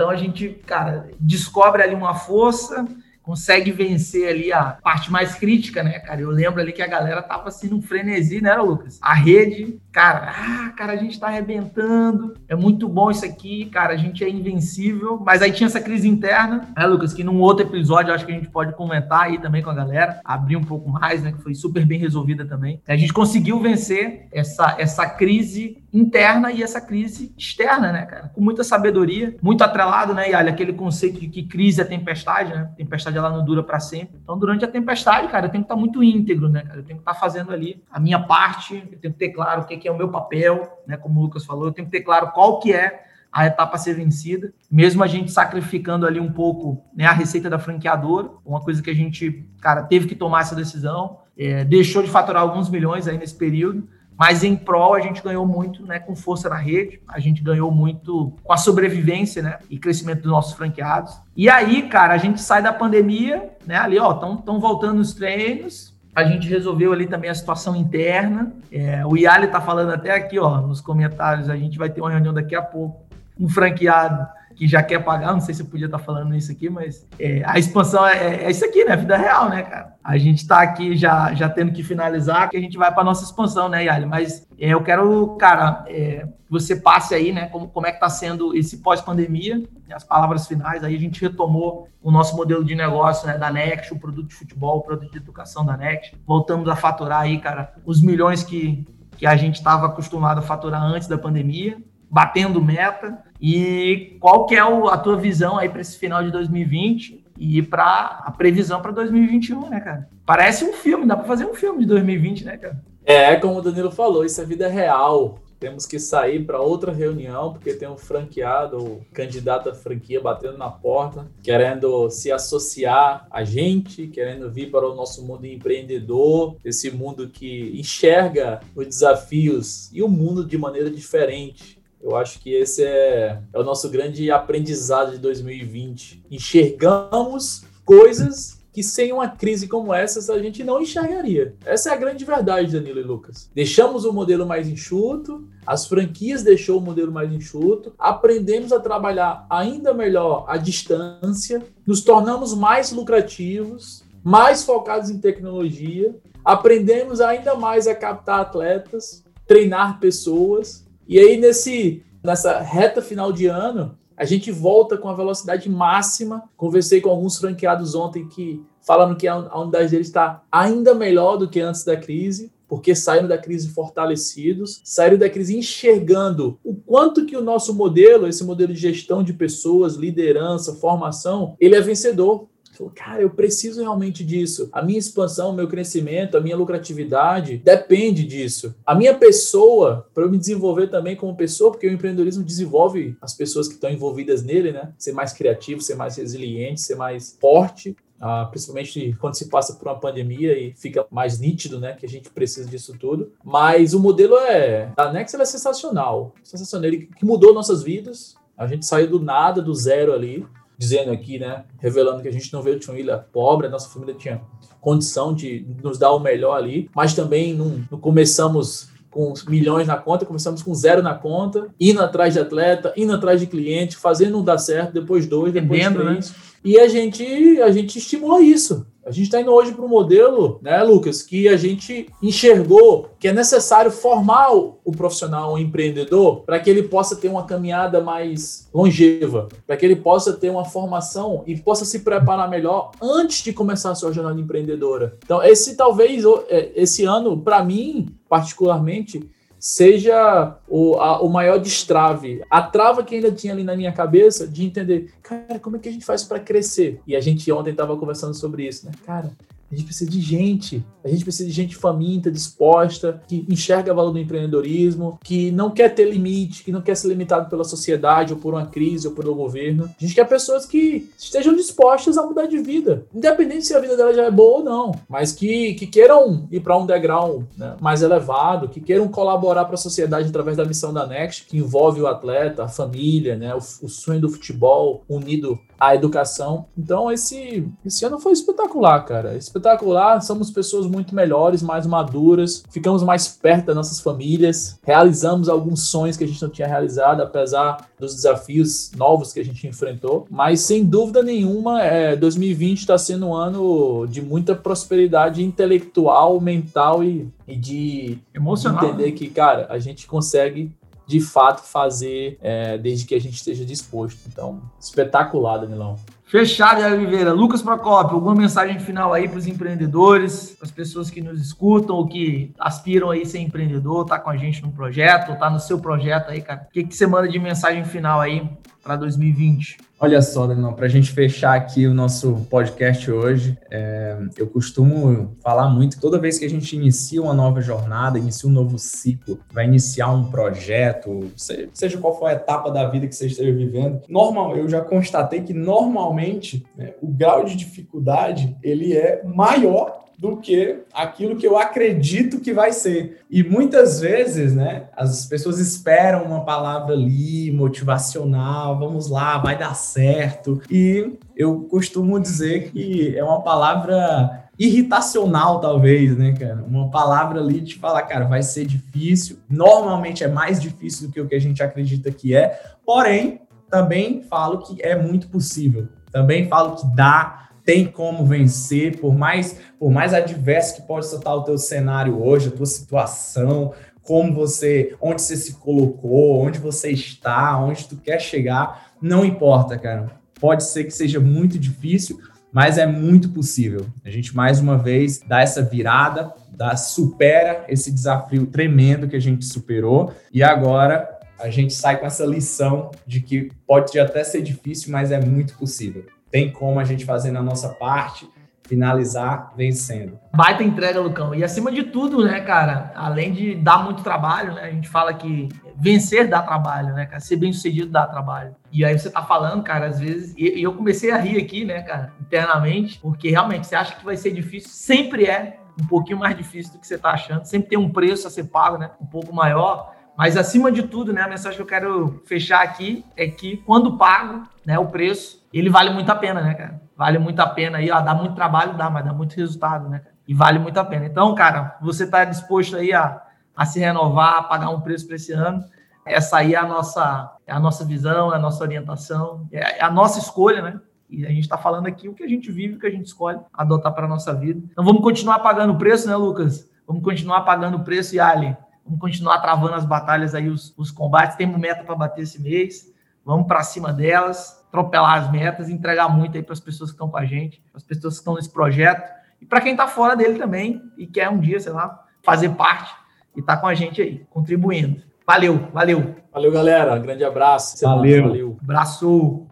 Então 0.00 0.08
a 0.08 0.16
gente, 0.16 0.48
cara, 0.64 1.10
descobre 1.20 1.82
ali 1.82 1.94
uma 1.94 2.14
força, 2.14 2.86
consegue 3.30 3.70
vencer 3.70 4.28
ali 4.28 4.52
a 4.52 4.76
parte 4.82 5.10
mais 5.12 5.36
crítica, 5.36 5.84
né, 5.84 6.00
cara? 6.00 6.20
Eu 6.20 6.30
lembro 6.30 6.60
ali 6.60 6.72
que 6.72 6.82
a 6.82 6.86
galera 6.88 7.22
tava 7.22 7.46
assim 7.46 7.68
num 7.68 7.80
frenesi, 7.80 8.40
né, 8.40 8.56
Lucas? 8.56 8.98
A 9.00 9.14
rede, 9.14 9.78
cara, 9.92 10.32
ah, 10.36 10.70
cara, 10.76 10.94
a 10.94 10.96
gente 10.96 11.18
tá 11.20 11.28
arrebentando, 11.28 12.34
é 12.48 12.56
muito 12.56 12.88
bom 12.88 13.08
isso 13.08 13.24
aqui, 13.24 13.66
cara, 13.66 13.94
a 13.94 13.96
gente 13.96 14.24
é 14.24 14.28
invencível, 14.28 15.22
mas 15.24 15.42
aí 15.42 15.52
tinha 15.52 15.68
essa 15.68 15.80
crise 15.80 16.08
interna, 16.08 16.72
né, 16.76 16.84
Lucas, 16.86 17.14
que 17.14 17.22
num 17.22 17.38
outro 17.38 17.64
episódio 17.64 18.12
acho 18.12 18.26
que 18.26 18.32
a 18.32 18.34
gente 18.34 18.50
pode 18.50 18.74
comentar 18.74 19.26
aí 19.26 19.38
também 19.38 19.62
com 19.62 19.70
a 19.70 19.74
galera, 19.74 20.20
abrir 20.24 20.56
um 20.56 20.64
pouco 20.64 20.90
mais, 20.90 21.22
né, 21.22 21.30
que 21.30 21.40
foi 21.40 21.54
super 21.54 21.86
bem 21.86 22.00
resolvida 22.00 22.44
também. 22.44 22.82
A 22.88 22.96
gente 22.96 23.12
conseguiu 23.12 23.60
vencer 23.60 24.26
essa, 24.32 24.74
essa 24.76 25.08
crise 25.08 25.80
interna 25.92 26.52
e 26.52 26.62
essa 26.62 26.80
crise 26.80 27.32
externa, 27.36 27.92
né, 27.92 28.06
cara? 28.06 28.30
Com 28.34 28.40
muita 28.40 28.62
sabedoria, 28.62 29.36
muito 29.42 29.62
atrelado, 29.62 30.14
né, 30.14 30.30
Yali, 30.30 30.48
aquele 30.48 30.72
conceito 30.72 31.20
de 31.20 31.28
que 31.28 31.42
crise 31.42 31.80
é 31.80 31.84
tempestade, 31.84 32.52
né? 32.52 32.70
Tempestade 32.76 33.18
ela 33.20 33.30
não 33.30 33.44
dura 33.44 33.62
para 33.62 33.78
sempre. 33.78 34.18
Então, 34.22 34.38
durante 34.38 34.64
a 34.64 34.68
tempestade, 34.68 35.28
cara, 35.28 35.46
eu 35.46 35.50
tenho 35.50 35.62
que 35.62 35.66
estar 35.66 35.76
muito 35.76 36.02
íntegro, 36.02 36.48
né, 36.48 36.62
cara? 36.62 36.80
Eu 36.80 36.84
tenho 36.84 36.98
que 36.98 37.02
estar 37.02 37.14
fazendo 37.14 37.52
ali 37.52 37.82
a 37.90 38.00
minha 38.00 38.18
parte, 38.18 38.88
eu 38.90 38.98
tenho 38.98 39.12
que 39.12 39.18
ter 39.18 39.30
claro 39.30 39.62
o 39.62 39.64
que 39.64 39.86
é 39.86 39.92
o 39.92 39.96
meu 39.96 40.08
papel, 40.08 40.82
né, 40.86 40.96
como 40.96 41.20
o 41.20 41.22
Lucas 41.22 41.44
falou, 41.44 41.66
eu 41.66 41.72
tenho 41.72 41.86
que 41.86 41.92
ter 41.92 42.02
claro 42.02 42.32
qual 42.32 42.58
que 42.58 42.72
é 42.72 43.04
a 43.32 43.46
etapa 43.46 43.76
a 43.76 43.78
ser 43.78 43.94
vencida, 43.94 44.52
mesmo 44.70 45.04
a 45.04 45.06
gente 45.06 45.30
sacrificando 45.30 46.04
ali 46.04 46.18
um 46.18 46.32
pouco 46.32 46.84
né, 46.94 47.04
a 47.04 47.12
receita 47.12 47.48
da 47.48 47.58
franqueadora, 47.58 48.30
uma 48.44 48.60
coisa 48.60 48.82
que 48.82 48.90
a 48.90 48.94
gente, 48.94 49.46
cara, 49.60 49.84
teve 49.84 50.08
que 50.08 50.16
tomar 50.16 50.40
essa 50.40 50.54
decisão, 50.54 51.18
é, 51.38 51.64
deixou 51.64 52.02
de 52.02 52.10
faturar 52.10 52.42
alguns 52.42 52.68
milhões 52.68 53.06
aí 53.06 53.16
nesse 53.16 53.36
período, 53.36 53.88
mas 54.20 54.44
em 54.44 54.54
prol 54.54 54.92
a 54.92 55.00
gente 55.00 55.22
ganhou 55.22 55.46
muito 55.46 55.86
né, 55.86 55.98
com 55.98 56.14
força 56.14 56.46
na 56.50 56.56
rede, 56.56 57.00
a 57.08 57.18
gente 57.18 57.42
ganhou 57.42 57.70
muito 57.70 58.34
com 58.44 58.52
a 58.52 58.58
sobrevivência 58.58 59.40
né, 59.40 59.58
e 59.70 59.78
crescimento 59.78 60.20
dos 60.20 60.30
nossos 60.30 60.52
franqueados. 60.52 61.18
E 61.34 61.48
aí, 61.48 61.88
cara, 61.88 62.12
a 62.12 62.18
gente 62.18 62.38
sai 62.38 62.62
da 62.62 62.70
pandemia, 62.70 63.48
né? 63.66 63.76
Ali, 63.76 63.98
ó, 63.98 64.12
estão 64.12 64.60
voltando 64.60 65.00
os 65.00 65.14
treinos, 65.14 65.96
a 66.14 66.22
gente 66.22 66.46
resolveu 66.46 66.92
ali 66.92 67.06
também 67.06 67.30
a 67.30 67.34
situação 67.34 67.74
interna. 67.74 68.52
É, 68.70 69.06
o 69.06 69.16
Yali 69.16 69.46
tá 69.46 69.58
falando 69.58 69.92
até 69.92 70.14
aqui, 70.14 70.38
ó, 70.38 70.60
nos 70.60 70.82
comentários, 70.82 71.48
a 71.48 71.56
gente 71.56 71.78
vai 71.78 71.88
ter 71.88 72.02
uma 72.02 72.10
reunião 72.10 72.34
daqui 72.34 72.54
a 72.54 72.60
pouco. 72.60 73.00
Um 73.40 73.48
franqueado 73.48 74.28
que 74.60 74.68
já 74.68 74.82
quer 74.82 75.02
pagar, 75.02 75.32
não 75.32 75.40
sei 75.40 75.54
se 75.54 75.62
eu 75.62 75.66
podia 75.66 75.86
estar 75.86 75.98
falando 75.98 76.34
isso 76.34 76.52
aqui, 76.52 76.68
mas 76.68 77.06
é, 77.18 77.42
a 77.46 77.58
expansão 77.58 78.06
é, 78.06 78.44
é, 78.44 78.50
isso 78.50 78.62
aqui, 78.62 78.84
né? 78.84 78.94
Vida 78.94 79.16
real, 79.16 79.48
né, 79.48 79.62
cara? 79.62 79.94
A 80.04 80.18
gente 80.18 80.38
está 80.38 80.60
aqui 80.60 80.94
já, 80.96 81.32
já 81.32 81.48
tendo 81.48 81.72
que 81.72 81.82
finalizar, 81.82 82.50
que 82.50 82.58
a 82.58 82.60
gente 82.60 82.76
vai 82.76 82.92
para 82.92 83.02
nossa 83.02 83.24
expansão, 83.24 83.70
né, 83.70 83.84
Yali? 83.84 84.04
Mas 84.04 84.46
é, 84.58 84.68
eu 84.68 84.82
quero, 84.82 85.34
cara, 85.36 85.82
é, 85.88 86.26
que 86.26 86.50
você 86.50 86.76
passe 86.76 87.14
aí, 87.14 87.32
né, 87.32 87.46
como, 87.46 87.68
como 87.68 87.86
é 87.86 87.90
que 87.90 87.96
está 87.96 88.10
sendo 88.10 88.54
esse 88.54 88.82
pós-pandemia, 88.82 89.62
as 89.94 90.04
palavras 90.04 90.46
finais, 90.46 90.84
aí 90.84 90.94
a 90.94 91.00
gente 91.00 91.22
retomou 91.22 91.88
o 92.02 92.10
nosso 92.10 92.36
modelo 92.36 92.62
de 92.62 92.74
negócio, 92.74 93.26
né, 93.26 93.38
da 93.38 93.50
Next, 93.50 93.94
o 93.94 93.98
produto 93.98 94.28
de 94.28 94.34
futebol, 94.34 94.78
o 94.78 94.82
produto 94.82 95.10
de 95.10 95.18
educação 95.18 95.64
da 95.64 95.76
Next, 95.76 96.14
voltamos 96.26 96.68
a 96.68 96.76
faturar 96.76 97.22
aí, 97.22 97.38
cara, 97.38 97.72
os 97.86 98.02
milhões 98.02 98.42
que, 98.42 98.86
que 99.16 99.26
a 99.26 99.36
gente 99.36 99.54
estava 99.54 99.86
acostumado 99.86 100.38
a 100.38 100.42
faturar 100.42 100.82
antes 100.82 101.08
da 101.08 101.16
pandemia, 101.16 101.78
batendo 102.10 102.60
meta. 102.60 103.18
E 103.40 104.16
qual 104.20 104.46
que 104.46 104.54
é 104.54 104.60
a 104.60 104.98
tua 104.98 105.16
visão 105.16 105.56
aí 105.56 105.68
para 105.68 105.80
esse 105.80 105.96
final 105.96 106.22
de 106.22 106.30
2020 106.30 107.24
e 107.38 107.62
para 107.62 108.22
a 108.24 108.30
previsão 108.30 108.82
para 108.82 108.90
2021, 108.90 109.70
né, 109.70 109.80
cara? 109.80 110.08
Parece 110.26 110.64
um 110.64 110.72
filme, 110.72 111.06
dá 111.06 111.16
para 111.16 111.26
fazer 111.26 111.46
um 111.46 111.54
filme 111.54 111.80
de 111.80 111.86
2020, 111.86 112.44
né, 112.44 112.56
cara? 112.58 112.82
É, 113.04 113.34
como 113.36 113.58
o 113.58 113.62
Danilo 113.62 113.90
falou, 113.90 114.24
isso 114.24 114.40
é 114.40 114.44
vida 114.44 114.68
real. 114.68 115.38
Temos 115.58 115.84
que 115.84 115.98
sair 115.98 116.44
para 116.44 116.58
outra 116.58 116.90
reunião, 116.90 117.52
porque 117.52 117.74
tem 117.74 117.86
um 117.86 117.96
franqueado, 117.96 118.78
o 118.78 119.00
candidato 119.12 119.68
à 119.68 119.74
franquia 119.74 120.18
batendo 120.18 120.56
na 120.56 120.70
porta, 120.70 121.26
querendo 121.42 122.08
se 122.08 122.32
associar 122.32 123.26
a 123.30 123.44
gente, 123.44 124.06
querendo 124.06 124.50
vir 124.50 124.70
para 124.70 124.88
o 124.88 124.94
nosso 124.94 125.22
mundo 125.22 125.44
empreendedor, 125.44 126.56
esse 126.64 126.90
mundo 126.90 127.28
que 127.28 127.78
enxerga 127.78 128.60
os 128.74 128.86
desafios 128.86 129.90
e 129.92 130.02
o 130.02 130.08
mundo 130.08 130.46
de 130.46 130.56
maneira 130.56 130.90
diferente. 130.90 131.79
Eu 132.02 132.16
acho 132.16 132.40
que 132.40 132.52
esse 132.54 132.82
é, 132.82 133.40
é 133.52 133.58
o 133.58 133.62
nosso 133.62 133.88
grande 133.90 134.30
aprendizado 134.30 135.12
de 135.12 135.18
2020. 135.18 136.24
Enxergamos 136.30 137.64
coisas 137.84 138.58
que 138.72 138.82
sem 138.82 139.12
uma 139.12 139.28
crise 139.28 139.66
como 139.66 139.92
essa 139.92 140.32
a 140.32 140.38
gente 140.38 140.62
não 140.62 140.80
enxergaria. 140.80 141.54
Essa 141.64 141.90
é 141.90 141.92
a 141.92 141.96
grande 141.96 142.24
verdade, 142.24 142.72
Danilo 142.72 143.00
e 143.00 143.02
Lucas. 143.02 143.50
Deixamos 143.54 144.04
o 144.04 144.12
modelo 144.12 144.46
mais 144.46 144.68
enxuto, 144.68 145.46
as 145.66 145.86
franquias 145.86 146.42
deixou 146.42 146.78
o 146.78 146.80
modelo 146.80 147.10
mais 147.10 147.32
enxuto, 147.32 147.92
aprendemos 147.98 148.72
a 148.72 148.80
trabalhar 148.80 149.44
ainda 149.50 149.92
melhor 149.92 150.44
à 150.48 150.56
distância, 150.56 151.62
nos 151.86 152.02
tornamos 152.02 152.54
mais 152.54 152.92
lucrativos, 152.92 154.04
mais 154.22 154.62
focados 154.62 155.10
em 155.10 155.18
tecnologia, 155.18 156.14
aprendemos 156.44 157.20
ainda 157.20 157.56
mais 157.56 157.86
a 157.86 157.94
captar 157.94 158.40
atletas, 158.40 159.24
treinar 159.46 159.98
pessoas 159.98 160.88
e 161.10 161.18
aí, 161.18 161.36
nesse, 161.36 162.04
nessa 162.22 162.60
reta 162.60 163.02
final 163.02 163.32
de 163.32 163.46
ano, 163.46 163.98
a 164.16 164.24
gente 164.24 164.52
volta 164.52 164.96
com 164.96 165.08
a 165.08 165.12
velocidade 165.12 165.68
máxima. 165.68 166.44
Conversei 166.56 167.00
com 167.00 167.10
alguns 167.10 167.36
franqueados 167.36 167.96
ontem 167.96 168.28
que 168.28 168.62
falando 168.80 169.16
que 169.16 169.26
a 169.26 169.58
unidade 169.58 169.90
deles 169.90 170.06
está 170.06 170.44
ainda 170.52 170.94
melhor 170.94 171.36
do 171.36 171.48
que 171.48 171.58
antes 171.58 171.82
da 171.82 171.96
crise, 171.96 172.52
porque 172.68 172.94
saíram 172.94 173.26
da 173.26 173.36
crise 173.36 173.70
fortalecidos, 173.70 174.80
saíram 174.84 175.18
da 175.18 175.28
crise 175.28 175.58
enxergando 175.58 176.60
o 176.62 176.76
quanto 176.76 177.26
que 177.26 177.36
o 177.36 177.42
nosso 177.42 177.74
modelo, 177.74 178.28
esse 178.28 178.44
modelo 178.44 178.72
de 178.72 178.78
gestão 178.78 179.24
de 179.24 179.32
pessoas, 179.32 179.96
liderança, 179.96 180.76
formação, 180.76 181.56
ele 181.58 181.74
é 181.74 181.80
vencedor. 181.80 182.46
Falou, 182.80 182.92
cara, 182.96 183.20
eu 183.20 183.28
preciso 183.28 183.82
realmente 183.82 184.24
disso. 184.24 184.70
A 184.72 184.80
minha 184.80 184.98
expansão, 184.98 185.50
o 185.50 185.52
meu 185.52 185.68
crescimento, 185.68 186.38
a 186.38 186.40
minha 186.40 186.56
lucratividade 186.56 187.58
depende 187.58 188.24
disso. 188.24 188.74
A 188.86 188.94
minha 188.94 189.12
pessoa, 189.12 190.08
para 190.14 190.24
eu 190.24 190.30
me 190.30 190.38
desenvolver 190.38 190.86
também 190.86 191.14
como 191.14 191.36
pessoa, 191.36 191.70
porque 191.70 191.86
o 191.86 191.92
empreendedorismo 191.92 192.42
desenvolve 192.42 193.18
as 193.20 193.34
pessoas 193.34 193.68
que 193.68 193.74
estão 193.74 193.90
envolvidas 193.90 194.42
nele, 194.42 194.72
né? 194.72 194.94
Ser 194.96 195.12
mais 195.12 195.34
criativo, 195.34 195.82
ser 195.82 195.94
mais 195.94 196.16
resiliente, 196.16 196.80
ser 196.80 196.94
mais 196.94 197.36
forte. 197.38 197.94
Uh, 198.18 198.50
principalmente 198.50 199.16
quando 199.18 199.34
se 199.34 199.48
passa 199.48 199.74
por 199.74 199.88
uma 199.88 199.98
pandemia 199.98 200.52
e 200.58 200.74
fica 200.74 201.06
mais 201.10 201.38
nítido, 201.38 201.80
né, 201.80 201.94
que 201.94 202.04
a 202.04 202.08
gente 202.08 202.28
precisa 202.28 202.68
disso 202.68 202.94
tudo. 202.98 203.32
Mas 203.42 203.94
o 203.94 204.00
modelo 204.00 204.36
é 204.36 204.92
a 204.94 205.10
Nex 205.10 205.32
é 205.32 205.44
sensacional, 205.46 206.34
sensacional, 206.44 206.86
ele 206.86 207.08
que 207.16 207.24
mudou 207.24 207.54
nossas 207.54 207.82
vidas. 207.82 208.34
A 208.58 208.66
gente 208.66 208.84
saiu 208.84 209.08
do 209.08 209.18
nada, 209.18 209.62
do 209.62 209.74
zero 209.74 210.12
ali, 210.12 210.46
dizendo 210.80 211.12
aqui, 211.12 211.38
né, 211.38 211.64
revelando 211.78 212.22
que 212.22 212.28
a 212.28 212.32
gente 212.32 212.50
não 212.54 212.62
veio 212.62 212.80
de 212.80 212.88
uma 212.88 212.98
ilha 212.98 213.18
pobre, 213.18 213.66
a 213.66 213.70
nossa 213.70 213.90
família 213.90 214.14
tinha 214.14 214.40
condição 214.80 215.34
de 215.34 215.66
nos 215.82 215.98
dar 215.98 216.10
o 216.12 216.18
melhor 216.18 216.56
ali, 216.56 216.88
mas 216.96 217.12
também 217.12 217.52
não, 217.52 217.84
não 217.90 218.00
começamos 218.00 218.88
com 219.10 219.34
milhões 219.46 219.86
na 219.86 219.98
conta, 219.98 220.24
começamos 220.24 220.62
com 220.62 220.74
zero 220.74 221.02
na 221.02 221.14
conta, 221.14 221.68
indo 221.78 222.00
atrás 222.00 222.32
de 222.32 222.40
atleta, 222.40 222.94
indo 222.96 223.12
atrás 223.12 223.38
de 223.38 223.46
cliente, 223.46 223.94
fazendo 223.94 224.38
um 224.38 224.42
dar 224.42 224.56
certo, 224.56 224.94
depois 224.94 225.26
dois, 225.26 225.52
depois 225.52 225.80
Entendendo, 225.80 226.02
três. 226.02 226.30
Né? 226.30 226.36
E 226.64 226.78
a 226.78 226.88
gente, 226.88 227.60
a 227.60 227.70
gente 227.70 227.98
estimula 227.98 228.40
isso. 228.40 228.86
A 229.04 229.10
gente 229.10 229.24
está 229.24 229.40
indo 229.40 229.50
hoje 229.50 229.72
para 229.72 229.84
um 229.84 229.88
modelo, 229.88 230.58
né, 230.62 230.82
Lucas, 230.82 231.22
que 231.22 231.48
a 231.48 231.56
gente 231.56 232.08
enxergou 232.22 233.08
que 233.18 233.28
é 233.28 233.32
necessário 233.32 233.90
formar 233.90 234.52
o 234.52 234.92
profissional, 234.96 235.54
o 235.54 235.58
empreendedor, 235.58 236.42
para 236.42 236.60
que 236.60 236.68
ele 236.68 236.82
possa 236.82 237.16
ter 237.16 237.28
uma 237.28 237.44
caminhada 237.44 238.00
mais 238.00 238.68
longeva, 238.74 239.48
para 239.66 239.76
que 239.76 239.86
ele 239.86 239.96
possa 239.96 240.34
ter 240.34 240.50
uma 240.50 240.64
formação 240.64 241.42
e 241.46 241.56
possa 241.56 241.84
se 241.84 242.00
preparar 242.00 242.48
melhor 242.48 242.90
antes 243.00 243.42
de 243.42 243.52
começar 243.52 243.90
a 243.90 243.94
sua 243.94 244.12
jornada 244.12 244.40
empreendedora. 244.40 245.16
Então, 245.24 245.42
esse 245.42 245.76
talvez, 245.76 246.22
é, 246.48 246.72
esse 246.74 247.04
ano, 247.04 247.40
para 247.40 247.64
mim, 247.64 248.08
particularmente, 248.28 249.28
seja 249.60 250.56
o, 250.66 250.94
a, 250.94 251.20
o 251.20 251.28
maior 251.28 251.58
destrave. 251.58 252.42
A 252.48 252.62
trava 252.62 253.04
que 253.04 253.14
ainda 253.14 253.30
tinha 253.30 253.52
ali 253.52 253.62
na 253.62 253.76
minha 253.76 253.92
cabeça 253.92 254.48
de 254.48 254.64
entender, 254.64 255.12
cara, 255.22 255.58
como 255.58 255.76
é 255.76 255.78
que 255.78 255.88
a 255.90 255.92
gente 255.92 256.04
faz 256.04 256.24
para 256.24 256.40
crescer? 256.40 257.00
E 257.06 257.14
a 257.14 257.20
gente 257.20 257.52
ontem 257.52 257.70
estava 257.70 257.94
conversando 257.96 258.32
sobre 258.32 258.66
isso, 258.66 258.86
né? 258.86 258.92
Cara, 259.04 259.30
a 259.70 259.74
gente 259.76 259.86
precisa 259.86 260.10
de 260.10 260.20
gente. 260.20 260.84
A 261.04 261.08
gente 261.08 261.22
precisa 261.22 261.48
de 261.48 261.54
gente 261.54 261.76
faminta, 261.76 262.30
disposta, 262.30 263.22
que 263.26 263.46
enxerga 263.48 263.92
o 263.92 263.96
valor 263.96 264.10
do 264.10 264.18
empreendedorismo, 264.18 265.18
que 265.22 265.50
não 265.52 265.70
quer 265.70 265.94
ter 265.94 266.10
limite, 266.10 266.64
que 266.64 266.72
não 266.72 266.82
quer 266.82 266.96
ser 266.96 267.08
limitado 267.08 267.48
pela 267.48 267.64
sociedade, 267.64 268.32
ou 268.32 268.38
por 268.38 268.52
uma 268.52 268.66
crise, 268.66 269.06
ou 269.06 269.14
pelo 269.14 269.34
governo. 269.34 269.84
A 269.84 270.04
gente 270.04 270.14
quer 270.14 270.28
pessoas 270.28 270.66
que 270.66 271.08
estejam 271.16 271.54
dispostas 271.54 272.18
a 272.18 272.26
mudar 272.26 272.46
de 272.46 272.58
vida, 272.58 273.06
independente 273.14 273.66
se 273.66 273.74
a 273.74 273.80
vida 273.80 273.96
dela 273.96 274.12
já 274.12 274.24
é 274.24 274.30
boa 274.30 274.58
ou 274.58 274.64
não, 274.64 274.92
mas 275.08 275.32
que, 275.32 275.74
que 275.74 275.86
queiram 275.86 276.48
ir 276.50 276.60
para 276.60 276.76
um 276.76 276.86
degrau 276.86 277.44
né, 277.56 277.76
mais 277.80 278.02
elevado, 278.02 278.68
que 278.68 278.80
queiram 278.80 279.08
colaborar 279.08 279.64
para 279.64 279.74
a 279.74 279.78
sociedade 279.78 280.28
através 280.28 280.56
da 280.56 280.64
missão 280.64 280.92
da 280.92 281.06
Next, 281.06 281.46
que 281.46 281.58
envolve 281.58 282.00
o 282.00 282.06
atleta, 282.06 282.64
a 282.64 282.68
família, 282.68 283.36
né, 283.36 283.54
o, 283.54 283.58
o 283.58 283.88
sonho 283.88 284.20
do 284.20 284.28
futebol 284.28 285.04
unido 285.08 285.58
à 285.80 285.94
educação. 285.94 286.66
Então, 286.76 287.10
esse, 287.10 287.66
esse 287.84 288.04
ano 288.04 288.18
foi 288.18 288.32
espetacular, 288.32 289.00
cara. 289.06 289.34
Espetacular. 289.34 290.20
Somos 290.20 290.50
pessoas 290.50 290.86
muito 290.86 291.14
melhores, 291.14 291.62
mais 291.62 291.86
maduras, 291.86 292.62
ficamos 292.70 293.02
mais 293.02 293.26
perto 293.26 293.66
das 293.66 293.76
nossas 293.76 294.00
famílias, 294.00 294.78
realizamos 294.82 295.48
alguns 295.48 295.88
sonhos 295.88 296.18
que 296.18 296.24
a 296.24 296.26
gente 296.26 296.42
não 296.42 296.50
tinha 296.50 296.68
realizado, 296.68 297.22
apesar 297.22 297.88
dos 297.98 298.14
desafios 298.14 298.92
novos 298.96 299.32
que 299.32 299.40
a 299.40 299.44
gente 299.44 299.66
enfrentou. 299.66 300.26
Mas, 300.30 300.60
sem 300.60 300.84
dúvida 300.84 301.22
nenhuma, 301.22 301.82
é, 301.82 302.14
2020 302.14 302.80
está 302.80 302.98
sendo 302.98 303.28
um 303.28 303.34
ano 303.34 304.06
de 304.06 304.20
muita 304.20 304.54
prosperidade 304.54 305.42
intelectual, 305.42 306.40
mental 306.40 307.02
e, 307.02 307.28
e 307.48 307.56
de, 307.56 308.18
Emocional, 308.34 308.80
de 308.80 308.86
entender 308.86 309.06
né? 309.06 309.12
que, 309.12 309.28
cara, 309.28 309.66
a 309.70 309.78
gente 309.78 310.06
consegue 310.06 310.72
de 311.10 311.20
fato 311.20 311.62
fazer 311.62 312.38
é, 312.40 312.78
desde 312.78 313.04
que 313.04 313.14
a 313.14 313.20
gente 313.20 313.34
esteja 313.34 313.64
disposto. 313.64 314.20
Então, 314.28 314.62
espetacular, 314.78 315.58
Danilão. 315.58 315.98
Fechado, 316.30 316.80
Oliveira. 316.84 317.32
Lucas 317.32 317.60
Procópio, 317.60 318.14
alguma 318.14 318.36
mensagem 318.36 318.78
final 318.78 319.12
aí 319.12 319.28
para 319.28 319.36
os 319.36 319.48
empreendedores, 319.48 320.52
para 320.52 320.64
as 320.64 320.70
pessoas 320.70 321.10
que 321.10 321.20
nos 321.20 321.40
escutam 321.40 321.96
ou 321.96 322.06
que 322.06 322.54
aspiram 322.56 323.10
aí 323.10 323.26
ser 323.26 323.40
empreendedor, 323.40 324.04
tá 324.04 324.16
com 324.16 324.30
a 324.30 324.36
gente 324.36 324.62
no 324.62 324.70
projeto, 324.70 325.36
tá 325.36 325.50
no 325.50 325.58
seu 325.58 325.80
projeto 325.80 326.30
aí, 326.30 326.40
cara? 326.40 326.68
O 326.68 326.72
que, 326.72 326.84
que 326.84 326.94
você 326.94 327.04
manda 327.04 327.28
de 327.28 327.36
mensagem 327.40 327.84
final 327.84 328.20
aí 328.20 328.48
para 328.82 328.96
2020? 328.96 329.78
Olha 329.98 330.22
só, 330.22 330.46
Danilão, 330.46 330.72
para 330.72 330.86
a 330.86 330.88
gente 330.88 331.10
fechar 331.12 331.54
aqui 331.54 331.86
o 331.86 331.92
nosso 331.92 332.46
podcast 332.48 333.10
hoje, 333.10 333.58
é, 333.70 334.16
eu 334.36 334.46
costumo 334.46 335.36
falar 335.42 335.68
muito 335.68 336.00
toda 336.00 336.18
vez 336.18 336.38
que 336.38 336.44
a 336.46 336.48
gente 336.48 336.74
inicia 336.74 337.20
uma 337.20 337.34
nova 337.34 337.60
jornada, 337.60 338.18
inicia 338.18 338.48
um 338.48 338.52
novo 338.52 338.78
ciclo, 338.78 339.38
vai 339.52 339.66
iniciar 339.66 340.10
um 340.10 340.30
projeto, 340.30 341.30
seja 341.74 341.98
qual 341.98 342.18
for 342.18 342.26
a 342.26 342.32
etapa 342.32 342.70
da 342.70 342.88
vida 342.88 343.06
que 343.06 343.14
você 343.14 343.26
esteja 343.26 343.52
vivendo, 343.52 344.00
normal, 344.08 344.56
eu 344.56 344.68
já 344.68 344.80
constatei 344.80 345.42
que 345.42 345.52
normalmente 345.52 346.64
né, 346.74 346.94
o 347.02 347.06
grau 347.06 347.44
de 347.44 347.54
dificuldade 347.54 348.56
ele 348.62 348.96
é 348.96 349.22
maior 349.22 350.09
do 350.20 350.36
que 350.36 350.82
aquilo 350.92 351.36
que 351.36 351.46
eu 351.46 351.56
acredito 351.56 352.40
que 352.40 352.52
vai 352.52 352.72
ser. 352.72 353.22
E 353.30 353.42
muitas 353.42 354.00
vezes, 354.00 354.54
né, 354.54 354.84
as 354.94 355.24
pessoas 355.24 355.58
esperam 355.58 356.24
uma 356.24 356.44
palavra 356.44 356.92
ali 356.92 357.50
motivacional, 357.50 358.78
vamos 358.78 359.08
lá, 359.08 359.38
vai 359.38 359.56
dar 359.56 359.74
certo. 359.74 360.60
E 360.70 361.18
eu 361.34 361.62
costumo 361.70 362.20
dizer 362.20 362.70
que 362.70 363.16
é 363.16 363.24
uma 363.24 363.40
palavra 363.40 364.44
irritacional, 364.58 365.58
talvez, 365.58 366.14
né, 366.18 366.34
cara? 366.38 366.62
Uma 366.68 366.90
palavra 366.90 367.40
ali 367.40 367.62
de 367.62 367.76
falar, 367.76 368.02
cara, 368.02 368.26
vai 368.26 368.42
ser 368.42 368.66
difícil. 368.66 369.38
Normalmente 369.48 370.22
é 370.22 370.28
mais 370.28 370.60
difícil 370.60 371.08
do 371.08 371.14
que 371.14 371.20
o 371.22 371.26
que 371.26 371.34
a 371.34 371.40
gente 371.40 371.62
acredita 371.62 372.10
que 372.10 372.36
é. 372.36 372.60
Porém, 372.84 373.40
também 373.70 374.22
falo 374.28 374.58
que 374.58 374.82
é 374.82 374.94
muito 374.94 375.28
possível. 375.28 375.88
Também 376.12 376.46
falo 376.46 376.76
que 376.76 376.86
dá, 376.94 377.49
tem 377.70 377.86
como 377.86 378.26
vencer, 378.26 378.98
por 378.98 379.16
mais, 379.16 379.56
por 379.78 379.92
mais 379.92 380.12
adverso 380.12 380.74
que 380.74 380.82
possa 380.82 381.14
estar 381.14 381.32
o 381.32 381.44
teu 381.44 381.56
cenário 381.56 382.20
hoje, 382.20 382.48
a 382.48 382.50
tua 382.50 382.66
situação, 382.66 383.72
como 384.02 384.34
você, 384.34 384.96
onde 385.00 385.22
você 385.22 385.36
se 385.36 385.54
colocou, 385.54 386.44
onde 386.44 386.58
você 386.58 386.90
está, 386.90 387.56
onde 387.62 387.86
tu 387.86 387.96
quer 387.96 388.20
chegar, 388.20 388.90
não 389.00 389.24
importa, 389.24 389.78
cara. 389.78 390.10
Pode 390.40 390.64
ser 390.64 390.82
que 390.82 390.90
seja 390.90 391.20
muito 391.20 391.60
difícil, 391.60 392.18
mas 392.52 392.76
é 392.76 392.88
muito 392.88 393.28
possível. 393.28 393.86
A 394.04 394.10
gente 394.10 394.34
mais 394.34 394.58
uma 394.58 394.76
vez 394.76 395.20
dá 395.20 395.40
essa 395.40 395.62
virada, 395.62 396.34
dá, 396.50 396.74
supera 396.74 397.64
esse 397.68 397.92
desafio 397.92 398.46
tremendo 398.46 399.06
que 399.06 399.14
a 399.14 399.20
gente 399.20 399.44
superou 399.44 400.12
e 400.32 400.42
agora 400.42 401.08
a 401.38 401.48
gente 401.48 401.72
sai 401.72 402.00
com 402.00 402.06
essa 402.06 402.26
lição 402.26 402.90
de 403.06 403.20
que 403.20 403.48
pode 403.64 403.96
até 404.00 404.24
ser 404.24 404.42
difícil, 404.42 404.90
mas 404.90 405.12
é 405.12 405.24
muito 405.24 405.54
possível. 405.54 406.04
Tem 406.30 406.52
como 406.52 406.78
a 406.78 406.84
gente 406.84 407.04
fazer 407.04 407.30
na 407.30 407.42
nossa 407.42 407.70
parte, 407.70 408.28
finalizar 408.70 409.52
vencendo. 409.56 410.16
Baita 410.32 410.62
entrega, 410.62 411.00
Lucão. 411.00 411.34
E 411.34 411.42
acima 411.42 411.72
de 411.72 411.82
tudo, 411.82 412.24
né, 412.24 412.40
cara, 412.40 412.92
além 412.94 413.32
de 413.32 413.56
dar 413.56 413.82
muito 413.82 414.00
trabalho, 414.04 414.54
né, 414.54 414.62
a 414.62 414.70
gente 414.70 414.88
fala 414.88 415.12
que 415.12 415.48
vencer 415.76 416.28
dá 416.28 416.40
trabalho, 416.40 416.94
né, 416.94 417.04
cara, 417.04 417.18
ser 417.18 417.34
bem 417.34 417.52
sucedido 417.52 417.90
dá 417.90 418.06
trabalho. 418.06 418.54
E 418.70 418.84
aí 418.84 418.96
você 418.96 419.10
tá 419.10 419.22
falando, 419.24 419.64
cara, 419.64 419.86
às 419.86 419.98
vezes, 419.98 420.32
e 420.36 420.62
eu 420.62 420.72
comecei 420.72 421.10
a 421.10 421.18
rir 421.18 421.36
aqui, 421.42 421.64
né, 421.64 421.82
cara, 421.82 422.12
internamente, 422.20 423.00
porque 423.00 423.28
realmente 423.28 423.66
você 423.66 423.74
acha 423.74 423.96
que 423.96 424.04
vai 424.04 424.16
ser 424.16 424.30
difícil, 424.30 424.70
sempre 424.70 425.26
é 425.26 425.58
um 425.82 425.86
pouquinho 425.86 426.18
mais 426.18 426.36
difícil 426.36 426.74
do 426.74 426.78
que 426.78 426.86
você 426.86 426.96
tá 426.96 427.10
achando, 427.10 427.44
sempre 427.46 427.70
tem 427.70 427.78
um 427.78 427.90
preço 427.90 428.28
a 428.28 428.30
ser 428.30 428.44
pago, 428.44 428.78
né, 428.78 428.90
um 429.00 429.06
pouco 429.06 429.34
maior, 429.34 429.96
mas 430.20 430.36
acima 430.36 430.70
de 430.70 430.82
tudo, 430.82 431.14
né, 431.14 431.22
a 431.22 431.28
mensagem 431.28 431.56
que 431.56 431.62
eu 431.62 431.66
quero 431.66 432.22
fechar 432.26 432.60
aqui 432.60 433.06
é 433.16 433.26
que 433.26 433.56
quando 433.56 433.96
pago, 433.96 434.46
né, 434.66 434.78
o 434.78 434.88
preço, 434.88 435.42
ele 435.50 435.70
vale 435.70 435.88
muito 435.88 436.10
a 436.10 436.14
pena, 436.14 436.42
né, 436.42 436.52
cara? 436.52 436.82
Vale 436.94 437.18
muito 437.18 437.40
a 437.40 437.46
pena 437.46 437.78
aí, 437.78 437.90
ó, 437.90 438.02
dá 438.02 438.14
muito 438.14 438.34
trabalho, 438.34 438.76
dá, 438.76 438.90
mas 438.90 439.02
dá 439.02 439.14
muito 439.14 439.34
resultado, 439.34 439.88
né? 439.88 440.00
Cara? 440.00 440.14
E 440.28 440.34
vale 440.34 440.58
muito 440.58 440.76
a 440.76 440.84
pena. 440.84 441.06
Então, 441.06 441.34
cara, 441.34 441.78
você 441.80 442.04
está 442.04 442.22
disposto 442.26 442.76
aí 442.76 442.92
a, 442.92 443.18
a 443.56 443.64
se 443.64 443.80
renovar, 443.80 444.34
a 444.34 444.42
pagar 444.42 444.68
um 444.68 444.82
preço 444.82 445.06
para 445.06 445.16
esse 445.16 445.32
ano, 445.32 445.64
essa 446.04 446.36
aí 446.36 446.52
é 446.52 446.58
a 446.58 446.66
nossa, 446.66 447.34
é 447.46 447.52
a 447.54 447.58
nossa 447.58 447.82
visão, 447.86 448.30
é 448.30 448.36
a 448.36 448.38
nossa 448.38 448.62
orientação, 448.62 449.48
é 449.50 449.82
a 449.82 449.90
nossa 449.90 450.18
escolha, 450.18 450.60
né? 450.60 450.80
E 451.08 451.24
a 451.24 451.30
gente 451.30 451.44
está 451.44 451.56
falando 451.56 451.86
aqui 451.86 452.10
o 452.10 452.14
que 452.14 452.24
a 452.24 452.28
gente 452.28 452.52
vive, 452.52 452.74
o 452.74 452.78
que 452.78 452.86
a 452.86 452.90
gente 452.90 453.06
escolhe 453.06 453.40
adotar 453.54 453.94
para 453.94 454.04
a 454.04 454.08
nossa 454.10 454.34
vida. 454.34 454.60
Então 454.70 454.84
vamos 454.84 455.00
continuar 455.00 455.38
pagando 455.38 455.72
o 455.72 455.78
preço, 455.78 456.06
né, 456.06 456.14
Lucas? 456.14 456.68
Vamos 456.86 457.02
continuar 457.02 457.40
pagando 457.40 457.78
o 457.78 457.84
preço 457.84 458.14
e 458.14 458.20
Ali. 458.20 458.54
Vamos 458.84 459.00
continuar 459.00 459.38
travando 459.40 459.74
as 459.74 459.84
batalhas 459.84 460.34
aí, 460.34 460.48
os, 460.48 460.74
os 460.76 460.90
combates. 460.90 461.36
Temos 461.36 461.58
meta 461.58 461.84
para 461.84 461.94
bater 461.94 462.22
esse 462.22 462.40
mês. 462.40 462.92
Vamos 463.24 463.46
para 463.46 463.62
cima 463.62 463.92
delas, 463.92 464.64
atropelar 464.68 465.18
as 465.18 465.30
metas, 465.30 465.68
entregar 465.68 466.08
muito 466.08 466.36
aí 466.36 466.42
para 466.42 466.54
as 466.54 466.60
pessoas 466.60 466.90
que 466.90 466.94
estão 466.94 467.08
com 467.08 467.18
a 467.18 467.24
gente, 467.24 467.62
para 467.70 467.78
as 467.78 467.84
pessoas 467.84 468.14
que 468.14 468.20
estão 468.20 468.34
nesse 468.34 468.50
projeto 468.50 469.10
e 469.40 469.46
para 469.46 469.60
quem 469.60 469.72
está 469.72 469.86
fora 469.86 470.16
dele 470.16 470.38
também 470.38 470.82
e 470.96 471.06
quer 471.06 471.28
um 471.28 471.38
dia, 471.38 471.60
sei 471.60 471.72
lá, 471.72 472.04
fazer 472.22 472.50
parte 472.50 472.92
e 473.36 473.42
tá 473.42 473.56
com 473.56 473.66
a 473.66 473.74
gente 473.74 474.00
aí, 474.00 474.26
contribuindo. 474.30 475.02
Valeu, 475.26 475.68
valeu. 475.72 476.16
Valeu, 476.32 476.50
galera. 476.50 476.98
Grande 476.98 477.24
abraço. 477.24 477.84
Valeu. 477.84 478.22
valeu. 478.24 478.58
Abraço. 478.62 479.46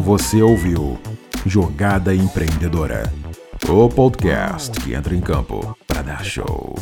Você 0.00 0.42
ouviu 0.42 0.98
Jogada 1.46 2.14
Empreendedora, 2.14 3.04
o 3.68 3.88
podcast 3.88 4.80
que 4.80 4.94
entra 4.94 5.14
em 5.14 5.20
campo 5.20 5.76
para 5.86 6.02
dar 6.02 6.24
show. 6.24 6.74